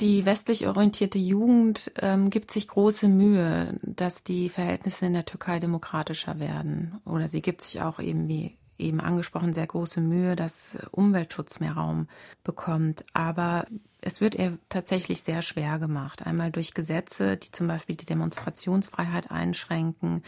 Die 0.00 0.24
westlich 0.24 0.68
orientierte 0.68 1.18
Jugend 1.18 1.90
ähm, 2.00 2.30
gibt 2.30 2.52
sich 2.52 2.68
große 2.68 3.08
Mühe, 3.08 3.78
dass 3.82 4.22
die 4.22 4.48
Verhältnisse 4.48 5.06
in 5.06 5.14
der 5.14 5.24
Türkei 5.24 5.58
demokratischer 5.58 6.38
werden. 6.38 7.00
Oder 7.04 7.26
sie 7.26 7.42
gibt 7.42 7.62
sich 7.62 7.82
auch 7.82 7.98
eben, 7.98 8.28
wie 8.28 8.56
eben 8.78 9.00
angesprochen, 9.00 9.52
sehr 9.52 9.66
große 9.66 10.00
Mühe, 10.00 10.36
dass 10.36 10.78
Umweltschutz 10.92 11.60
mehr 11.60 11.72
Raum 11.72 12.08
bekommt. 12.44 13.04
Aber 13.12 13.66
es 14.00 14.20
wird 14.20 14.36
ihr 14.36 14.58
tatsächlich 14.68 15.22
sehr 15.22 15.42
schwer 15.42 15.78
gemacht. 15.78 16.24
Einmal 16.24 16.52
durch 16.52 16.72
Gesetze, 16.72 17.36
die 17.36 17.50
zum 17.50 17.66
Beispiel 17.66 17.96
die 17.96 18.06
Demonstrationsfreiheit 18.06 19.30
einschränken, 19.30 20.22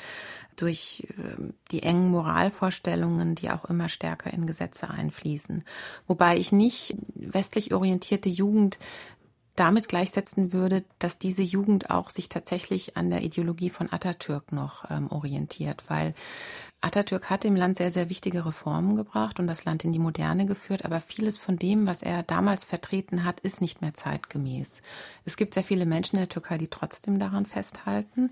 durch 0.56 1.06
ähm, 1.16 1.54
die 1.70 1.82
engen 1.82 2.10
Moralvorstellungen, 2.10 3.36
die 3.36 3.50
auch 3.50 3.64
immer 3.66 3.88
stärker 3.88 4.32
in 4.32 4.46
Gesetze 4.46 4.90
einfließen. 4.90 5.64
Wobei 6.06 6.36
ich 6.36 6.50
nicht 6.50 6.96
westlich 7.14 7.72
orientierte 7.72 8.28
Jugend 8.28 8.78
damit 9.60 9.88
gleichsetzen 9.88 10.52
würde, 10.52 10.84
dass 10.98 11.18
diese 11.18 11.42
Jugend 11.42 11.90
auch 11.90 12.08
sich 12.08 12.28
tatsächlich 12.28 12.96
an 12.96 13.10
der 13.10 13.22
Ideologie 13.22 13.68
von 13.68 13.92
Atatürk 13.92 14.52
noch 14.52 14.90
ähm, 14.90 15.10
orientiert, 15.10 15.84
weil 15.88 16.14
Atatürk 16.82 17.28
hat 17.28 17.44
dem 17.44 17.56
Land 17.56 17.76
sehr, 17.76 17.90
sehr 17.90 18.08
wichtige 18.08 18.46
Reformen 18.46 18.96
gebracht 18.96 19.38
und 19.38 19.46
das 19.46 19.66
Land 19.66 19.84
in 19.84 19.92
die 19.92 19.98
Moderne 19.98 20.46
geführt, 20.46 20.86
aber 20.86 21.02
vieles 21.02 21.38
von 21.38 21.58
dem, 21.58 21.86
was 21.86 22.00
er 22.00 22.22
damals 22.22 22.64
vertreten 22.64 23.24
hat, 23.24 23.40
ist 23.40 23.60
nicht 23.60 23.82
mehr 23.82 23.92
zeitgemäß. 23.92 24.80
Es 25.26 25.36
gibt 25.36 25.52
sehr 25.52 25.62
viele 25.62 25.84
Menschen 25.84 26.16
in 26.16 26.22
der 26.22 26.30
Türkei, 26.30 26.56
die 26.56 26.68
trotzdem 26.68 27.18
daran 27.18 27.44
festhalten, 27.44 28.30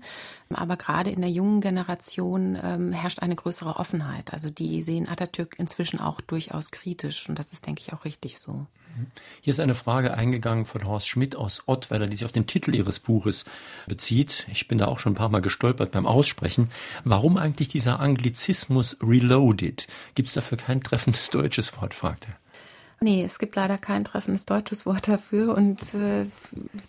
aber 0.49 0.77
gerade 0.77 1.11
in 1.11 1.21
der 1.21 1.29
jungen 1.29 1.61
Generation 1.61 2.57
ähm, 2.61 2.91
herrscht 2.91 3.19
eine 3.19 3.35
größere 3.35 3.75
Offenheit. 3.75 4.33
Also 4.33 4.49
die 4.49 4.81
sehen 4.81 5.07
Atatürk 5.07 5.59
inzwischen 5.59 5.99
auch 5.99 6.19
durchaus 6.19 6.71
kritisch 6.71 7.29
und 7.29 7.37
das 7.37 7.51
ist, 7.51 7.67
denke 7.67 7.83
ich, 7.85 7.93
auch 7.93 8.03
richtig 8.03 8.39
so. 8.39 8.65
Hier 9.41 9.51
ist 9.51 9.59
eine 9.59 9.75
Frage 9.75 10.15
eingegangen 10.15 10.65
von 10.65 10.85
Horst 10.85 11.07
Schmidt 11.07 11.35
aus 11.35 11.63
Ottweiler, 11.67 12.07
die 12.07 12.17
sich 12.17 12.25
auf 12.25 12.31
den 12.31 12.47
Titel 12.47 12.73
Ihres 12.73 12.99
Buches 12.99 13.45
bezieht. 13.87 14.47
Ich 14.51 14.67
bin 14.67 14.79
da 14.79 14.87
auch 14.87 14.99
schon 14.99 15.13
ein 15.13 15.15
paar 15.15 15.29
Mal 15.29 15.39
gestolpert 15.39 15.91
beim 15.91 16.07
Aussprechen. 16.07 16.71
Warum 17.05 17.37
eigentlich 17.37 17.69
dieser 17.69 17.99
Anglizismus 17.99 18.38
Reloaded? 19.01 19.87
Gibt 20.15 20.27
es 20.27 20.33
dafür 20.33 20.57
kein 20.57 20.81
treffendes 20.81 21.29
deutsches 21.29 21.75
Wort, 21.79 21.93
fragt 21.93 22.27
er. 22.27 22.35
Nee, 23.01 23.23
es 23.23 23.39
gibt 23.39 23.55
leider 23.55 23.77
kein 23.77 24.03
treffendes 24.03 24.45
deutsches 24.45 24.85
Wort 24.85 25.07
dafür 25.07 25.55
und 25.55 25.81
äh, 25.93 26.25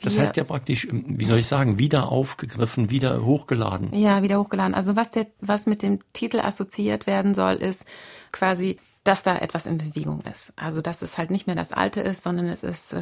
das 0.02 0.18
heißt 0.18 0.36
ja 0.36 0.42
praktisch, 0.42 0.84
ähm, 0.86 1.04
wie 1.06 1.24
soll 1.24 1.38
ich 1.38 1.46
sagen, 1.46 1.78
wieder 1.78 2.08
aufgegriffen, 2.08 2.90
wieder 2.90 3.24
hochgeladen. 3.24 3.94
Ja, 3.94 4.22
wieder 4.22 4.40
hochgeladen. 4.40 4.74
Also 4.74 4.96
was 4.96 5.10
der, 5.12 5.28
was 5.40 5.66
mit 5.66 5.82
dem 5.82 6.00
Titel 6.12 6.40
assoziiert 6.40 7.06
werden 7.06 7.34
soll, 7.34 7.54
ist 7.56 7.84
quasi 8.32 8.78
dass 9.04 9.22
da 9.22 9.38
etwas 9.38 9.66
in 9.66 9.78
Bewegung 9.78 10.20
ist. 10.30 10.52
Also 10.56 10.82
dass 10.82 11.00
es 11.00 11.16
halt 11.16 11.30
nicht 11.30 11.46
mehr 11.46 11.56
das 11.56 11.72
Alte 11.72 12.00
ist, 12.00 12.22
sondern 12.22 12.48
es 12.48 12.62
ist 12.62 12.92
äh, 12.92 13.00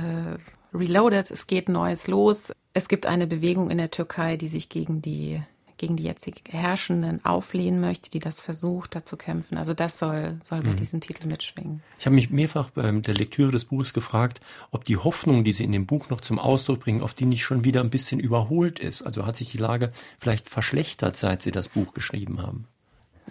reloaded, 0.73 1.31
es 1.31 1.47
geht 1.47 1.69
Neues 1.69 2.07
los. 2.07 2.53
Es 2.73 2.89
gibt 2.89 3.07
eine 3.07 3.27
Bewegung 3.27 3.69
in 3.71 3.79
der 3.79 3.91
Türkei, 3.91 4.37
die 4.37 4.49
sich 4.49 4.69
gegen 4.69 5.03
die 5.03 5.43
gegen 5.79 5.97
die 5.97 6.05
jetzig 6.05 6.43
Herrschenden 6.51 7.25
auflehnen 7.25 7.81
möchte, 7.81 8.11
die 8.11 8.19
das 8.19 8.41
versucht, 8.41 8.95
da 8.95 9.05
zu 9.05 9.17
kämpfen. 9.17 9.57
Also 9.57 9.75
das 9.75 9.99
soll, 9.99 10.39
soll 10.45 10.63
bei 10.63 10.71
mhm. 10.71 10.77
diesem 10.77 11.01
Titel 11.01 11.27
mitschwingen. 11.27 11.83
Ich 11.99 12.07
habe 12.07 12.15
mich 12.15 12.31
mehrfach 12.31 12.71
bei 12.71 12.91
der 12.91 13.15
Lektüre 13.15 13.53
des 13.53 13.65
Buches 13.65 13.93
gefragt, 13.93 14.41
ob 14.71 14.85
die 14.85 14.97
Hoffnung, 14.97 15.45
die 15.45 15.53
Sie 15.53 15.65
in 15.65 15.73
dem 15.73 15.87
Buch 15.87 16.11
noch 16.11 16.21
zum 16.21 16.39
Ausdruck 16.39 16.81
bringen, 16.81 17.01
auf 17.01 17.15
die 17.15 17.25
nicht 17.25 17.45
schon 17.45 17.65
wieder 17.65 17.81
ein 17.81 17.91
bisschen 17.91 18.21
überholt 18.21 18.79
ist. 18.79 19.03
Also 19.03 19.25
hat 19.25 19.37
sich 19.37 19.51
die 19.51 19.59
Lage 19.59 19.93
vielleicht 20.19 20.49
verschlechtert, 20.49 21.17
seit 21.17 21.43
Sie 21.43 21.53
das 21.53 21.69
Buch 21.69 21.95
geschrieben 21.95 22.43
haben? 22.43 22.67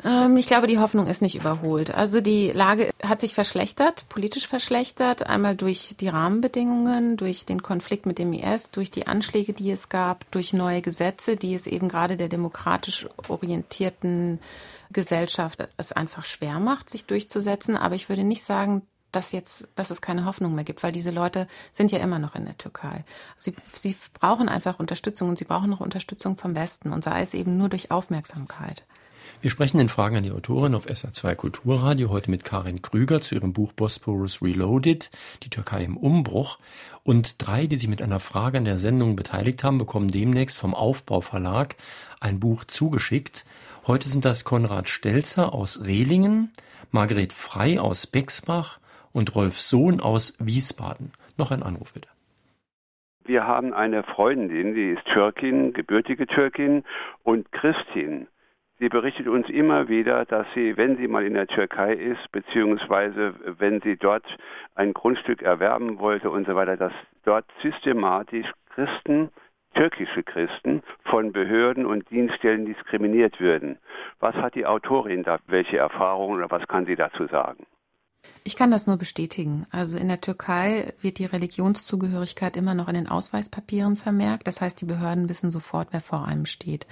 Ähm, 0.04 0.38
ich 0.38 0.48
glaube, 0.48 0.68
die 0.68 0.80
Hoffnung 0.80 1.08
ist 1.08 1.22
nicht 1.22 1.36
überholt. 1.36 1.93
Also 1.93 2.22
die 2.22 2.52
Lage 2.52 2.91
hat 3.04 3.22
sich 3.22 3.34
verschlechtert, 3.34 4.08
politisch 4.10 4.48
verschlechtert, 4.48 5.28
einmal 5.28 5.56
durch 5.56 5.95
die 6.00 6.08
Rahmenbedingungen, 6.08 7.18
durch 7.18 7.45
den 7.45 7.62
Konflikt 7.62 8.06
mit 8.06 8.20
dem 8.20 8.34
IS, 8.34 8.72
durch 8.72 8.91
die 8.91 9.08
Anschläge, 9.08 9.54
die 9.54 9.72
es 9.72 9.89
gab, 9.89 10.30
durch 10.32 10.54
neue 10.54 10.82
Gesetze, 10.82 11.36
die 11.36 11.54
es 11.54 11.68
eben 11.68 11.89
gerade 11.89 12.18
der 12.18 12.30
demokratisch 12.30 13.08
orientierten 13.28 14.39
Gesellschaft 14.91 15.68
es 15.78 15.91
einfach 15.91 16.26
schwer 16.26 16.60
macht, 16.60 16.89
sich 16.89 17.06
durchzusetzen. 17.06 17.76
Aber 17.76 17.95
ich 17.95 18.10
würde 18.10 18.24
nicht 18.24 18.43
sagen, 18.43 18.84
dass 19.12 19.32
jetzt, 19.32 19.68
dass 19.76 19.89
es 19.89 20.02
keine 20.02 20.26
Hoffnung 20.26 20.54
mehr 20.54 20.64
gibt, 20.64 20.84
weil 20.84 20.91
diese 20.91 21.12
Leute 21.12 21.48
sind 21.72 21.91
ja 21.91 22.00
immer 22.00 22.20
noch 22.20 22.36
in 22.36 22.45
der 22.45 22.58
Türkei. 22.58 23.04
Sie, 23.38 23.56
sie 23.72 23.95
brauchen 24.14 24.50
einfach 24.50 24.80
Unterstützung 24.80 25.30
und 25.30 25.38
sie 25.38 25.45
brauchen 25.45 25.70
noch 25.70 25.80
Unterstützung 25.80 26.38
vom 26.38 26.56
Westen 26.56 26.91
und 26.91 27.04
sei 27.04 27.22
es 27.22 27.34
eben 27.34 27.58
nur 27.58 27.70
durch 27.70 27.89
Aufmerksamkeit. 27.89 28.84
Wir 29.39 29.51
sprechen 29.51 29.79
in 29.79 29.88
Fragen 29.88 30.17
an 30.17 30.23
die 30.23 30.31
Autorin 30.31 30.73
auf 30.73 30.88
SA2 30.88 31.35
Kulturradio 31.35 32.09
heute 32.09 32.31
mit 32.31 32.43
Karin 32.43 32.81
Krüger 32.81 33.21
zu 33.21 33.35
ihrem 33.35 33.53
Buch 33.53 33.71
Bosporus 33.71 34.41
Reloaded, 34.41 35.11
die 35.43 35.51
Türkei 35.51 35.83
im 35.83 35.95
Umbruch. 35.95 36.57
Und 37.03 37.45
drei, 37.45 37.67
die 37.67 37.77
sich 37.77 37.88
mit 37.88 38.01
einer 38.01 38.19
Frage 38.19 38.57
an 38.57 38.65
der 38.65 38.79
Sendung 38.79 39.15
beteiligt 39.15 39.63
haben, 39.63 39.77
bekommen 39.77 40.07
demnächst 40.07 40.57
vom 40.57 40.73
Aufbau 40.73 41.21
Verlag 41.21 41.75
ein 42.19 42.39
Buch 42.39 42.63
zugeschickt. 42.63 43.45
Heute 43.85 44.09
sind 44.09 44.25
das 44.25 44.43
Konrad 44.43 44.89
Stelzer 44.89 45.53
aus 45.53 45.85
Rehlingen, 45.85 46.51
Margret 46.89 47.31
Frei 47.31 47.79
aus 47.79 48.07
Bexbach 48.07 48.79
und 49.13 49.35
Rolf 49.35 49.59
Sohn 49.59 49.99
aus 49.99 50.35
Wiesbaden. 50.39 51.11
Noch 51.38 51.51
ein 51.51 51.61
Anruf 51.61 51.93
bitte. 51.93 52.09
Wir 53.23 53.45
haben 53.45 53.71
eine 53.71 54.01
Freundin, 54.01 54.73
die 54.73 54.93
ist 54.93 55.05
Türkin, 55.05 55.73
gebürtige 55.73 56.25
Türkin 56.25 56.83
und 57.23 57.51
Christin. 57.51 58.27
Sie 58.80 58.89
berichtet 58.89 59.28
uns 59.28 59.49
immer 59.49 59.88
wieder, 59.88 60.25
dass 60.25 60.45
sie, 60.53 60.78
wenn 60.78 60.97
sie 60.97 61.07
mal 61.07 61.25
in 61.25 61.34
der 61.34 61.47
Türkei 61.47 61.93
ist, 61.93 62.32
beziehungsweise 62.32 63.34
wenn 63.57 63.82
sie 63.82 63.97
dort 63.97 64.25
ein 64.75 64.93
Grundstück 64.93 65.41
erwerben 65.41 65.97
wollte 65.97 66.30
und 66.30 66.45
so 66.45 66.55
weiter, 66.55 66.78
dass 66.78 66.93
dort 67.25 67.45
systematisch 67.63 68.45
Christen, 68.69 69.32
türkische 69.73 70.21
Christen, 70.21 70.84
von 71.05 71.32
Behörden 71.32 71.88
und 71.88 72.07
Dienststellen 72.11 72.67
diskriminiert 72.67 73.39
würden. 73.39 73.80
Was 74.19 74.36
hat 74.36 74.53
die 74.53 74.67
Autorin 74.67 75.23
da, 75.23 75.39
welche 75.47 75.78
Erfahrungen 75.78 76.38
oder 76.38 76.51
was 76.51 76.67
kann 76.67 76.86
sie 76.86 76.95
dazu 76.95 77.25
sagen? 77.25 77.65
Ich 78.43 78.55
kann 78.55 78.71
das 78.71 78.88
nur 78.88 78.95
bestätigen. 78.95 79.65
Also 79.71 79.97
in 79.97 80.07
der 80.07 80.21
Türkei 80.21 80.93
wird 81.01 81.17
die 81.19 81.25
Religionszugehörigkeit 81.25 82.55
immer 82.55 82.73
noch 82.73 82.88
in 82.88 82.95
den 82.95 83.09
Ausweispapieren 83.09 83.97
vermerkt. 83.97 84.47
Das 84.47 84.61
heißt, 84.61 84.80
die 84.80 84.86
Behörden 84.86 85.28
wissen 85.28 85.51
sofort, 85.51 85.89
wer 85.91 85.99
vor 85.99 86.25
einem 86.25 86.45
steht. 86.45 86.88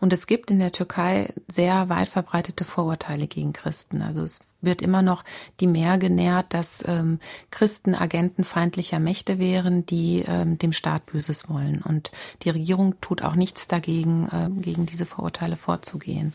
Und 0.00 0.14
es 0.14 0.26
gibt 0.26 0.50
in 0.50 0.60
der 0.60 0.72
Türkei 0.72 1.34
sehr 1.46 1.90
weit 1.90 2.08
verbreitete 2.08 2.64
Vorurteile 2.64 3.26
gegen 3.26 3.52
Christen. 3.52 4.00
Also 4.00 4.22
es 4.22 4.40
wird 4.64 4.82
immer 4.82 5.02
noch 5.02 5.24
die 5.60 5.66
mehr 5.66 5.98
genährt, 5.98 6.54
dass 6.54 6.82
ähm, 6.86 7.18
Christen 7.50 7.94
Agenten 7.94 8.44
feindlicher 8.44 8.98
Mächte 8.98 9.38
wären, 9.38 9.86
die 9.86 10.24
ähm, 10.26 10.58
dem 10.58 10.72
Staat 10.72 11.06
Böses 11.06 11.48
wollen. 11.48 11.82
Und 11.82 12.10
die 12.42 12.50
Regierung 12.50 13.00
tut 13.00 13.22
auch 13.22 13.34
nichts 13.34 13.68
dagegen, 13.68 14.28
ähm, 14.32 14.60
gegen 14.60 14.86
diese 14.86 15.06
Vorurteile 15.06 15.56
vorzugehen. 15.56 16.32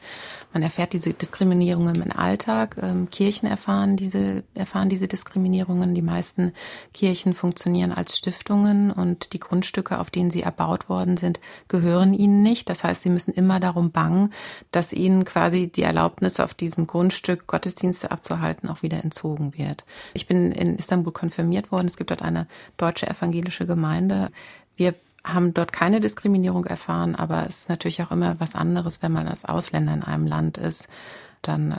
Man 0.54 0.64
erfährt 0.64 0.94
diese 0.94 1.14
Diskriminierungen 1.14 2.02
im 2.02 2.12
Alltag. 2.12 2.78
Ähm, 2.82 3.10
Kirchen 3.10 3.48
erfahren 3.48 3.98
diese, 3.98 4.44
erfahren 4.54 4.90
diese 4.90 5.08
Diskriminierungen. 5.08 5.96
Die 5.96 6.02
meisten 6.02 6.54
Kirchen 6.94 7.34
funktionieren 7.34 7.92
als 7.92 8.18
Stiftungen 8.18 8.92
und 8.92 9.34
die 9.34 9.40
Grundstücke, 9.40 10.00
auf 10.00 10.10
denen 10.10 10.32
sie 10.32 10.42
erbaut 10.42 10.90
worden 10.90 11.18
sind, 11.18 11.40
gehören 11.68 12.14
ihnen 12.14 12.42
nicht. 12.44 12.70
Das 12.70 12.84
heißt, 12.84 13.02
sie 13.02 13.10
müssen 13.10 13.34
immer 13.34 13.60
darum 13.60 13.92
bangen, 13.92 14.34
dass 14.72 14.94
ihnen 14.94 15.26
quasi 15.26 15.68
die 15.68 15.84
Erlaubnis 15.84 16.40
auf 16.40 16.54
diesem 16.54 16.88
Grundstück 16.88 17.48
Gottesdienste 17.48 18.12
abzuhalten, 18.20 18.70
auch 18.70 18.82
wieder 18.82 19.04
entzogen 19.04 19.58
wird. 19.58 19.86
Ich 20.14 20.28
bin 20.28 20.52
in 20.52 20.76
Istanbul 20.76 21.14
konfirmiert 21.14 21.72
worden. 21.72 21.88
Es 21.88 21.96
gibt 21.96 22.12
dort 22.12 22.22
eine 22.22 22.48
deutsche 22.78 23.08
evangelische 23.08 23.66
Gemeinde. 23.66 24.30
Wir 24.76 24.94
haben 25.24 25.54
dort 25.54 25.72
keine 25.72 26.00
Diskriminierung 26.00 26.66
erfahren, 26.66 27.16
aber 27.16 27.46
es 27.48 27.62
ist 27.62 27.70
natürlich 27.70 28.02
auch 28.04 28.12
immer 28.12 28.40
was 28.40 28.56
anderes, 28.56 29.02
wenn 29.02 29.12
man 29.12 29.28
als 29.28 29.46
Ausländer 29.46 29.94
in 29.94 30.04
einem 30.04 30.28
Land 30.28 30.58
ist, 30.58 30.88
dann 31.42 31.76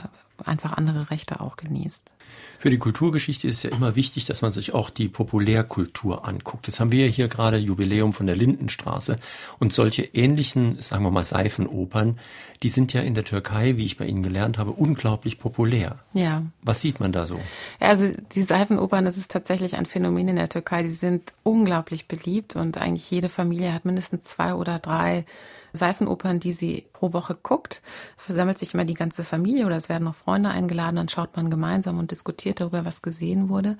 einfach 0.47 0.73
andere 0.73 1.09
Rechte 1.09 1.41
auch 1.41 1.55
genießt. 1.55 2.11
Für 2.57 2.69
die 2.69 2.77
Kulturgeschichte 2.77 3.47
ist 3.47 3.57
es 3.57 3.63
ja 3.63 3.71
immer 3.71 3.95
wichtig, 3.95 4.25
dass 4.25 4.41
man 4.41 4.51
sich 4.51 4.73
auch 4.73 4.89
die 4.91 5.07
Populärkultur 5.07 6.27
anguckt. 6.27 6.67
Jetzt 6.67 6.79
haben 6.79 6.91
wir 6.91 7.07
ja 7.07 7.11
hier 7.11 7.27
gerade 7.27 7.57
Jubiläum 7.57 8.13
von 8.13 8.27
der 8.27 8.35
Lindenstraße 8.35 9.17
und 9.57 9.73
solche 9.73 10.03
ähnlichen, 10.03 10.79
sagen 10.81 11.03
wir 11.03 11.09
mal, 11.09 11.23
Seifenopern, 11.23 12.19
die 12.61 12.69
sind 12.69 12.93
ja 12.93 13.01
in 13.01 13.15
der 13.15 13.23
Türkei, 13.23 13.77
wie 13.77 13.85
ich 13.85 13.97
bei 13.97 14.05
Ihnen 14.05 14.21
gelernt 14.21 14.59
habe, 14.59 14.71
unglaublich 14.71 15.39
populär. 15.39 15.97
Ja. 16.13 16.43
Was 16.61 16.81
sieht 16.81 16.99
man 16.99 17.11
da 17.11 17.25
so? 17.25 17.39
Also 17.79 18.13
die 18.33 18.43
Seifenopern, 18.43 19.05
das 19.05 19.17
ist 19.17 19.31
tatsächlich 19.31 19.75
ein 19.75 19.87
Phänomen 19.87 20.27
in 20.27 20.35
der 20.35 20.49
Türkei. 20.49 20.83
Die 20.83 20.89
sind 20.89 21.33
unglaublich 21.41 22.07
beliebt 22.07 22.55
und 22.55 22.77
eigentlich 22.77 23.09
jede 23.09 23.29
Familie 23.29 23.73
hat 23.73 23.85
mindestens 23.85 24.25
zwei 24.25 24.53
oder 24.53 24.77
drei 24.77 25.25
Seifenopern, 25.73 26.39
die 26.39 26.51
sie 26.51 26.85
pro 26.93 27.13
Woche 27.13 27.35
guckt, 27.41 27.81
versammelt 28.17 28.57
sich 28.57 28.73
immer 28.73 28.85
die 28.85 28.93
ganze 28.93 29.23
Familie 29.23 29.65
oder 29.65 29.77
es 29.77 29.89
werden 29.89 30.03
noch 30.03 30.15
Freunde 30.15 30.49
eingeladen, 30.49 30.95
dann 30.97 31.09
schaut 31.09 31.35
man 31.35 31.49
gemeinsam 31.49 31.97
und 31.99 32.11
diskutiert 32.11 32.59
darüber, 32.59 32.85
was 32.85 33.01
gesehen 33.01 33.49
wurde. 33.49 33.77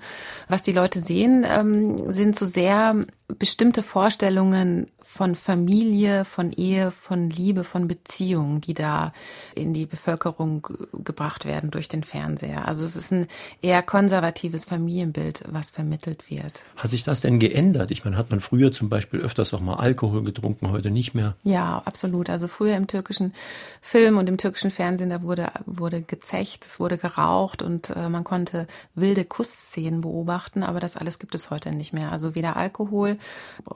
Was 0.48 0.62
die 0.62 0.72
Leute 0.72 1.00
sehen, 1.00 1.44
ähm, 1.48 2.12
sind 2.12 2.38
so 2.38 2.46
sehr 2.46 3.04
bestimmte 3.38 3.82
Vorstellungen 3.82 4.86
von 5.00 5.34
Familie, 5.34 6.24
von 6.24 6.52
Ehe, 6.52 6.90
von 6.90 7.30
Liebe, 7.30 7.64
von 7.64 7.88
Beziehung, 7.88 8.60
die 8.60 8.74
da 8.74 9.12
in 9.54 9.74
die 9.74 9.86
Bevölkerung 9.86 10.66
gebracht 10.92 11.44
werden 11.44 11.70
durch 11.70 11.88
den 11.88 12.02
Fernseher. 12.02 12.68
Also 12.68 12.84
es 12.84 12.96
ist 12.96 13.12
ein 13.12 13.26
eher 13.60 13.82
konservatives 13.82 14.64
Familienbild, 14.64 15.44
was 15.48 15.70
vermittelt 15.70 16.30
wird. 16.30 16.64
Hat 16.76 16.90
sich 16.90 17.04
das 17.04 17.20
denn 17.20 17.38
geändert? 17.38 17.90
Ich 17.90 18.04
meine, 18.04 18.16
hat 18.16 18.30
man 18.30 18.40
früher 18.40 18.72
zum 18.72 18.88
Beispiel 18.88 19.20
öfters 19.20 19.52
auch 19.54 19.60
mal 19.60 19.74
Alkohol 19.74 20.22
getrunken, 20.22 20.70
heute 20.70 20.90
nicht 20.90 21.14
mehr? 21.14 21.34
Ja, 21.42 21.81
absolut. 21.86 22.30
Also 22.30 22.48
früher 22.48 22.76
im 22.76 22.86
türkischen 22.86 23.34
Film 23.80 24.18
und 24.18 24.28
im 24.28 24.38
türkischen 24.38 24.70
Fernsehen, 24.70 25.10
da 25.10 25.22
wurde, 25.22 25.50
wurde 25.66 26.02
gezecht, 26.02 26.64
es 26.64 26.80
wurde 26.80 26.98
geraucht 26.98 27.62
und 27.62 27.90
äh, 27.90 28.08
man 28.08 28.24
konnte 28.24 28.66
wilde 28.94 29.24
Kussszenen 29.24 30.00
beobachten, 30.00 30.62
aber 30.62 30.80
das 30.80 30.96
alles 30.96 31.18
gibt 31.18 31.34
es 31.34 31.50
heute 31.50 31.72
nicht 31.72 31.92
mehr. 31.92 32.12
Also 32.12 32.34
weder 32.34 32.56
Alkohol, 32.56 33.18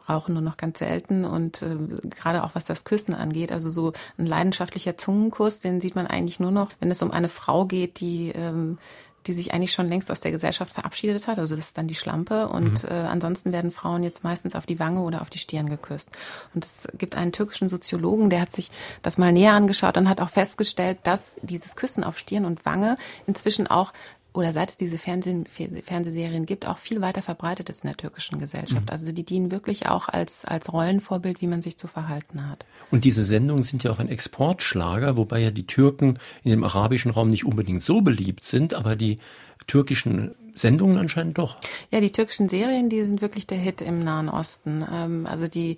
rauchen 0.08 0.34
nur 0.34 0.42
noch 0.42 0.56
ganz 0.56 0.78
selten 0.78 1.24
und 1.24 1.62
äh, 1.62 1.76
gerade 2.08 2.44
auch 2.44 2.54
was 2.54 2.64
das 2.64 2.84
Küssen 2.84 3.14
angeht, 3.14 3.52
also 3.52 3.70
so 3.70 3.92
ein 4.18 4.26
leidenschaftlicher 4.26 4.96
Zungenkuss, 4.96 5.60
den 5.60 5.80
sieht 5.80 5.94
man 5.94 6.06
eigentlich 6.06 6.40
nur 6.40 6.50
noch, 6.50 6.70
wenn 6.80 6.90
es 6.90 7.02
um 7.02 7.10
eine 7.10 7.28
Frau 7.28 7.66
geht, 7.66 8.00
die 8.00 8.32
ähm, 8.34 8.78
die 9.26 9.32
sich 9.32 9.52
eigentlich 9.52 9.72
schon 9.72 9.88
längst 9.88 10.10
aus 10.10 10.20
der 10.20 10.30
Gesellschaft 10.30 10.72
verabschiedet 10.72 11.26
hat. 11.26 11.38
Also 11.38 11.56
das 11.56 11.66
ist 11.66 11.78
dann 11.78 11.88
die 11.88 11.94
Schlampe. 11.94 12.48
Und 12.48 12.84
mhm. 12.84 12.88
äh, 12.90 12.94
ansonsten 12.94 13.52
werden 13.52 13.70
Frauen 13.70 14.02
jetzt 14.02 14.24
meistens 14.24 14.54
auf 14.54 14.66
die 14.66 14.78
Wange 14.78 15.00
oder 15.00 15.22
auf 15.22 15.30
die 15.30 15.38
Stirn 15.38 15.68
geküsst. 15.68 16.10
Und 16.54 16.64
es 16.64 16.88
gibt 16.96 17.16
einen 17.16 17.32
türkischen 17.32 17.68
Soziologen, 17.68 18.30
der 18.30 18.40
hat 18.40 18.52
sich 18.52 18.70
das 19.02 19.18
mal 19.18 19.32
näher 19.32 19.52
angeschaut 19.52 19.96
und 19.96 20.08
hat 20.08 20.20
auch 20.20 20.30
festgestellt, 20.30 20.98
dass 21.02 21.36
dieses 21.42 21.76
Küssen 21.76 22.04
auf 22.04 22.18
Stirn 22.18 22.44
und 22.44 22.64
Wange 22.64 22.96
inzwischen 23.26 23.66
auch 23.66 23.92
oder 24.36 24.52
seit 24.52 24.70
es 24.70 24.76
diese 24.76 24.98
Fernseh 24.98 25.44
Fernsehserien 25.82 26.46
gibt, 26.46 26.68
auch 26.68 26.78
viel 26.78 27.00
weiter 27.00 27.22
verbreitet 27.22 27.68
ist 27.68 27.84
in 27.84 27.88
der 27.88 27.96
türkischen 27.96 28.38
Gesellschaft. 28.38 28.86
Mhm. 28.86 28.90
Also 28.90 29.10
die 29.12 29.24
dienen 29.24 29.50
wirklich 29.50 29.88
auch 29.88 30.08
als, 30.08 30.44
als 30.44 30.72
Rollenvorbild, 30.72 31.40
wie 31.40 31.46
man 31.46 31.62
sich 31.62 31.78
zu 31.78 31.86
verhalten 31.86 32.48
hat. 32.48 32.64
Und 32.90 33.04
diese 33.04 33.24
Sendungen 33.24 33.64
sind 33.64 33.82
ja 33.82 33.90
auch 33.90 33.98
ein 33.98 34.08
Exportschlager, 34.08 35.16
wobei 35.16 35.40
ja 35.40 35.50
die 35.50 35.66
Türken 35.66 36.18
in 36.44 36.50
dem 36.50 36.64
arabischen 36.64 37.10
Raum 37.10 37.30
nicht 37.30 37.44
unbedingt 37.44 37.82
so 37.82 38.02
beliebt 38.02 38.44
sind, 38.44 38.74
aber 38.74 38.94
die 38.94 39.18
türkischen 39.66 40.34
Sendungen 40.54 40.98
anscheinend 40.98 41.38
doch. 41.38 41.56
Ja, 41.90 42.00
die 42.00 42.12
türkischen 42.12 42.48
Serien, 42.48 42.88
die 42.88 43.02
sind 43.04 43.20
wirklich 43.22 43.46
der 43.46 43.58
Hit 43.58 43.80
im 43.80 44.00
Nahen 44.00 44.28
Osten. 44.28 44.84
Ähm, 44.92 45.26
also 45.26 45.48
die 45.48 45.76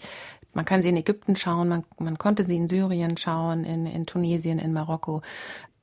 man 0.54 0.64
kann 0.64 0.82
sie 0.82 0.88
in 0.88 0.96
Ägypten 0.96 1.36
schauen, 1.36 1.68
man, 1.68 1.84
man 1.98 2.18
konnte 2.18 2.42
sie 2.42 2.56
in 2.56 2.68
Syrien 2.68 3.16
schauen, 3.16 3.64
in, 3.64 3.86
in 3.86 4.06
Tunesien, 4.06 4.58
in 4.58 4.72
Marokko. 4.72 5.22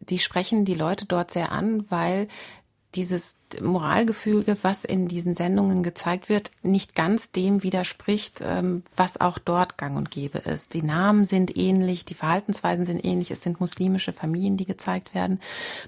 Die 0.02 0.20
sprechen 0.20 0.66
die 0.66 0.74
Leute 0.74 1.06
dort 1.06 1.32
sehr 1.32 1.52
an, 1.52 1.86
weil 1.90 2.28
dieses 2.96 3.38
Moralgefüge, 3.62 4.58
was 4.62 4.86
in 4.86 5.08
diesen 5.08 5.36
Sendungen 5.36 5.84
gezeigt 5.84 6.30
wird, 6.30 6.52
nicht 6.64 6.96
ganz 6.96 7.32
dem 7.32 7.64
widerspricht, 7.64 8.41
ähm, 8.41 8.84
was 8.96 9.20
auch 9.20 9.38
dort 9.38 9.78
gang 9.78 9.98
und 9.98 10.12
gäbe 10.12 10.39
ist. 10.39 10.74
Die 10.74 10.82
Namen 10.82 11.26
sind 11.26 11.56
ähnlich, 11.58 12.06
die 12.06 12.14
Verhaltensweisen 12.14 12.86
sind 12.86 13.04
ähnlich, 13.04 13.32
es 13.32 13.43
sind 13.43 13.60
muslimische 13.60 14.14
Familien, 14.14 14.58
die 14.58 14.66
gezeigt 14.66 15.14
werden. 15.14 15.39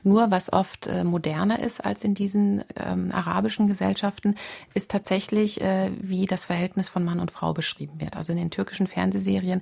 Nur 0.03 0.31
was 0.31 0.51
oft 0.51 0.87
äh, 0.87 1.03
moderner 1.03 1.59
ist 1.59 1.83
als 1.83 2.03
in 2.03 2.13
diesen 2.13 2.63
ähm, 2.75 3.11
arabischen 3.11 3.67
Gesellschaften, 3.67 4.35
ist 4.73 4.91
tatsächlich, 4.91 5.61
äh, 5.61 5.91
wie 5.99 6.25
das 6.25 6.45
Verhältnis 6.45 6.89
von 6.89 7.03
Mann 7.03 7.19
und 7.19 7.31
Frau 7.31 7.53
beschrieben 7.53 7.99
wird. 7.99 8.15
Also 8.15 8.33
in 8.33 8.37
den 8.37 8.51
türkischen 8.51 8.87
Fernsehserien 8.87 9.61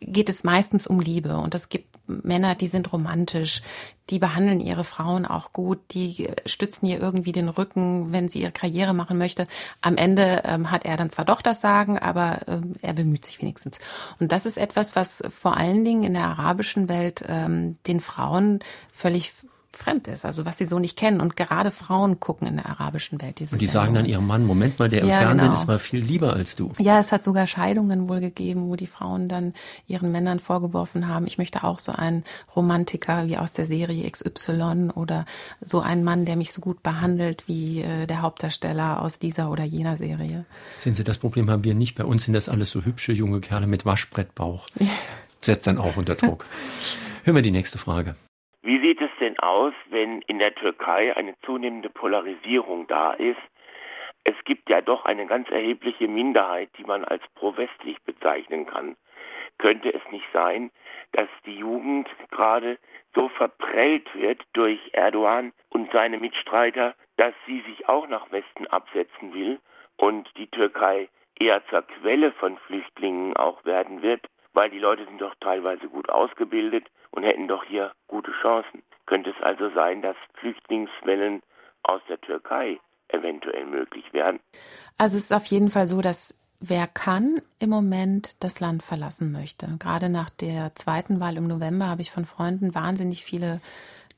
geht 0.00 0.28
es 0.28 0.44
meistens 0.44 0.86
um 0.86 1.00
Liebe 1.00 1.36
und 1.36 1.54
es 1.54 1.68
gibt 1.68 1.89
Männer, 2.22 2.54
die 2.54 2.66
sind 2.66 2.92
romantisch, 2.92 3.62
die 4.10 4.18
behandeln 4.18 4.60
ihre 4.60 4.84
Frauen 4.84 5.24
auch 5.24 5.52
gut, 5.52 5.78
die 5.92 6.28
stützen 6.46 6.86
ihr 6.86 7.00
irgendwie 7.00 7.32
den 7.32 7.48
Rücken, 7.48 8.12
wenn 8.12 8.28
sie 8.28 8.42
ihre 8.42 8.52
Karriere 8.52 8.92
machen 8.92 9.18
möchte. 9.18 9.46
Am 9.80 9.96
Ende 9.96 10.42
ähm, 10.44 10.70
hat 10.70 10.84
er 10.84 10.96
dann 10.96 11.10
zwar 11.10 11.24
doch 11.24 11.42
das 11.42 11.60
Sagen, 11.60 11.98
aber 11.98 12.40
ähm, 12.48 12.74
er 12.82 12.92
bemüht 12.92 13.24
sich 13.24 13.40
wenigstens. 13.40 13.78
Und 14.18 14.32
das 14.32 14.46
ist 14.46 14.58
etwas, 14.58 14.96
was 14.96 15.22
vor 15.30 15.56
allen 15.56 15.84
Dingen 15.84 16.02
in 16.02 16.14
der 16.14 16.24
arabischen 16.24 16.88
Welt 16.88 17.24
ähm, 17.28 17.78
den 17.86 18.00
Frauen 18.00 18.60
völlig 18.92 19.32
fremd 19.72 20.08
ist, 20.08 20.24
also 20.24 20.44
was 20.44 20.58
sie 20.58 20.64
so 20.64 20.78
nicht 20.78 20.96
kennen. 20.96 21.20
Und 21.20 21.36
gerade 21.36 21.70
Frauen 21.70 22.18
gucken 22.20 22.46
in 22.48 22.56
der 22.56 22.66
arabischen 22.66 23.20
Welt 23.20 23.38
diese 23.38 23.54
Und 23.54 23.62
die 23.62 23.66
Sendungen. 23.66 23.86
sagen 23.86 23.94
dann 23.94 24.04
ihrem 24.06 24.26
Mann, 24.26 24.44
Moment 24.44 24.78
mal, 24.78 24.88
der 24.88 25.02
im 25.02 25.08
ja, 25.08 25.18
Fernsehen 25.18 25.48
genau. 25.48 25.60
ist 25.60 25.66
mal 25.66 25.78
viel 25.78 26.00
lieber 26.00 26.34
als 26.34 26.56
du. 26.56 26.72
Ja, 26.78 26.98
es 26.98 27.12
hat 27.12 27.24
sogar 27.24 27.46
Scheidungen 27.46 28.08
wohl 28.08 28.20
gegeben, 28.20 28.68
wo 28.68 28.76
die 28.76 28.86
Frauen 28.86 29.28
dann 29.28 29.54
ihren 29.86 30.10
Männern 30.10 30.40
vorgeworfen 30.40 31.08
haben, 31.08 31.26
ich 31.26 31.38
möchte 31.38 31.64
auch 31.64 31.78
so 31.78 31.92
einen 31.92 32.24
Romantiker 32.54 33.26
wie 33.26 33.36
aus 33.36 33.52
der 33.52 33.66
Serie 33.66 34.10
XY 34.10 34.90
oder 34.94 35.24
so 35.60 35.80
einen 35.80 36.04
Mann, 36.04 36.24
der 36.24 36.36
mich 36.36 36.52
so 36.52 36.60
gut 36.60 36.82
behandelt 36.82 37.46
wie 37.46 37.82
äh, 37.82 38.06
der 38.06 38.22
Hauptdarsteller 38.22 39.02
aus 39.02 39.18
dieser 39.18 39.50
oder 39.50 39.64
jener 39.64 39.96
Serie. 39.96 40.44
Sehen 40.78 40.94
Sie, 40.94 41.04
das 41.04 41.18
Problem 41.18 41.50
haben 41.50 41.64
wir 41.64 41.74
nicht. 41.74 41.96
Bei 41.96 42.04
uns 42.04 42.24
sind 42.24 42.34
das 42.34 42.48
alles 42.48 42.70
so 42.70 42.84
hübsche 42.84 43.12
junge 43.12 43.40
Kerle 43.40 43.66
mit 43.66 43.84
Waschbrettbauch. 43.84 44.66
Setzt 45.40 45.66
dann 45.66 45.78
auch 45.78 45.96
unter 45.96 46.16
Druck. 46.16 46.44
Hören 47.24 47.36
wir 47.36 47.42
die 47.42 47.50
nächste 47.50 47.78
Frage. 47.78 48.16
Wie 48.62 48.78
sieht 48.80 49.00
es 49.00 49.10
denn 49.20 49.38
aus, 49.38 49.72
wenn 49.88 50.20
in 50.22 50.38
der 50.38 50.54
Türkei 50.54 51.16
eine 51.16 51.34
zunehmende 51.40 51.88
Polarisierung 51.88 52.86
da 52.86 53.12
ist? 53.14 53.40
Es 54.24 54.34
gibt 54.44 54.68
ja 54.68 54.82
doch 54.82 55.06
eine 55.06 55.26
ganz 55.26 55.50
erhebliche 55.50 56.08
Minderheit, 56.08 56.68
die 56.76 56.84
man 56.84 57.04
als 57.04 57.22
pro-westlich 57.36 58.02
bezeichnen 58.02 58.66
kann. 58.66 58.96
Könnte 59.56 59.92
es 59.94 60.02
nicht 60.10 60.26
sein, 60.34 60.70
dass 61.12 61.28
die 61.46 61.56
Jugend 61.56 62.08
gerade 62.30 62.78
so 63.14 63.28
verprellt 63.30 64.14
wird 64.14 64.42
durch 64.52 64.78
Erdogan 64.92 65.52
und 65.70 65.90
seine 65.92 66.18
Mitstreiter, 66.18 66.94
dass 67.16 67.34
sie 67.46 67.62
sich 67.62 67.88
auch 67.88 68.08
nach 68.08 68.30
Westen 68.30 68.66
absetzen 68.66 69.32
will 69.32 69.58
und 69.96 70.30
die 70.36 70.48
Türkei 70.48 71.08
eher 71.38 71.66
zur 71.68 71.82
Quelle 71.82 72.32
von 72.32 72.58
Flüchtlingen 72.58 73.34
auch 73.36 73.64
werden 73.64 74.02
wird, 74.02 74.26
weil 74.52 74.68
die 74.68 74.78
Leute 74.78 75.06
sind 75.06 75.20
doch 75.20 75.34
teilweise 75.40 75.88
gut 75.88 76.10
ausgebildet 76.10 76.86
und 77.10 77.24
hätten 77.24 77.48
doch 77.48 77.64
hier 77.64 77.92
gute 78.06 78.32
Chancen. 78.42 78.82
Könnte 79.06 79.30
es 79.30 79.42
also 79.42 79.70
sein, 79.70 80.02
dass 80.02 80.16
Flüchtlingswellen 80.34 81.42
aus 81.82 82.00
der 82.08 82.20
Türkei 82.20 82.78
eventuell 83.08 83.66
möglich 83.66 84.12
werden? 84.12 84.40
Also 84.98 85.16
es 85.16 85.24
ist 85.24 85.32
auf 85.32 85.46
jeden 85.46 85.70
Fall 85.70 85.88
so, 85.88 86.00
dass 86.00 86.38
wer 86.60 86.86
kann 86.86 87.40
im 87.58 87.70
Moment 87.70 88.42
das 88.44 88.60
Land 88.60 88.82
verlassen 88.82 89.32
möchte. 89.32 89.66
Gerade 89.78 90.10
nach 90.10 90.30
der 90.30 90.74
zweiten 90.74 91.18
Wahl 91.18 91.36
im 91.36 91.48
November 91.48 91.88
habe 91.88 92.02
ich 92.02 92.10
von 92.10 92.26
Freunden 92.26 92.74
wahnsinnig 92.74 93.24
viele 93.24 93.60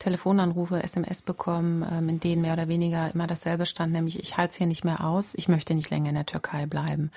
Telefonanrufe, 0.03 0.83
SMS 0.83 1.23
bekommen, 1.23 1.87
ähm, 1.89 2.09
in 2.09 2.19
denen 2.19 2.43
mehr 2.43 2.55
oder 2.55 2.67
weniger 2.67 3.15
immer 3.15 3.29
dasselbe 3.29 3.67
stand, 3.67 3.93
nämlich 3.93 4.19
ich 4.19 4.37
halte 4.37 4.51
es 4.51 4.57
hier 4.57 4.67
nicht 4.67 4.85
mehr 4.85 5.05
aus, 5.07 5.33
ich 5.37 5.49
möchte 5.49 5.75
nicht 5.75 5.91
länger 5.91 6.09
in 6.09 6.17
der 6.17 6.27
Türkei 6.27 6.67
bleiben. 6.67 7.13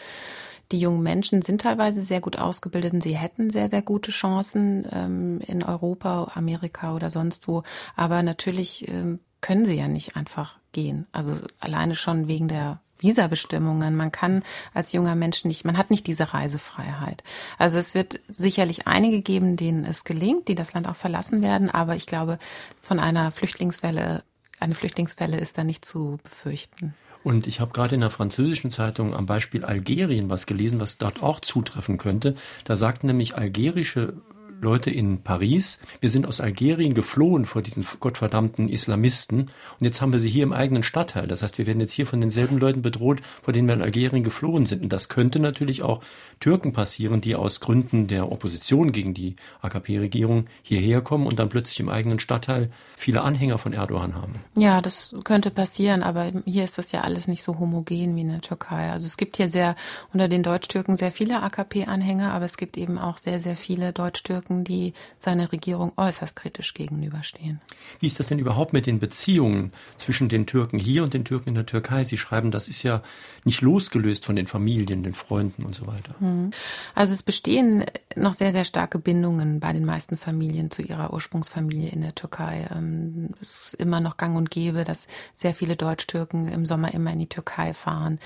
Die 0.72 0.80
jungen 0.80 1.02
Menschen 1.02 1.42
sind 1.42 1.62
teilweise 1.62 2.00
sehr 2.02 2.22
gut 2.22 2.38
ausgebildet 2.38 2.94
und 2.94 3.02
sie 3.02 3.18
hätten 3.18 3.50
sehr, 3.50 3.70
sehr 3.70 3.82
gute 3.82 4.12
Chancen 4.12 4.88
ähm, 4.92 5.42
in 5.48 5.64
Europa, 5.64 6.32
Amerika 6.36 6.94
oder 6.94 7.10
sonst 7.10 7.48
wo. 7.48 7.64
Aber 7.96 8.22
natürlich 8.22 8.88
ähm, 8.88 9.20
können 9.42 9.66
sie 9.66 9.76
ja 9.76 9.88
nicht 9.88 10.16
einfach 10.16 10.60
gehen. 10.72 11.08
Also 11.12 11.36
alleine 11.60 11.96
schon 11.96 12.28
wegen 12.28 12.48
der 12.48 12.82
Visabestimmungen. 13.00 13.96
Man 13.96 14.12
kann 14.12 14.44
als 14.74 14.92
junger 14.92 15.16
Mensch 15.16 15.46
nicht, 15.46 15.66
man 15.66 15.78
hat 15.78 15.92
nicht 15.92 16.08
diese 16.08 16.34
Reisefreiheit. 16.34 17.24
Also 17.58 17.78
es 17.78 17.96
wird 17.96 18.20
sicherlich 18.28 18.88
einige 18.88 19.22
geben, 19.22 19.58
denen 19.58 19.86
es 19.86 20.04
gelingt, 20.04 20.48
die 20.48 20.56
das 20.56 20.74
Land 20.74 20.88
auch 20.88 20.96
verlassen 20.96 21.42
werden. 21.42 21.70
Aber 21.70 21.96
ich 21.96 22.06
glaube, 22.06 22.40
von 22.82 23.00
einer 23.00 23.32
Flüchtlingswelle, 23.32 24.24
eine 24.60 24.76
Flüchtlingswelle 24.76 25.38
ist 25.38 25.58
da 25.58 25.64
nicht 25.64 25.86
zu 25.86 26.20
befürchten. 26.24 26.94
Und 27.24 27.48
ich 27.48 27.60
habe 27.60 27.72
gerade 27.72 27.96
in 27.96 28.02
der 28.02 28.12
französischen 28.12 28.70
Zeitung 28.70 29.16
am 29.16 29.26
Beispiel 29.26 29.66
Algerien 29.66 30.30
was 30.30 30.46
gelesen, 30.46 30.80
was 30.80 31.00
dort 31.00 31.24
auch 31.24 31.40
zutreffen 31.40 31.98
könnte. 31.98 32.36
Da 32.66 32.76
sagten 32.76 33.08
nämlich 33.08 33.36
algerische 33.36 34.14
Leute 34.62 34.90
in 34.90 35.22
Paris. 35.22 35.80
Wir 36.02 36.10
sind 36.10 36.28
aus 36.28 36.42
Algerien 36.42 36.94
geflohen 36.94 37.46
vor 37.46 37.62
diesen 37.62 37.86
gottverdammten 38.00 38.70
Islamisten 38.70 39.42
und 39.42 39.82
jetzt 39.82 40.02
haben 40.02 40.14
wir 40.14 40.20
sie 40.20 40.30
hier 40.30 40.44
im 40.44 40.54
eigenen 40.54 40.84
Stadtteil. 40.84 41.28
Das 41.28 41.42
heißt, 41.42 41.58
wir 41.58 41.68
werden 41.68 41.80
jetzt 41.80 41.92
hier 41.92 42.08
von 42.08 42.22
denselben 42.22 42.58
Leuten 42.58 42.82
bedroht, 42.82 43.22
vor 43.42 43.54
denen 43.54 43.68
wir 43.68 43.76
in 43.76 43.82
Algerien 43.82 44.24
geflohen 44.24 44.66
sind. 44.66 44.84
Und 44.84 44.94
das 44.94 45.10
könnte 45.10 45.40
natürlich 45.40 45.84
auch 45.84 46.02
Türken 46.40 46.74
passieren, 46.74 47.22
die 47.22 47.36
aus 47.36 47.60
Gründen 47.60 48.08
der 48.08 48.32
Opposition 48.32 48.92
gegen 48.92 49.14
die 49.14 49.36
AKP-Regierung 49.62 50.48
hierher 50.62 51.02
kommen 51.02 51.28
und 51.28 51.40
dann 51.40 51.50
plötzlich 51.50 51.80
im 51.80 51.90
eigenen 51.90 52.20
Stadtteil 52.20 52.70
viele 52.98 53.22
Anhänger 53.22 53.58
von 53.58 53.74
Erdogan 53.74 54.16
haben. 54.16 54.34
Ja, 54.58 54.82
das 54.82 55.16
könnte 55.24 55.52
passieren, 55.52 56.04
aber 56.04 56.32
hier 56.46 56.64
ist 56.64 56.78
das 56.78 56.92
ja 56.92 57.02
alles 57.02 57.28
nicht 57.28 57.44
so 57.44 57.60
homogen 57.60 58.16
wie 58.16 58.22
in 58.22 58.30
der 58.30 58.42
Türkei. 58.42 58.92
Also 58.92 59.06
es 59.08 59.18
gibt 59.18 59.38
hier 59.38 59.48
sehr 59.48 59.76
unter 60.14 60.28
den 60.28 60.44
Deutschtürken 60.44 60.96
sehr 60.96 61.12
viele 61.12 61.44
AKP-Anhänger, 61.44 62.32
aber 62.32 62.46
es 62.46 62.58
gibt 62.58 62.78
eben 62.78 62.98
auch 62.98 63.18
sehr, 63.18 63.40
sehr 63.40 63.56
viele 63.56 63.94
Deutschtürken, 63.94 64.45
die 64.50 64.94
seiner 65.18 65.52
Regierung 65.52 65.92
äußerst 65.98 66.36
kritisch 66.36 66.74
gegenüberstehen. 66.74 67.62
Wie 68.00 68.08
ist 68.08 68.20
das 68.20 68.28
denn 68.28 68.40
überhaupt 68.40 68.74
mit 68.74 68.86
den 68.86 69.00
Beziehungen 69.00 69.72
zwischen 69.98 70.30
den 70.30 70.46
Türken 70.46 70.78
hier 70.78 71.04
und 71.04 71.14
den 71.14 71.26
Türken 71.26 71.50
in 71.50 71.56
der 71.56 71.66
Türkei? 71.66 72.04
Sie 72.04 72.18
schreiben, 72.18 72.52
das 72.52 72.70
ist 72.70 72.84
ja 72.84 73.02
nicht 73.44 73.62
losgelöst 73.62 74.26
von 74.26 74.36
den 74.36 74.48
Familien, 74.48 75.04
den 75.04 75.14
Freunden 75.14 75.64
und 75.66 75.76
so 75.76 75.88
weiter. 75.88 76.16
Mhm. 76.20 76.52
Also 76.94 77.14
es 77.14 77.24
bestehen 77.24 77.86
noch 78.16 78.34
sehr, 78.34 78.52
sehr 78.52 78.66
starke 78.66 79.00
Bindungen 79.00 79.60
bei 79.60 79.74
den 79.74 79.86
meisten 79.86 80.18
Familien 80.18 80.72
zu 80.72 80.82
ihrer 80.82 81.14
Ursprungsfamilie 81.14 81.90
in 81.90 82.02
der 82.02 82.16
Türkei. 82.16 82.68
Ähm, 82.74 83.30
es 83.42 83.68
ist 83.68 83.74
immer 83.76 84.00
noch 84.00 84.18
gang 84.18 84.36
und 84.38 84.52
gäbe, 84.52 84.84
dass 84.84 85.08
sehr 85.34 85.54
viele 85.54 85.76
Deutsch-Türken 85.76 86.48
im 86.48 86.66
Sommer 86.66 86.94
immer 86.94 87.12
in 87.12 87.20
die 87.20 87.30
Türkei 87.30 87.74
fahren 87.74 88.20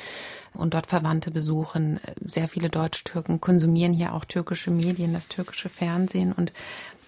und 0.53 0.73
dort 0.73 0.87
Verwandte 0.87 1.31
besuchen. 1.31 1.99
Sehr 2.23 2.47
viele 2.47 2.69
Deutsch-Türken 2.69 3.41
konsumieren 3.41 3.93
hier 3.93 4.13
auch 4.13 4.25
türkische 4.25 4.71
Medien, 4.71 5.13
das 5.13 5.27
türkische 5.27 5.69
Fernsehen. 5.69 6.08
Fernsehen 6.09 6.33
und 6.33 6.51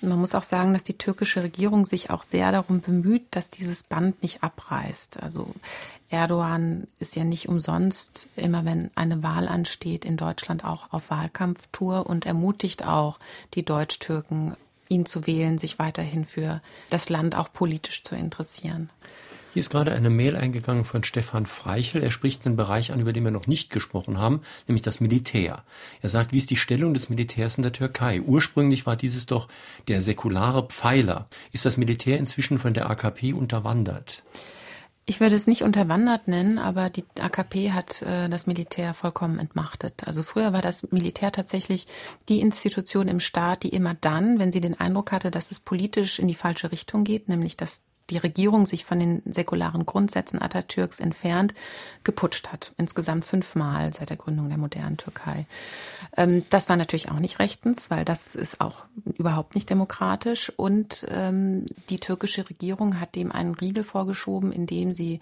man 0.04 0.20
muss 0.20 0.34
auch 0.34 0.44
sagen, 0.44 0.74
dass 0.74 0.82
die 0.82 0.98
türkische 0.98 1.44
Regierung 1.44 1.86
sich 1.86 2.10
auch 2.10 2.24
sehr 2.24 2.52
darum 2.52 2.82
bemüht, 2.82 3.24
dass 3.32 3.52
dieses 3.52 3.84
Band 3.84 4.24
nicht 4.24 4.42
abreißt. 4.42 5.22
Also 5.22 5.54
Erdogan 6.10 6.88
ist 6.98 7.16
ja 7.16 7.24
nicht 7.24 7.48
umsonst, 7.48 8.28
immer 8.36 8.66
wenn 8.66 8.90
eine 8.96 9.22
Wahl 9.22 9.48
ansteht, 9.48 10.04
in 10.04 10.18
Deutschland 10.18 10.66
auch 10.66 10.92
auf 10.92 11.12
Wahlkampftour 11.12 12.08
und 12.08 12.26
ermutigt 12.26 12.84
auch 12.84 13.20
die 13.54 13.64
Deutsch-Türken, 13.64 14.56
ihn 14.90 15.06
zu 15.06 15.28
wählen, 15.28 15.60
sich 15.60 15.78
weiterhin 15.78 16.26
für 16.26 16.62
das 16.90 17.10
Land 17.10 17.38
auch 17.38 17.54
politisch 17.54 18.04
zu 18.04 18.16
interessieren. 18.16 18.90
Hier 19.54 19.60
ist 19.60 19.70
gerade 19.70 19.92
eine 19.92 20.10
Mail 20.10 20.38
eingegangen 20.38 20.86
von 20.86 21.04
Stefan 21.04 21.46
Freichel. 21.46 22.02
Er 22.02 22.12
spricht 22.12 22.46
einen 22.46 22.56
Bereich 22.56 22.94
an, 22.94 23.02
über 23.02 23.12
den 23.12 23.26
wir 23.26 23.32
noch 23.32 23.48
nicht 23.48 23.70
gesprochen 23.70 24.18
haben, 24.18 24.42
nämlich 24.66 24.82
das 24.82 25.02
Militär. 25.02 25.64
Er 26.02 26.08
sagt, 26.08 26.32
wie 26.32 26.38
ist 26.38 26.52
die 26.52 26.56
Stellung 26.56 26.94
des 26.94 27.10
Militärs 27.10 27.58
in 27.58 27.64
der 27.64 27.74
Türkei? 27.74 28.22
Ursprünglich 28.22 28.86
war 28.86 28.96
dieses 28.96 29.26
doch 29.26 29.50
der 29.90 30.02
säkulare 30.02 30.68
Pfeiler. 30.68 31.28
Ist 31.52 31.66
das 31.66 31.76
Militär 31.76 32.18
inzwischen 32.18 32.60
von 32.60 32.74
der 32.74 32.90
AKP 32.90 33.34
unterwandert? 33.34 34.24
Ich 35.06 35.20
würde 35.20 35.36
es 35.36 35.48
nicht 35.48 35.64
unterwandert 35.64 36.30
nennen, 36.30 36.58
aber 36.58 36.90
die 36.90 37.04
AKP 37.20 37.74
hat 37.74 38.04
äh, 38.04 38.30
das 38.30 38.48
Militär 38.48 38.94
vollkommen 38.94 39.40
entmachtet. 39.40 40.08
Also 40.08 40.24
früher 40.24 40.54
war 40.54 40.62
das 40.62 40.92
Militär 40.94 41.34
tatsächlich 41.34 41.88
die 42.30 42.40
Institution 42.40 43.10
im 43.10 43.20
Staat, 43.20 43.64
die 43.64 43.70
immer 43.70 43.96
dann, 44.00 44.40
wenn 44.40 44.54
sie 44.54 44.62
den 44.62 44.80
Eindruck 44.80 45.12
hatte, 45.12 45.30
dass 45.30 45.52
es 45.52 45.60
politisch 45.60 46.20
in 46.20 46.30
die 46.30 46.36
falsche 46.36 46.72
Richtung 46.72 47.04
geht, 47.04 47.28
nämlich 47.28 47.58
dass 47.58 47.82
die 48.10 48.18
Regierung 48.18 48.66
sich 48.66 48.84
von 48.84 49.00
den 49.00 49.22
säkularen 49.26 49.86
Grundsätzen 49.86 50.42
Atatürks 50.42 51.00
entfernt, 51.00 51.54
geputscht 52.04 52.50
hat. 52.50 52.74
Insgesamt 52.78 53.26
fünfmal 53.26 53.94
seit 53.94 54.10
der 54.10 54.18
Gründung 54.18 54.50
der 54.50 54.58
modernen 54.58 54.98
Türkei. 54.98 55.46
Ähm, 56.18 56.44
das 56.50 56.70
war 56.70 56.78
natürlich 56.78 57.10
auch 57.10 57.20
nicht 57.20 57.40
rechtens, 57.40 57.90
weil 57.90 58.06
das 58.06 58.36
ist 58.36 58.60
auch 58.60 58.86
überhaupt 59.18 59.56
nicht 59.56 59.70
demokratisch. 59.70 60.52
Und 60.56 61.06
ähm, 61.10 61.66
die 61.90 62.00
türkische 62.00 62.50
Regierung 62.50 63.00
hat 63.00 63.16
dem 63.16 63.32
einen 63.32 63.56
Riegel 63.56 63.84
vorgeschoben, 63.84 64.52
indem 64.52 64.94
sie 64.94 65.22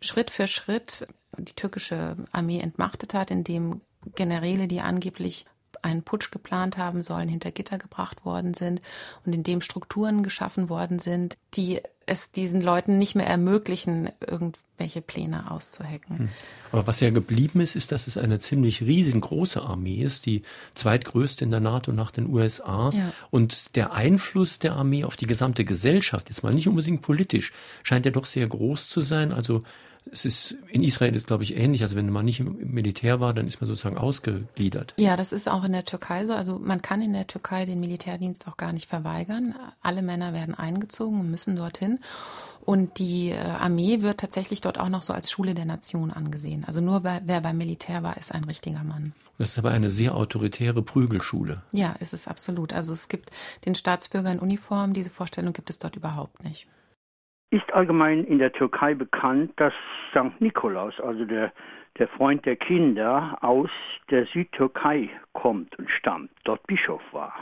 Schritt 0.00 0.30
für 0.30 0.46
Schritt 0.46 1.06
die 1.38 1.54
türkische 1.54 2.16
Armee 2.32 2.60
entmachtet 2.60 3.14
hat, 3.14 3.30
indem 3.30 3.80
Generäle, 4.14 4.68
die 4.68 4.80
angeblich 4.80 5.46
einen 5.82 6.02
Putsch 6.02 6.30
geplant 6.30 6.78
haben 6.78 7.02
sollen, 7.02 7.28
hinter 7.28 7.50
Gitter 7.50 7.78
gebracht 7.78 8.24
worden 8.24 8.54
sind 8.54 8.80
und 9.26 9.32
in 9.32 9.42
dem 9.42 9.60
Strukturen 9.60 10.22
geschaffen 10.22 10.68
worden 10.68 10.98
sind, 10.98 11.36
die 11.54 11.80
es 12.06 12.30
diesen 12.30 12.60
Leuten 12.62 12.98
nicht 12.98 13.14
mehr 13.14 13.26
ermöglichen, 13.26 14.10
irgendwelche 14.26 15.02
Pläne 15.02 15.50
auszuhacken. 15.50 16.18
Hm. 16.18 16.28
Aber 16.72 16.86
was 16.86 17.00
ja 17.00 17.10
geblieben 17.10 17.60
ist, 17.60 17.76
ist, 17.76 17.92
dass 17.92 18.06
es 18.06 18.16
eine 18.16 18.38
ziemlich 18.38 18.82
riesengroße 18.82 19.62
Armee 19.62 20.02
ist, 20.02 20.26
die 20.26 20.42
zweitgrößte 20.74 21.44
in 21.44 21.50
der 21.50 21.60
NATO 21.60 21.92
nach 21.92 22.10
den 22.10 22.28
USA. 22.28 22.90
Ja. 22.92 23.12
Und 23.30 23.76
der 23.76 23.92
Einfluss 23.92 24.58
der 24.58 24.74
Armee 24.74 25.04
auf 25.04 25.16
die 25.16 25.26
gesamte 25.26 25.64
Gesellschaft, 25.64 26.28
jetzt 26.28 26.42
mal 26.42 26.54
nicht 26.54 26.68
unbedingt 26.68 27.02
politisch, 27.02 27.52
scheint 27.82 28.06
ja 28.06 28.12
doch 28.12 28.26
sehr 28.26 28.46
groß 28.46 28.88
zu 28.88 29.00
sein. 29.00 29.32
Also 29.32 29.62
es 30.10 30.24
ist 30.24 30.56
in 30.68 30.82
Israel 30.82 31.14
ist 31.14 31.26
glaube 31.26 31.42
ich 31.42 31.56
ähnlich. 31.56 31.82
Also 31.82 31.96
wenn 31.96 32.10
man 32.10 32.24
nicht 32.24 32.40
im 32.40 32.56
Militär 32.72 33.20
war, 33.20 33.34
dann 33.34 33.46
ist 33.46 33.60
man 33.60 33.68
sozusagen 33.68 33.96
ausgegliedert. 33.96 34.94
Ja, 34.98 35.16
das 35.16 35.32
ist 35.32 35.48
auch 35.48 35.64
in 35.64 35.72
der 35.72 35.84
Türkei 35.84 36.26
so. 36.26 36.34
Also 36.34 36.58
man 36.58 36.82
kann 36.82 37.02
in 37.02 37.12
der 37.12 37.26
Türkei 37.26 37.64
den 37.64 37.80
Militärdienst 37.80 38.48
auch 38.48 38.56
gar 38.56 38.72
nicht 38.72 38.88
verweigern. 38.88 39.54
Alle 39.80 40.02
Männer 40.02 40.32
werden 40.32 40.54
eingezogen 40.54 41.20
und 41.20 41.30
müssen 41.30 41.56
dorthin. 41.56 41.98
Und 42.64 42.98
die 42.98 43.30
äh, 43.30 43.38
Armee 43.38 44.02
wird 44.02 44.20
tatsächlich 44.20 44.60
dort 44.60 44.78
auch 44.78 44.88
noch 44.88 45.02
so 45.02 45.12
als 45.12 45.30
Schule 45.30 45.54
der 45.54 45.64
Nation 45.64 46.12
angesehen. 46.12 46.64
Also 46.64 46.80
nur 46.80 47.02
wer, 47.02 47.22
wer 47.24 47.40
beim 47.40 47.58
Militär 47.58 48.04
war, 48.04 48.16
ist 48.16 48.32
ein 48.32 48.44
richtiger 48.44 48.84
Mann. 48.84 49.14
Das 49.38 49.50
ist 49.50 49.58
aber 49.58 49.72
eine 49.72 49.90
sehr 49.90 50.14
autoritäre 50.14 50.82
Prügelschule. 50.82 51.62
Ja, 51.72 51.92
ist 51.98 52.12
es 52.12 52.28
absolut. 52.28 52.72
Also 52.72 52.92
es 52.92 53.08
gibt 53.08 53.30
den 53.64 53.74
Staatsbürger 53.74 54.30
in 54.30 54.38
Uniform. 54.38 54.92
Diese 54.92 55.10
Vorstellung 55.10 55.52
gibt 55.52 55.70
es 55.70 55.80
dort 55.80 55.96
überhaupt 55.96 56.44
nicht 56.44 56.68
ist 57.52 57.72
allgemein 57.72 58.24
in 58.24 58.38
der 58.38 58.52
Türkei 58.52 58.94
bekannt, 58.94 59.52
dass 59.56 59.74
St. 60.10 60.40
Nikolaus, 60.40 60.98
also 61.00 61.24
der, 61.26 61.52
der 61.98 62.08
Freund 62.08 62.46
der 62.46 62.56
Kinder, 62.56 63.36
aus 63.42 63.70
der 64.10 64.26
Südtürkei 64.26 65.10
kommt 65.34 65.78
und 65.78 65.90
stammt, 65.90 66.30
dort 66.44 66.66
Bischof 66.66 67.02
war. 67.12 67.34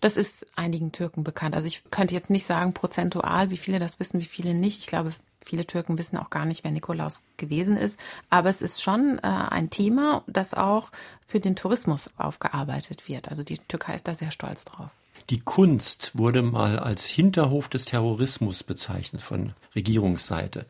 Das 0.00 0.16
ist 0.16 0.46
einigen 0.56 0.92
Türken 0.92 1.22
bekannt. 1.22 1.54
Also 1.54 1.66
ich 1.66 1.82
könnte 1.90 2.14
jetzt 2.14 2.30
nicht 2.30 2.44
sagen 2.44 2.74
prozentual, 2.74 3.50
wie 3.50 3.56
viele 3.56 3.78
das 3.78 4.00
wissen, 4.00 4.20
wie 4.20 4.26
viele 4.26 4.54
nicht. 4.54 4.80
Ich 4.80 4.86
glaube, 4.86 5.10
viele 5.42 5.66
Türken 5.66 5.98
wissen 5.98 6.16
auch 6.16 6.30
gar 6.30 6.46
nicht, 6.46 6.64
wer 6.64 6.70
Nikolaus 6.70 7.22
gewesen 7.36 7.76
ist. 7.76 7.98
Aber 8.30 8.48
es 8.48 8.62
ist 8.62 8.82
schon 8.82 9.18
äh, 9.18 9.26
ein 9.26 9.70
Thema, 9.70 10.22
das 10.26 10.54
auch 10.54 10.90
für 11.24 11.40
den 11.40 11.56
Tourismus 11.56 12.10
aufgearbeitet 12.18 13.08
wird. 13.08 13.28
Also 13.28 13.42
die 13.42 13.58
Türkei 13.58 13.94
ist 13.94 14.08
da 14.08 14.14
sehr 14.14 14.30
stolz 14.30 14.64
drauf. 14.64 14.90
Die 15.30 15.40
Kunst 15.40 16.18
wurde 16.18 16.42
mal 16.42 16.78
als 16.78 17.06
Hinterhof 17.06 17.70
des 17.70 17.86
Terrorismus 17.86 18.62
bezeichnet 18.62 19.22
von 19.22 19.54
Regierungsseite. 19.74 20.66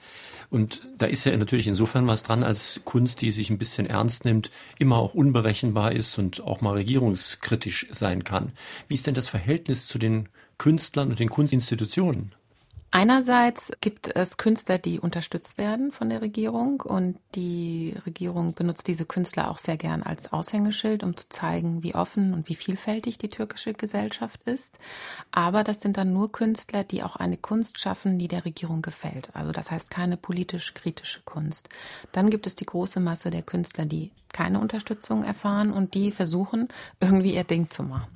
Und 0.49 0.83
da 0.97 1.07
ist 1.07 1.25
ja 1.25 1.37
natürlich 1.37 1.67
insofern 1.67 2.07
was 2.07 2.23
dran, 2.23 2.45
als 2.45 2.83
Kunst, 2.85 3.21
die 3.21 3.33
sich 3.33 3.51
ein 3.51 3.59
bisschen 3.59 3.87
ernst 3.87 4.25
nimmt, 4.25 4.53
immer 4.79 4.99
auch 4.99 5.15
unberechenbar 5.15 5.91
ist 5.91 6.17
und 6.19 6.41
auch 6.41 6.61
mal 6.61 6.75
regierungskritisch 6.75 7.89
sein 7.91 8.23
kann. 8.23 8.53
Wie 8.87 8.95
ist 8.95 9.09
denn 9.09 9.15
das 9.15 9.29
Verhältnis 9.29 9.89
zu 9.89 9.99
den 9.99 10.29
Künstlern 10.57 11.11
und 11.11 11.19
den 11.19 11.31
Kunstinstitutionen? 11.31 12.33
Einerseits 12.97 13.73
gibt 13.81 14.15
es 14.15 14.37
Künstler, 14.37 14.79
die 14.79 15.01
unterstützt 15.01 15.59
werden 15.59 15.91
von 15.91 16.11
der 16.11 16.23
Regierung 16.23 16.81
und 16.81 17.19
die 17.35 17.97
Regierung 18.07 18.55
benutzt 18.55 18.87
diese 18.87 19.05
Künstler 19.05 19.51
auch 19.51 19.59
sehr 19.59 19.77
gern 19.77 20.05
als 20.05 20.33
Aushängeschild, 20.33 21.03
um 21.03 21.17
zu 21.17 21.29
zeigen, 21.29 21.83
wie 21.83 21.97
offen 21.97 22.33
und 22.33 22.49
wie 22.49 22.55
vielfältig 22.55 23.19
die 23.19 23.31
türkische 23.31 23.75
Gesellschaft 23.75 24.41
ist. 24.45 24.79
Aber 25.33 25.65
das 25.65 25.81
sind 25.81 25.97
dann 25.97 26.13
nur 26.13 26.31
Künstler, 26.31 26.85
die 26.85 27.03
auch 27.03 27.17
eine 27.17 27.37
Kunst 27.37 27.81
schaffen, 27.81 28.17
die 28.21 28.29
der 28.29 28.45
Regierung 28.45 28.81
gefällt. 28.81 29.29
Also 29.35 29.51
das 29.51 29.73
heißt 29.73 29.91
keine 29.91 30.17
politisch 30.17 30.73
kritische 30.73 31.21
Kunst. 31.25 31.71
Dann 32.13 32.31
gibt 32.31 32.47
es 32.47 32.55
die 32.55 32.67
große 32.67 33.01
Masse 33.01 33.31
der 33.31 33.43
Künstler, 33.43 33.87
die 33.87 34.13
keine 34.33 34.61
Unterstützung 34.61 35.25
erfahren 35.25 35.73
und 35.73 35.95
die 35.95 36.13
versuchen, 36.13 36.69
irgendwie 37.01 37.35
ihr 37.35 37.43
Ding 37.43 37.71
zu 37.71 37.83
machen. 37.83 38.15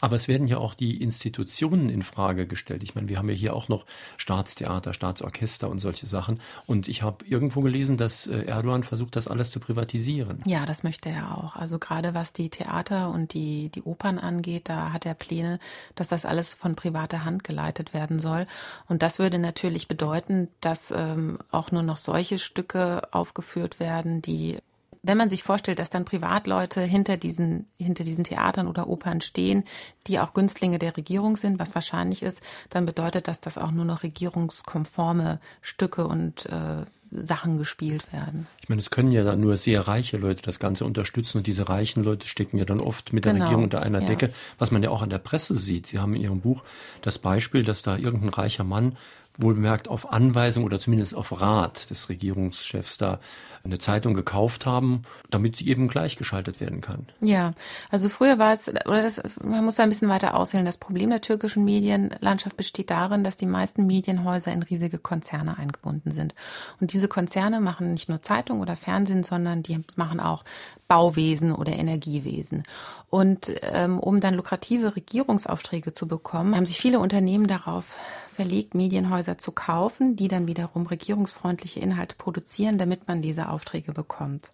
Aber 0.00 0.16
es 0.16 0.28
werden 0.28 0.46
ja 0.46 0.58
auch 0.58 0.74
die 0.74 1.02
Institutionen 1.02 1.88
in 1.88 2.02
Frage 2.02 2.46
gestellt. 2.46 2.82
Ich 2.82 2.94
meine, 2.94 3.08
wir 3.08 3.18
haben 3.18 3.28
ja 3.28 3.34
hier 3.34 3.54
auch 3.54 3.68
noch 3.68 3.86
Staatstheater, 4.16 4.92
Staatsorchester 4.92 5.68
und 5.68 5.78
solche 5.78 6.06
Sachen. 6.06 6.40
Und 6.66 6.88
ich 6.88 7.02
habe 7.02 7.24
irgendwo 7.26 7.60
gelesen, 7.60 7.96
dass 7.96 8.26
äh, 8.26 8.44
Erdogan 8.44 8.82
versucht, 8.82 9.16
das 9.16 9.28
alles 9.28 9.50
zu 9.50 9.60
privatisieren. 9.60 10.42
Ja, 10.46 10.66
das 10.66 10.82
möchte 10.82 11.08
er 11.08 11.36
auch. 11.36 11.56
Also 11.56 11.78
gerade 11.78 12.14
was 12.14 12.32
die 12.32 12.50
Theater 12.50 13.10
und 13.10 13.34
die, 13.34 13.70
die 13.70 13.82
Opern 13.82 14.18
angeht, 14.18 14.68
da 14.68 14.92
hat 14.92 15.06
er 15.06 15.14
Pläne, 15.14 15.58
dass 15.94 16.08
das 16.08 16.24
alles 16.24 16.54
von 16.54 16.74
privater 16.74 17.24
Hand 17.24 17.44
geleitet 17.44 17.94
werden 17.94 18.18
soll. 18.18 18.46
Und 18.88 19.02
das 19.02 19.18
würde 19.18 19.38
natürlich 19.38 19.88
bedeuten, 19.88 20.48
dass 20.60 20.90
ähm, 20.90 21.38
auch 21.50 21.70
nur 21.70 21.82
noch 21.82 21.96
solche 21.96 22.38
Stücke 22.38 23.02
aufgeführt 23.12 23.80
werden, 23.80 24.22
die 24.22 24.58
wenn 25.02 25.16
man 25.16 25.30
sich 25.30 25.42
vorstellt, 25.42 25.78
dass 25.78 25.90
dann 25.90 26.04
Privatleute 26.04 26.82
hinter 26.82 27.16
diesen, 27.16 27.66
hinter 27.78 28.04
diesen 28.04 28.24
Theatern 28.24 28.68
oder 28.68 28.88
Opern 28.88 29.20
stehen, 29.20 29.64
die 30.06 30.18
auch 30.18 30.34
Günstlinge 30.34 30.78
der 30.78 30.96
Regierung 30.96 31.36
sind, 31.36 31.58
was 31.58 31.74
wahrscheinlich 31.74 32.22
ist, 32.22 32.42
dann 32.68 32.86
bedeutet 32.86 33.26
das, 33.26 33.40
dass 33.40 33.58
auch 33.58 33.70
nur 33.70 33.84
noch 33.84 34.02
regierungskonforme 34.02 35.40
Stücke 35.62 36.06
und 36.06 36.46
äh, 36.46 36.84
Sachen 37.10 37.58
gespielt 37.58 38.12
werden. 38.12 38.46
Ich 38.62 38.68
meine, 38.68 38.80
es 38.80 38.90
können 38.90 39.10
ja 39.10 39.24
dann 39.24 39.40
nur 39.40 39.56
sehr 39.56 39.88
reiche 39.88 40.16
Leute 40.16 40.42
das 40.42 40.58
Ganze 40.58 40.84
unterstützen 40.84 41.38
und 41.38 41.46
diese 41.46 41.68
reichen 41.68 42.04
Leute 42.04 42.28
stecken 42.28 42.56
ja 42.58 42.64
dann 42.64 42.80
oft 42.80 43.12
mit 43.12 43.24
der 43.24 43.32
genau, 43.32 43.46
Regierung 43.46 43.64
unter 43.64 43.82
einer 43.82 44.00
ja. 44.00 44.06
Decke, 44.06 44.32
was 44.58 44.70
man 44.70 44.82
ja 44.82 44.90
auch 44.90 45.02
an 45.02 45.10
der 45.10 45.18
Presse 45.18 45.54
sieht. 45.56 45.86
Sie 45.88 45.98
haben 45.98 46.14
in 46.14 46.22
Ihrem 46.22 46.40
Buch 46.40 46.62
das 47.02 47.18
Beispiel, 47.18 47.64
dass 47.64 47.82
da 47.82 47.96
irgendein 47.96 48.28
reicher 48.28 48.64
Mann 48.64 48.96
wohlbemerkt 49.38 49.88
auf 49.88 50.12
Anweisung 50.12 50.64
oder 50.64 50.78
zumindest 50.78 51.14
auf 51.14 51.40
Rat 51.40 51.90
des 51.90 52.08
Regierungschefs 52.08 52.98
da 52.98 53.20
eine 53.62 53.78
Zeitung 53.78 54.14
gekauft 54.14 54.64
haben, 54.64 55.02
damit 55.28 55.56
sie 55.56 55.68
eben 55.68 55.88
gleichgeschaltet 55.88 56.60
werden 56.60 56.80
kann. 56.80 57.06
Ja, 57.20 57.52
also 57.90 58.08
früher 58.08 58.38
war 58.38 58.52
es, 58.52 58.68
oder 58.68 59.02
das, 59.02 59.20
man 59.42 59.64
muss 59.64 59.74
da 59.74 59.82
ein 59.82 59.90
bisschen 59.90 60.08
weiter 60.08 60.34
aushöhlen. 60.34 60.64
Das 60.64 60.78
Problem 60.78 61.10
der 61.10 61.20
türkischen 61.20 61.64
Medienlandschaft 61.64 62.56
besteht 62.56 62.90
darin, 62.90 63.22
dass 63.22 63.36
die 63.36 63.46
meisten 63.46 63.86
Medienhäuser 63.86 64.52
in 64.52 64.62
riesige 64.62 64.98
Konzerne 64.98 65.58
eingebunden 65.58 66.10
sind. 66.10 66.34
Und 66.80 66.92
diese 66.92 67.08
Konzerne 67.08 67.60
machen 67.60 67.92
nicht 67.92 68.08
nur 68.08 68.22
Zeitung 68.22 68.60
oder 68.60 68.76
Fernsehen, 68.76 69.24
sondern 69.24 69.62
die 69.62 69.80
machen 69.94 70.20
auch 70.20 70.44
Bauwesen 70.88 71.52
oder 71.52 71.72
Energiewesen. 71.72 72.64
Und 73.10 73.52
ähm, 73.62 74.00
um 74.00 74.20
dann 74.20 74.34
lukrative 74.34 74.96
Regierungsaufträge 74.96 75.92
zu 75.92 76.08
bekommen, 76.08 76.56
haben 76.56 76.66
sich 76.66 76.80
viele 76.80 76.98
Unternehmen 76.98 77.46
darauf 77.46 77.96
verlegt, 78.32 78.74
Medienhäuser 78.74 79.36
zu 79.36 79.52
kaufen, 79.52 80.16
die 80.16 80.28
dann 80.28 80.46
wiederum 80.46 80.86
regierungsfreundliche 80.86 81.78
Inhalte 81.78 82.16
produzieren, 82.16 82.78
damit 82.78 83.06
man 83.06 83.20
diese 83.20 83.49
Aufträge 83.50 83.92
bekommt. 83.92 84.50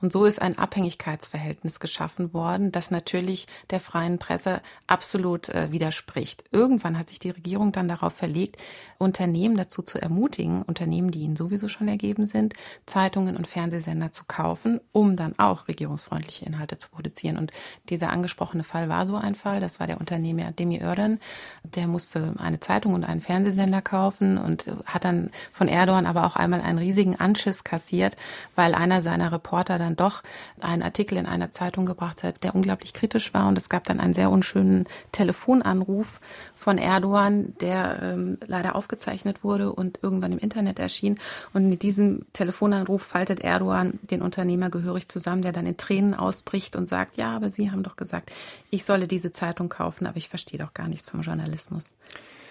Und 0.00 0.12
so 0.12 0.24
ist 0.24 0.40
ein 0.40 0.58
Abhängigkeitsverhältnis 0.58 1.80
geschaffen 1.80 2.32
worden, 2.34 2.72
das 2.72 2.90
natürlich 2.90 3.46
der 3.70 3.80
freien 3.80 4.18
Presse 4.18 4.60
absolut 4.86 5.48
äh, 5.48 5.72
widerspricht. 5.72 6.44
Irgendwann 6.50 6.98
hat 6.98 7.08
sich 7.08 7.18
die 7.18 7.30
Regierung 7.30 7.72
dann 7.72 7.88
darauf 7.88 8.12
verlegt, 8.14 8.56
Unternehmen 8.98 9.56
dazu 9.56 9.82
zu 9.82 10.00
ermutigen, 10.00 10.62
Unternehmen, 10.62 11.10
die 11.10 11.20
ihnen 11.20 11.36
sowieso 11.36 11.68
schon 11.68 11.88
ergeben 11.88 12.26
sind, 12.26 12.54
Zeitungen 12.86 13.36
und 13.36 13.46
Fernsehsender 13.46 14.12
zu 14.12 14.24
kaufen, 14.26 14.80
um 14.92 15.16
dann 15.16 15.38
auch 15.38 15.68
regierungsfreundliche 15.68 16.44
Inhalte 16.44 16.76
zu 16.76 16.90
produzieren. 16.90 17.36
Und 17.36 17.52
dieser 17.88 18.10
angesprochene 18.10 18.64
Fall 18.64 18.88
war 18.88 19.06
so 19.06 19.16
ein 19.16 19.34
Fall. 19.34 19.60
Das 19.60 19.80
war 19.80 19.86
der 19.86 20.00
Unternehmer 20.00 20.52
Demi 20.52 20.80
Örden. 20.82 21.20
Der 21.64 21.86
musste 21.86 22.34
eine 22.38 22.60
Zeitung 22.60 22.94
und 22.94 23.04
einen 23.04 23.20
Fernsehsender 23.20 23.82
kaufen 23.82 24.38
und 24.38 24.66
hat 24.84 25.04
dann 25.04 25.30
von 25.52 25.68
Erdogan 25.68 26.06
aber 26.06 26.26
auch 26.26 26.36
einmal 26.36 26.60
einen 26.60 26.78
riesigen 26.78 27.16
Anschiss 27.16 27.64
kassiert, 27.64 28.16
weil 28.56 28.74
einer 28.74 29.02
seiner 29.02 29.32
Reporter 29.32 29.78
dann 29.78 29.96
doch 29.96 30.22
einen 30.60 30.82
Artikel 30.82 31.18
in 31.18 31.26
einer 31.26 31.50
Zeitung 31.50 31.86
gebracht 31.86 32.22
hat, 32.22 32.42
der 32.42 32.54
unglaublich 32.54 32.92
kritisch 32.92 33.32
war. 33.34 33.48
Und 33.48 33.58
es 33.58 33.68
gab 33.68 33.84
dann 33.84 34.00
einen 34.00 34.14
sehr 34.14 34.30
unschönen 34.30 34.86
Telefonanruf 35.12 36.20
von 36.54 36.78
Erdogan, 36.78 37.54
der 37.60 38.00
ähm, 38.02 38.38
leider 38.46 38.76
aufgezeichnet 38.76 39.44
wurde 39.44 39.72
und 39.72 39.98
irgendwann 40.02 40.32
im 40.32 40.38
Internet 40.38 40.78
erschien. 40.78 41.18
Und 41.52 41.68
mit 41.68 41.82
diesem 41.82 42.26
Telefonanruf 42.32 43.02
faltet 43.02 43.40
Erdogan 43.40 43.98
den 44.02 44.22
Unternehmer 44.22 44.70
gehörig 44.70 45.08
zusammen, 45.08 45.42
der 45.42 45.52
dann 45.52 45.66
in 45.66 45.76
Tränen 45.76 46.14
ausbricht 46.14 46.76
und 46.76 46.86
sagt, 46.86 47.16
ja, 47.16 47.34
aber 47.34 47.50
Sie 47.50 47.70
haben 47.70 47.82
doch 47.82 47.96
gesagt, 47.96 48.30
ich 48.70 48.84
solle 48.84 49.06
diese 49.06 49.32
Zeitung 49.32 49.68
kaufen, 49.68 50.06
aber 50.06 50.16
ich 50.16 50.28
verstehe 50.28 50.58
doch 50.58 50.74
gar 50.74 50.88
nichts 50.88 51.10
vom 51.10 51.22
Journalismus. 51.22 51.92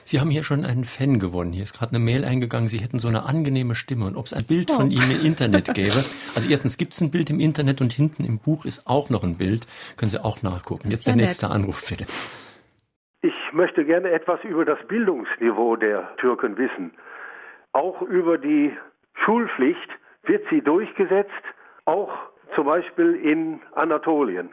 Sie 0.09 0.19
haben 0.19 0.31
hier 0.31 0.43
schon 0.43 0.65
einen 0.65 0.85
Fan 0.85 1.19
gewonnen. 1.19 1.53
Hier 1.53 1.61
ist 1.61 1.77
gerade 1.77 1.91
eine 1.91 2.03
Mail 2.03 2.25
eingegangen. 2.25 2.67
Sie 2.67 2.79
hätten 2.79 2.97
so 2.97 3.07
eine 3.07 3.27
angenehme 3.27 3.75
Stimme. 3.75 4.05
Und 4.05 4.15
ob 4.15 4.25
es 4.25 4.33
ein 4.33 4.43
Bild 4.43 4.71
oh. 4.71 4.77
von 4.77 4.89
Ihnen 4.89 5.11
im 5.11 5.23
Internet 5.23 5.71
gäbe. 5.75 6.01
Also 6.33 6.49
erstens 6.49 6.77
gibt 6.77 6.93
es 6.93 7.01
ein 7.01 7.11
Bild 7.11 7.29
im 7.29 7.39
Internet 7.39 7.79
und 7.79 7.93
hinten 7.93 8.25
im 8.25 8.39
Buch 8.39 8.65
ist 8.65 8.87
auch 8.87 9.11
noch 9.11 9.23
ein 9.23 9.37
Bild. 9.37 9.67
Können 9.97 10.09
Sie 10.09 10.17
auch 10.25 10.41
nachgucken. 10.41 10.89
Jetzt 10.89 11.05
der 11.05 11.15
nett. 11.15 11.27
nächste 11.27 11.51
Anruf 11.51 11.83
bitte. 11.87 12.05
Ich 13.21 13.35
möchte 13.53 13.85
gerne 13.85 14.09
etwas 14.09 14.39
über 14.43 14.65
das 14.65 14.79
Bildungsniveau 14.87 15.75
der 15.75 16.17
Türken 16.17 16.57
wissen. 16.57 16.89
Auch 17.73 18.01
über 18.01 18.39
die 18.39 18.75
Schulpflicht 19.13 19.89
wird 20.23 20.43
sie 20.49 20.61
durchgesetzt, 20.61 21.29
auch 21.85 22.09
zum 22.55 22.65
Beispiel 22.65 23.13
in 23.13 23.61
Anatolien. 23.73 24.49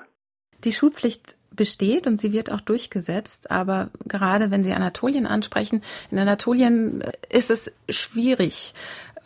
Die 0.65 0.73
Schulpflicht 0.73 1.39
besteht 1.57 2.07
und 2.07 2.21
sie 2.21 2.33
wird 2.33 2.51
auch 2.51 2.61
durchgesetzt. 2.61 3.51
Aber 3.51 3.91
gerade 4.07 4.51
wenn 4.51 4.65
Sie 4.65 4.73
Anatolien 4.73 5.27
ansprechen, 5.27 5.83
in 6.11 6.19
Anatolien 6.19 7.03
ist 7.31 7.51
es 7.51 7.73
schwierig, 7.89 8.75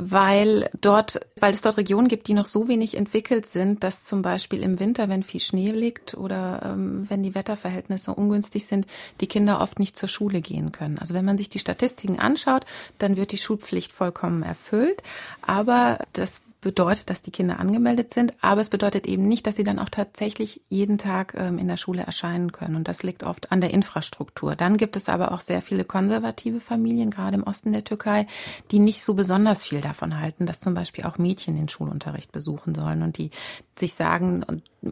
weil 0.02 0.70
dort, 0.80 1.20
weil 1.38 1.52
es 1.52 1.60
dort 1.60 1.76
Regionen 1.76 2.08
gibt, 2.08 2.26
die 2.26 2.32
noch 2.32 2.46
so 2.46 2.68
wenig 2.68 2.96
entwickelt 2.96 3.44
sind, 3.44 3.84
dass 3.84 4.04
zum 4.04 4.22
Beispiel 4.22 4.62
im 4.62 4.80
Winter, 4.80 5.10
wenn 5.10 5.22
viel 5.22 5.40
Schnee 5.40 5.72
liegt 5.72 6.14
oder 6.14 6.62
ähm, 6.64 7.04
wenn 7.10 7.22
die 7.22 7.34
Wetterverhältnisse 7.34 8.14
ungünstig 8.14 8.66
sind, 8.66 8.86
die 9.20 9.26
Kinder 9.26 9.60
oft 9.60 9.78
nicht 9.78 9.98
zur 9.98 10.08
Schule 10.08 10.40
gehen 10.40 10.72
können. 10.72 10.98
Also 10.98 11.12
wenn 11.12 11.26
man 11.26 11.36
sich 11.36 11.50
die 11.50 11.58
Statistiken 11.58 12.18
anschaut, 12.18 12.64
dann 12.98 13.16
wird 13.16 13.32
die 13.32 13.38
Schulpflicht 13.38 13.92
vollkommen 13.92 14.42
erfüllt. 14.42 15.02
Aber 15.42 15.98
das 16.14 16.40
bedeutet, 16.60 17.10
dass 17.10 17.22
die 17.22 17.30
Kinder 17.30 17.58
angemeldet 17.58 18.12
sind, 18.12 18.34
aber 18.42 18.60
es 18.60 18.70
bedeutet 18.70 19.06
eben 19.06 19.28
nicht, 19.28 19.46
dass 19.46 19.56
sie 19.56 19.62
dann 19.62 19.78
auch 19.78 19.88
tatsächlich 19.88 20.62
jeden 20.68 20.98
Tag 20.98 21.34
ähm, 21.36 21.58
in 21.58 21.68
der 21.68 21.76
Schule 21.76 22.02
erscheinen 22.02 22.52
können. 22.52 22.76
Und 22.76 22.88
das 22.88 23.02
liegt 23.02 23.22
oft 23.22 23.50
an 23.50 23.60
der 23.60 23.70
Infrastruktur. 23.70 24.56
Dann 24.56 24.76
gibt 24.76 24.96
es 24.96 25.08
aber 25.08 25.32
auch 25.32 25.40
sehr 25.40 25.62
viele 25.62 25.84
konservative 25.84 26.60
Familien, 26.60 27.10
gerade 27.10 27.36
im 27.36 27.44
Osten 27.44 27.72
der 27.72 27.84
Türkei, 27.84 28.26
die 28.70 28.78
nicht 28.78 29.02
so 29.02 29.14
besonders 29.14 29.66
viel 29.66 29.80
davon 29.80 30.20
halten, 30.20 30.46
dass 30.46 30.60
zum 30.60 30.74
Beispiel 30.74 31.04
auch 31.04 31.18
Mädchen 31.18 31.56
den 31.56 31.68
Schulunterricht 31.68 32.32
besuchen 32.32 32.74
sollen 32.74 33.02
und 33.02 33.18
die 33.18 33.30
sich 33.78 33.94
sagen, 33.94 34.44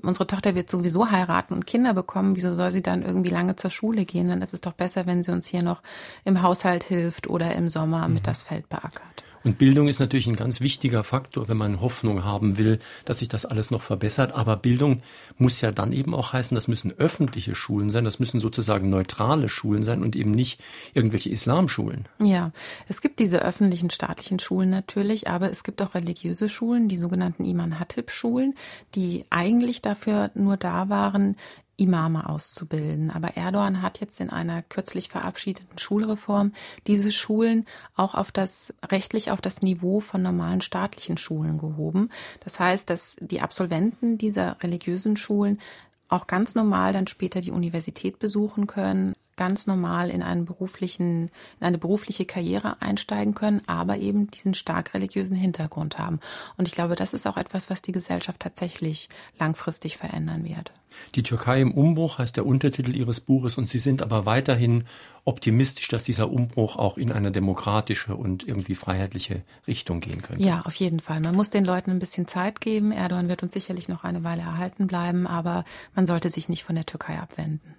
unsere 0.03 0.27
Tochter 0.27 0.55
wird 0.55 0.71
sowieso 0.71 1.11
heiraten 1.11 1.55
und 1.55 1.66
Kinder 1.66 1.95
bekommen, 1.95 2.37
wieso 2.37 2.55
soll 2.55 2.71
sie 2.71 2.83
dann 2.83 3.03
irgendwie 3.03 3.31
lange 3.31 3.57
zur 3.57 3.71
Schule 3.71 4.05
gehen? 4.05 4.29
Dann 4.29 4.43
ist 4.43 4.55
es 4.55 4.61
doch 4.61 4.73
besser, 4.73 5.07
wenn 5.07 5.23
sie 5.23 5.33
uns 5.33 5.47
hier 5.47 5.62
noch 5.62 5.83
im 6.25 6.43
Haushalt 6.43 6.85
hilft 6.85 7.29
oder 7.29 7.55
im 7.55 7.69
Sommer 7.69 8.09
mit 8.09 8.23
mhm. 8.23 8.27
das 8.27 8.43
Feld 8.43 8.69
beackert. 8.69 9.28
Und 9.49 9.57
Bildung 9.57 9.88
ist 9.88 9.99
natürlich 9.99 10.26
ein 10.26 10.36
ganz 10.36 10.61
wichtiger 10.61 11.03
Faktor, 11.03 11.49
wenn 11.49 11.57
man 11.57 11.80
Hoffnung 11.80 12.22
haben 12.22 12.59
will, 12.59 12.80
dass 13.07 13.20
sich 13.20 13.28
das 13.28 13.46
alles 13.46 13.70
noch 13.70 13.80
verbessert. 13.80 14.32
Aber 14.32 14.57
Bildung 14.57 15.01
muss 15.38 15.62
ja 15.62 15.72
dann 15.72 15.92
eben 15.92 16.14
auch 16.14 16.34
heißen, 16.34 16.55
das 16.55 16.68
müssen 16.68 16.92
öffentliche 16.99 17.55
Schulen 17.55 17.88
sein, 17.88 18.05
das 18.05 18.18
müssen 18.18 18.40
sozusagen 18.40 18.90
neutrale 18.90 19.49
Schulen 19.49 19.84
sein 19.84 20.03
und 20.03 20.16
eben 20.16 20.32
nicht 20.32 20.61
irgendwelche 20.92 21.30
Islamschulen. 21.30 22.05
Ja, 22.22 22.53
es 22.88 23.01
gibt 23.01 23.20
diese 23.20 23.40
öffentlichen 23.40 23.88
staatlichen 23.88 24.38
Schulen 24.38 24.68
natürlich, 24.68 25.28
aber 25.28 25.51
es 25.51 25.64
gibt 25.64 25.80
auch 25.80 25.94
religiöse 25.94 26.51
Schulen, 26.51 26.88
die 26.88 26.99
sogenannten 26.99 27.46
Iman 27.46 27.80
Hatib 27.80 28.11
Schulen, 28.11 28.55
die 28.94 29.24
eigentlich 29.30 29.80
dafür 29.80 30.30
nur 30.34 30.59
da 30.59 30.90
waren, 30.90 31.36
Imame 31.79 32.29
auszubilden. 32.29 33.11
Aber 33.11 33.37
Erdogan 33.37 33.81
hat 33.81 34.01
jetzt 34.01 34.20
in 34.20 34.31
einer 34.31 34.62
kürzlich 34.62 35.09
verabschiedeten 35.09 35.79
Schulreform 35.79 36.53
diese 36.87 37.12
Schulen 37.12 37.64
auch 37.97 38.14
auf 38.14 38.33
das 38.33 38.74
rechtlich 38.85 39.31
auf 39.31 39.41
das 39.41 39.62
Niveau 39.62 40.01
von 40.01 40.20
normalen 40.20 40.61
staatlichen 40.61 41.16
Schulen 41.16 41.57
gehoben. 41.57 42.11
Das 42.45 42.59
heißt, 42.61 42.91
dass 42.91 43.16
die 43.20 43.41
Absolventen 43.41 44.18
dieser 44.18 44.62
religiösen 44.62 45.16
Schulen 45.16 45.61
auch 46.09 46.26
ganz 46.26 46.55
normal 46.55 46.93
dann 46.93 47.07
später 47.07 47.41
die 47.41 47.53
Universität 47.53 48.18
besuchen 48.18 48.66
können, 48.66 49.14
ganz 49.37 49.66
normal 49.66 50.11
in 50.11 50.22
einen 50.22 50.47
beruflichen, 50.47 51.31
in 51.61 51.66
eine 51.66 51.79
berufliche 51.79 52.26
Karriere 52.26 52.83
einsteigen 52.83 53.35
können, 53.35 53.62
aber 53.66 53.99
eben 53.99 54.31
diesen 54.31 54.55
stark 54.55 54.93
religiösen 54.95 55.37
Hintergrund 55.37 55.97
haben. 55.97 56.18
Und 56.57 56.66
ich 56.66 56.74
glaube, 56.74 56.97
das 56.97 57.14
ist 57.14 57.26
auch 57.26 57.37
etwas, 57.37 57.70
was 57.70 57.81
die 57.81 57.93
Gesellschaft 57.93 58.41
tatsächlich 58.41 59.09
langfristig 59.39 59.97
verändern 59.97 60.45
wird. 60.45 60.72
Die 61.14 61.22
Türkei 61.22 61.61
im 61.61 61.72
Umbruch 61.72 62.18
heißt 62.18 62.36
der 62.36 62.46
Untertitel 62.46 62.94
Ihres 62.94 63.20
Buches 63.20 63.59
und 63.59 63.68
Sie 63.68 63.78
sind 63.78 64.03
aber 64.03 64.26
weiterhin 64.26 64.84
optimistisch, 65.24 65.88
dass 65.88 66.05
dieser 66.05 66.30
Umbruch 66.30 66.76
auch 66.76 66.96
in 66.96 67.12
eine 67.12 67.30
demokratische 67.30 68.16
und 68.16 68.46
irgendwie 68.46 68.74
freiheitliche 68.74 69.42
Richtung 69.66 70.01
gehen 70.01 70.22
könnte. 70.22 70.42
Ja, 70.42 70.62
auf 70.62 70.74
jeden 70.74 71.01
Fall. 71.01 71.20
Man 71.20 71.34
muss 71.34 71.51
den 71.51 71.64
Leuten 71.64 71.90
ein 71.90 71.99
bisschen 71.99 72.26
Zeit 72.26 72.61
geben. 72.61 72.92
Erdogan 72.92 73.28
wird 73.28 73.42
uns 73.42 73.53
sicherlich 73.53 73.88
noch 73.88 74.05
eine 74.05 74.24
Weile 74.24 74.42
erhalten 74.42 74.86
bleiben, 74.86 75.26
aber 75.26 75.64
man 75.94 76.07
sollte 76.07 76.30
sich 76.30 76.49
nicht 76.49 76.64
von 76.64 76.76
der 76.76 76.86
Türkei 76.86 77.18
abwenden. 77.18 77.74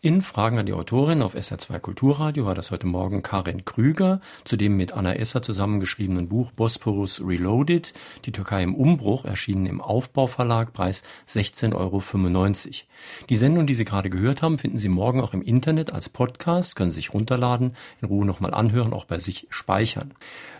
In 0.00 0.20
Fragen 0.20 0.58
an 0.58 0.66
die 0.66 0.74
Autorin 0.74 1.22
auf 1.22 1.34
SR2 1.34 1.78
Kulturradio 1.78 2.44
war 2.44 2.54
das 2.54 2.70
heute 2.70 2.86
Morgen 2.86 3.22
Karin 3.22 3.64
Krüger 3.64 4.20
zu 4.44 4.56
dem 4.56 4.76
mit 4.76 4.92
Anna 4.92 5.14
Esser 5.14 5.40
zusammengeschriebenen 5.40 6.28
Buch 6.28 6.52
Bosporus 6.52 7.22
Reloaded, 7.24 7.94
die 8.26 8.32
Türkei 8.32 8.62
im 8.62 8.74
Umbruch, 8.74 9.24
erschienen 9.24 9.64
im 9.64 9.80
Aufbauverlag, 9.80 10.74
Preis 10.74 11.02
16,95 11.28 11.74
Euro. 11.74 12.02
Die 13.28 13.36
Sendung, 13.36 13.66
die 13.66 13.74
Sie 13.74 13.84
gerade 13.84 14.10
gehört 14.10 14.42
haben, 14.42 14.58
finden 14.58 14.78
Sie 14.78 14.88
morgen 14.88 15.20
auch 15.20 15.34
im 15.34 15.42
Internet 15.42 15.92
als 15.92 16.08
Podcast, 16.08 16.76
können 16.76 16.90
Sie 16.90 16.96
sich 16.96 17.14
runterladen, 17.14 17.76
in 18.00 18.08
Ruhe 18.08 18.24
nochmal 18.24 18.54
anhören, 18.54 18.92
auch 18.92 19.04
bei 19.04 19.18
sich 19.18 19.46
speichern. 19.50 20.12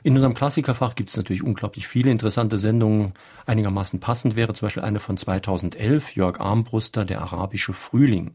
In 0.03 0.15
unserem 0.15 0.35
Klassikerfach 0.35 0.95
gibt 0.95 1.11
es 1.11 1.17
natürlich 1.17 1.43
unglaublich 1.43 1.89
viele 1.89 2.11
interessante 2.11 2.59
Sendungen. 2.59 3.15
Einigermaßen 3.47 4.01
passend 4.01 4.37
wäre 4.37 4.53
zum 4.55 4.67
Beispiel 4.67 4.83
eine 4.83 5.01
von 5.01 5.17
2011, 5.17 6.15
Jörg 6.15 6.41
Armbruster, 6.41 7.05
Der 7.05 7.23
arabische 7.23 7.73
Frühling. 7.73 8.35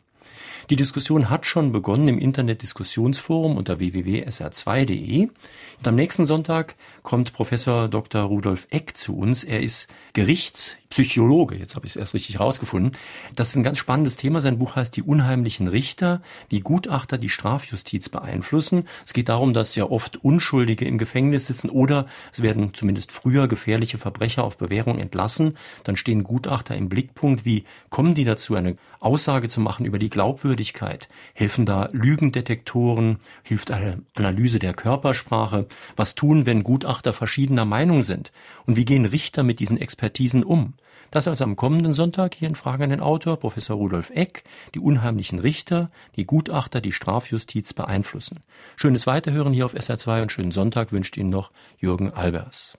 Die 0.69 0.75
Diskussion 0.75 1.29
hat 1.29 1.45
schon 1.45 1.71
begonnen 1.71 2.07
im 2.07 2.19
Internet-Diskussionsforum 2.19 3.57
unter 3.57 3.79
www.sr2.de. 3.79 5.23
Und 5.23 5.87
am 5.87 5.95
nächsten 5.95 6.25
Sonntag 6.25 6.75
kommt 7.01 7.33
Professor 7.33 7.87
Dr. 7.87 8.21
Rudolf 8.21 8.67
Eck 8.69 8.95
zu 8.95 9.17
uns. 9.17 9.43
Er 9.43 9.61
ist 9.61 9.87
Gerichtspsychologe. 10.13 11.55
Jetzt 11.55 11.75
habe 11.75 11.85
ich 11.85 11.93
es 11.93 11.95
erst 11.95 12.13
richtig 12.13 12.39
rausgefunden. 12.39 12.91
Das 13.35 13.49
ist 13.49 13.55
ein 13.55 13.63
ganz 13.63 13.79
spannendes 13.79 14.15
Thema. 14.15 14.41
Sein 14.41 14.59
Buch 14.59 14.75
heißt 14.75 14.95
Die 14.95 15.01
unheimlichen 15.01 15.67
Richter, 15.67 16.21
wie 16.49 16.59
Gutachter 16.59 17.17
die 17.17 17.29
Strafjustiz 17.29 18.09
beeinflussen. 18.09 18.87
Es 19.05 19.13
geht 19.13 19.29
darum, 19.29 19.53
dass 19.53 19.75
ja 19.75 19.85
oft 19.85 20.23
Unschuldige 20.23 20.85
im 20.85 20.97
Gefängnis 20.97 21.47
sitzen 21.47 21.69
oder 21.69 22.05
es 22.31 22.41
werden 22.41 22.73
zumindest 22.73 23.11
früher 23.11 23.47
gefährliche 23.47 23.97
Verbrecher 23.97 24.43
auf 24.43 24.57
Bewährung 24.57 24.99
entlassen. 24.99 25.57
Dann 25.83 25.95
stehen 25.95 26.23
Gutachter 26.23 26.75
im 26.75 26.89
Blickpunkt. 26.89 27.45
Wie 27.45 27.63
kommen 27.89 28.13
die 28.13 28.25
dazu, 28.25 28.55
eine 28.55 28.75
Aussage 28.99 29.49
zu 29.49 29.61
machen 29.61 29.85
über 29.85 29.99
die 29.99 30.09
Glaubwürdigkeit? 30.09 31.07
Helfen 31.33 31.65
da 31.65 31.89
Lügendetektoren? 31.91 33.19
Hilft 33.43 33.71
eine 33.71 34.01
Analyse 34.15 34.59
der 34.59 34.73
Körpersprache? 34.73 35.67
Was 35.95 36.15
tun, 36.15 36.45
wenn 36.45 36.63
Gutachter 36.63 37.13
verschiedener 37.13 37.65
Meinung 37.65 38.03
sind? 38.03 38.31
Und 38.65 38.75
wie 38.75 38.85
gehen 38.85 39.05
Richter 39.05 39.43
mit 39.43 39.59
diesen 39.59 39.77
Expertisen 39.77 40.43
um? 40.43 40.73
Das 41.11 41.27
also 41.27 41.43
am 41.43 41.55
kommenden 41.55 41.93
Sonntag 41.93 42.35
hier 42.35 42.47
in 42.47 42.55
Frage 42.55 42.83
an 42.83 42.91
den 42.91 42.99
Autor, 42.99 43.37
Professor 43.37 43.75
Rudolf 43.75 44.11
Eck, 44.11 44.43
die 44.75 44.79
unheimlichen 44.79 45.39
Richter, 45.39 45.89
die 46.15 46.25
Gutachter, 46.25 46.81
die 46.81 46.91
Strafjustiz 46.91 47.73
beeinflussen. 47.73 48.41
Schönes 48.75 49.07
Weiterhören 49.07 49.53
hier 49.53 49.65
auf 49.65 49.73
SR2 49.73 50.21
und 50.21 50.31
schönen 50.31 50.51
Sonntag 50.51 50.91
wünscht 50.91 51.17
Ihnen 51.17 51.31
noch 51.31 51.51
Jürgen 51.79 52.11
Albers. 52.11 52.77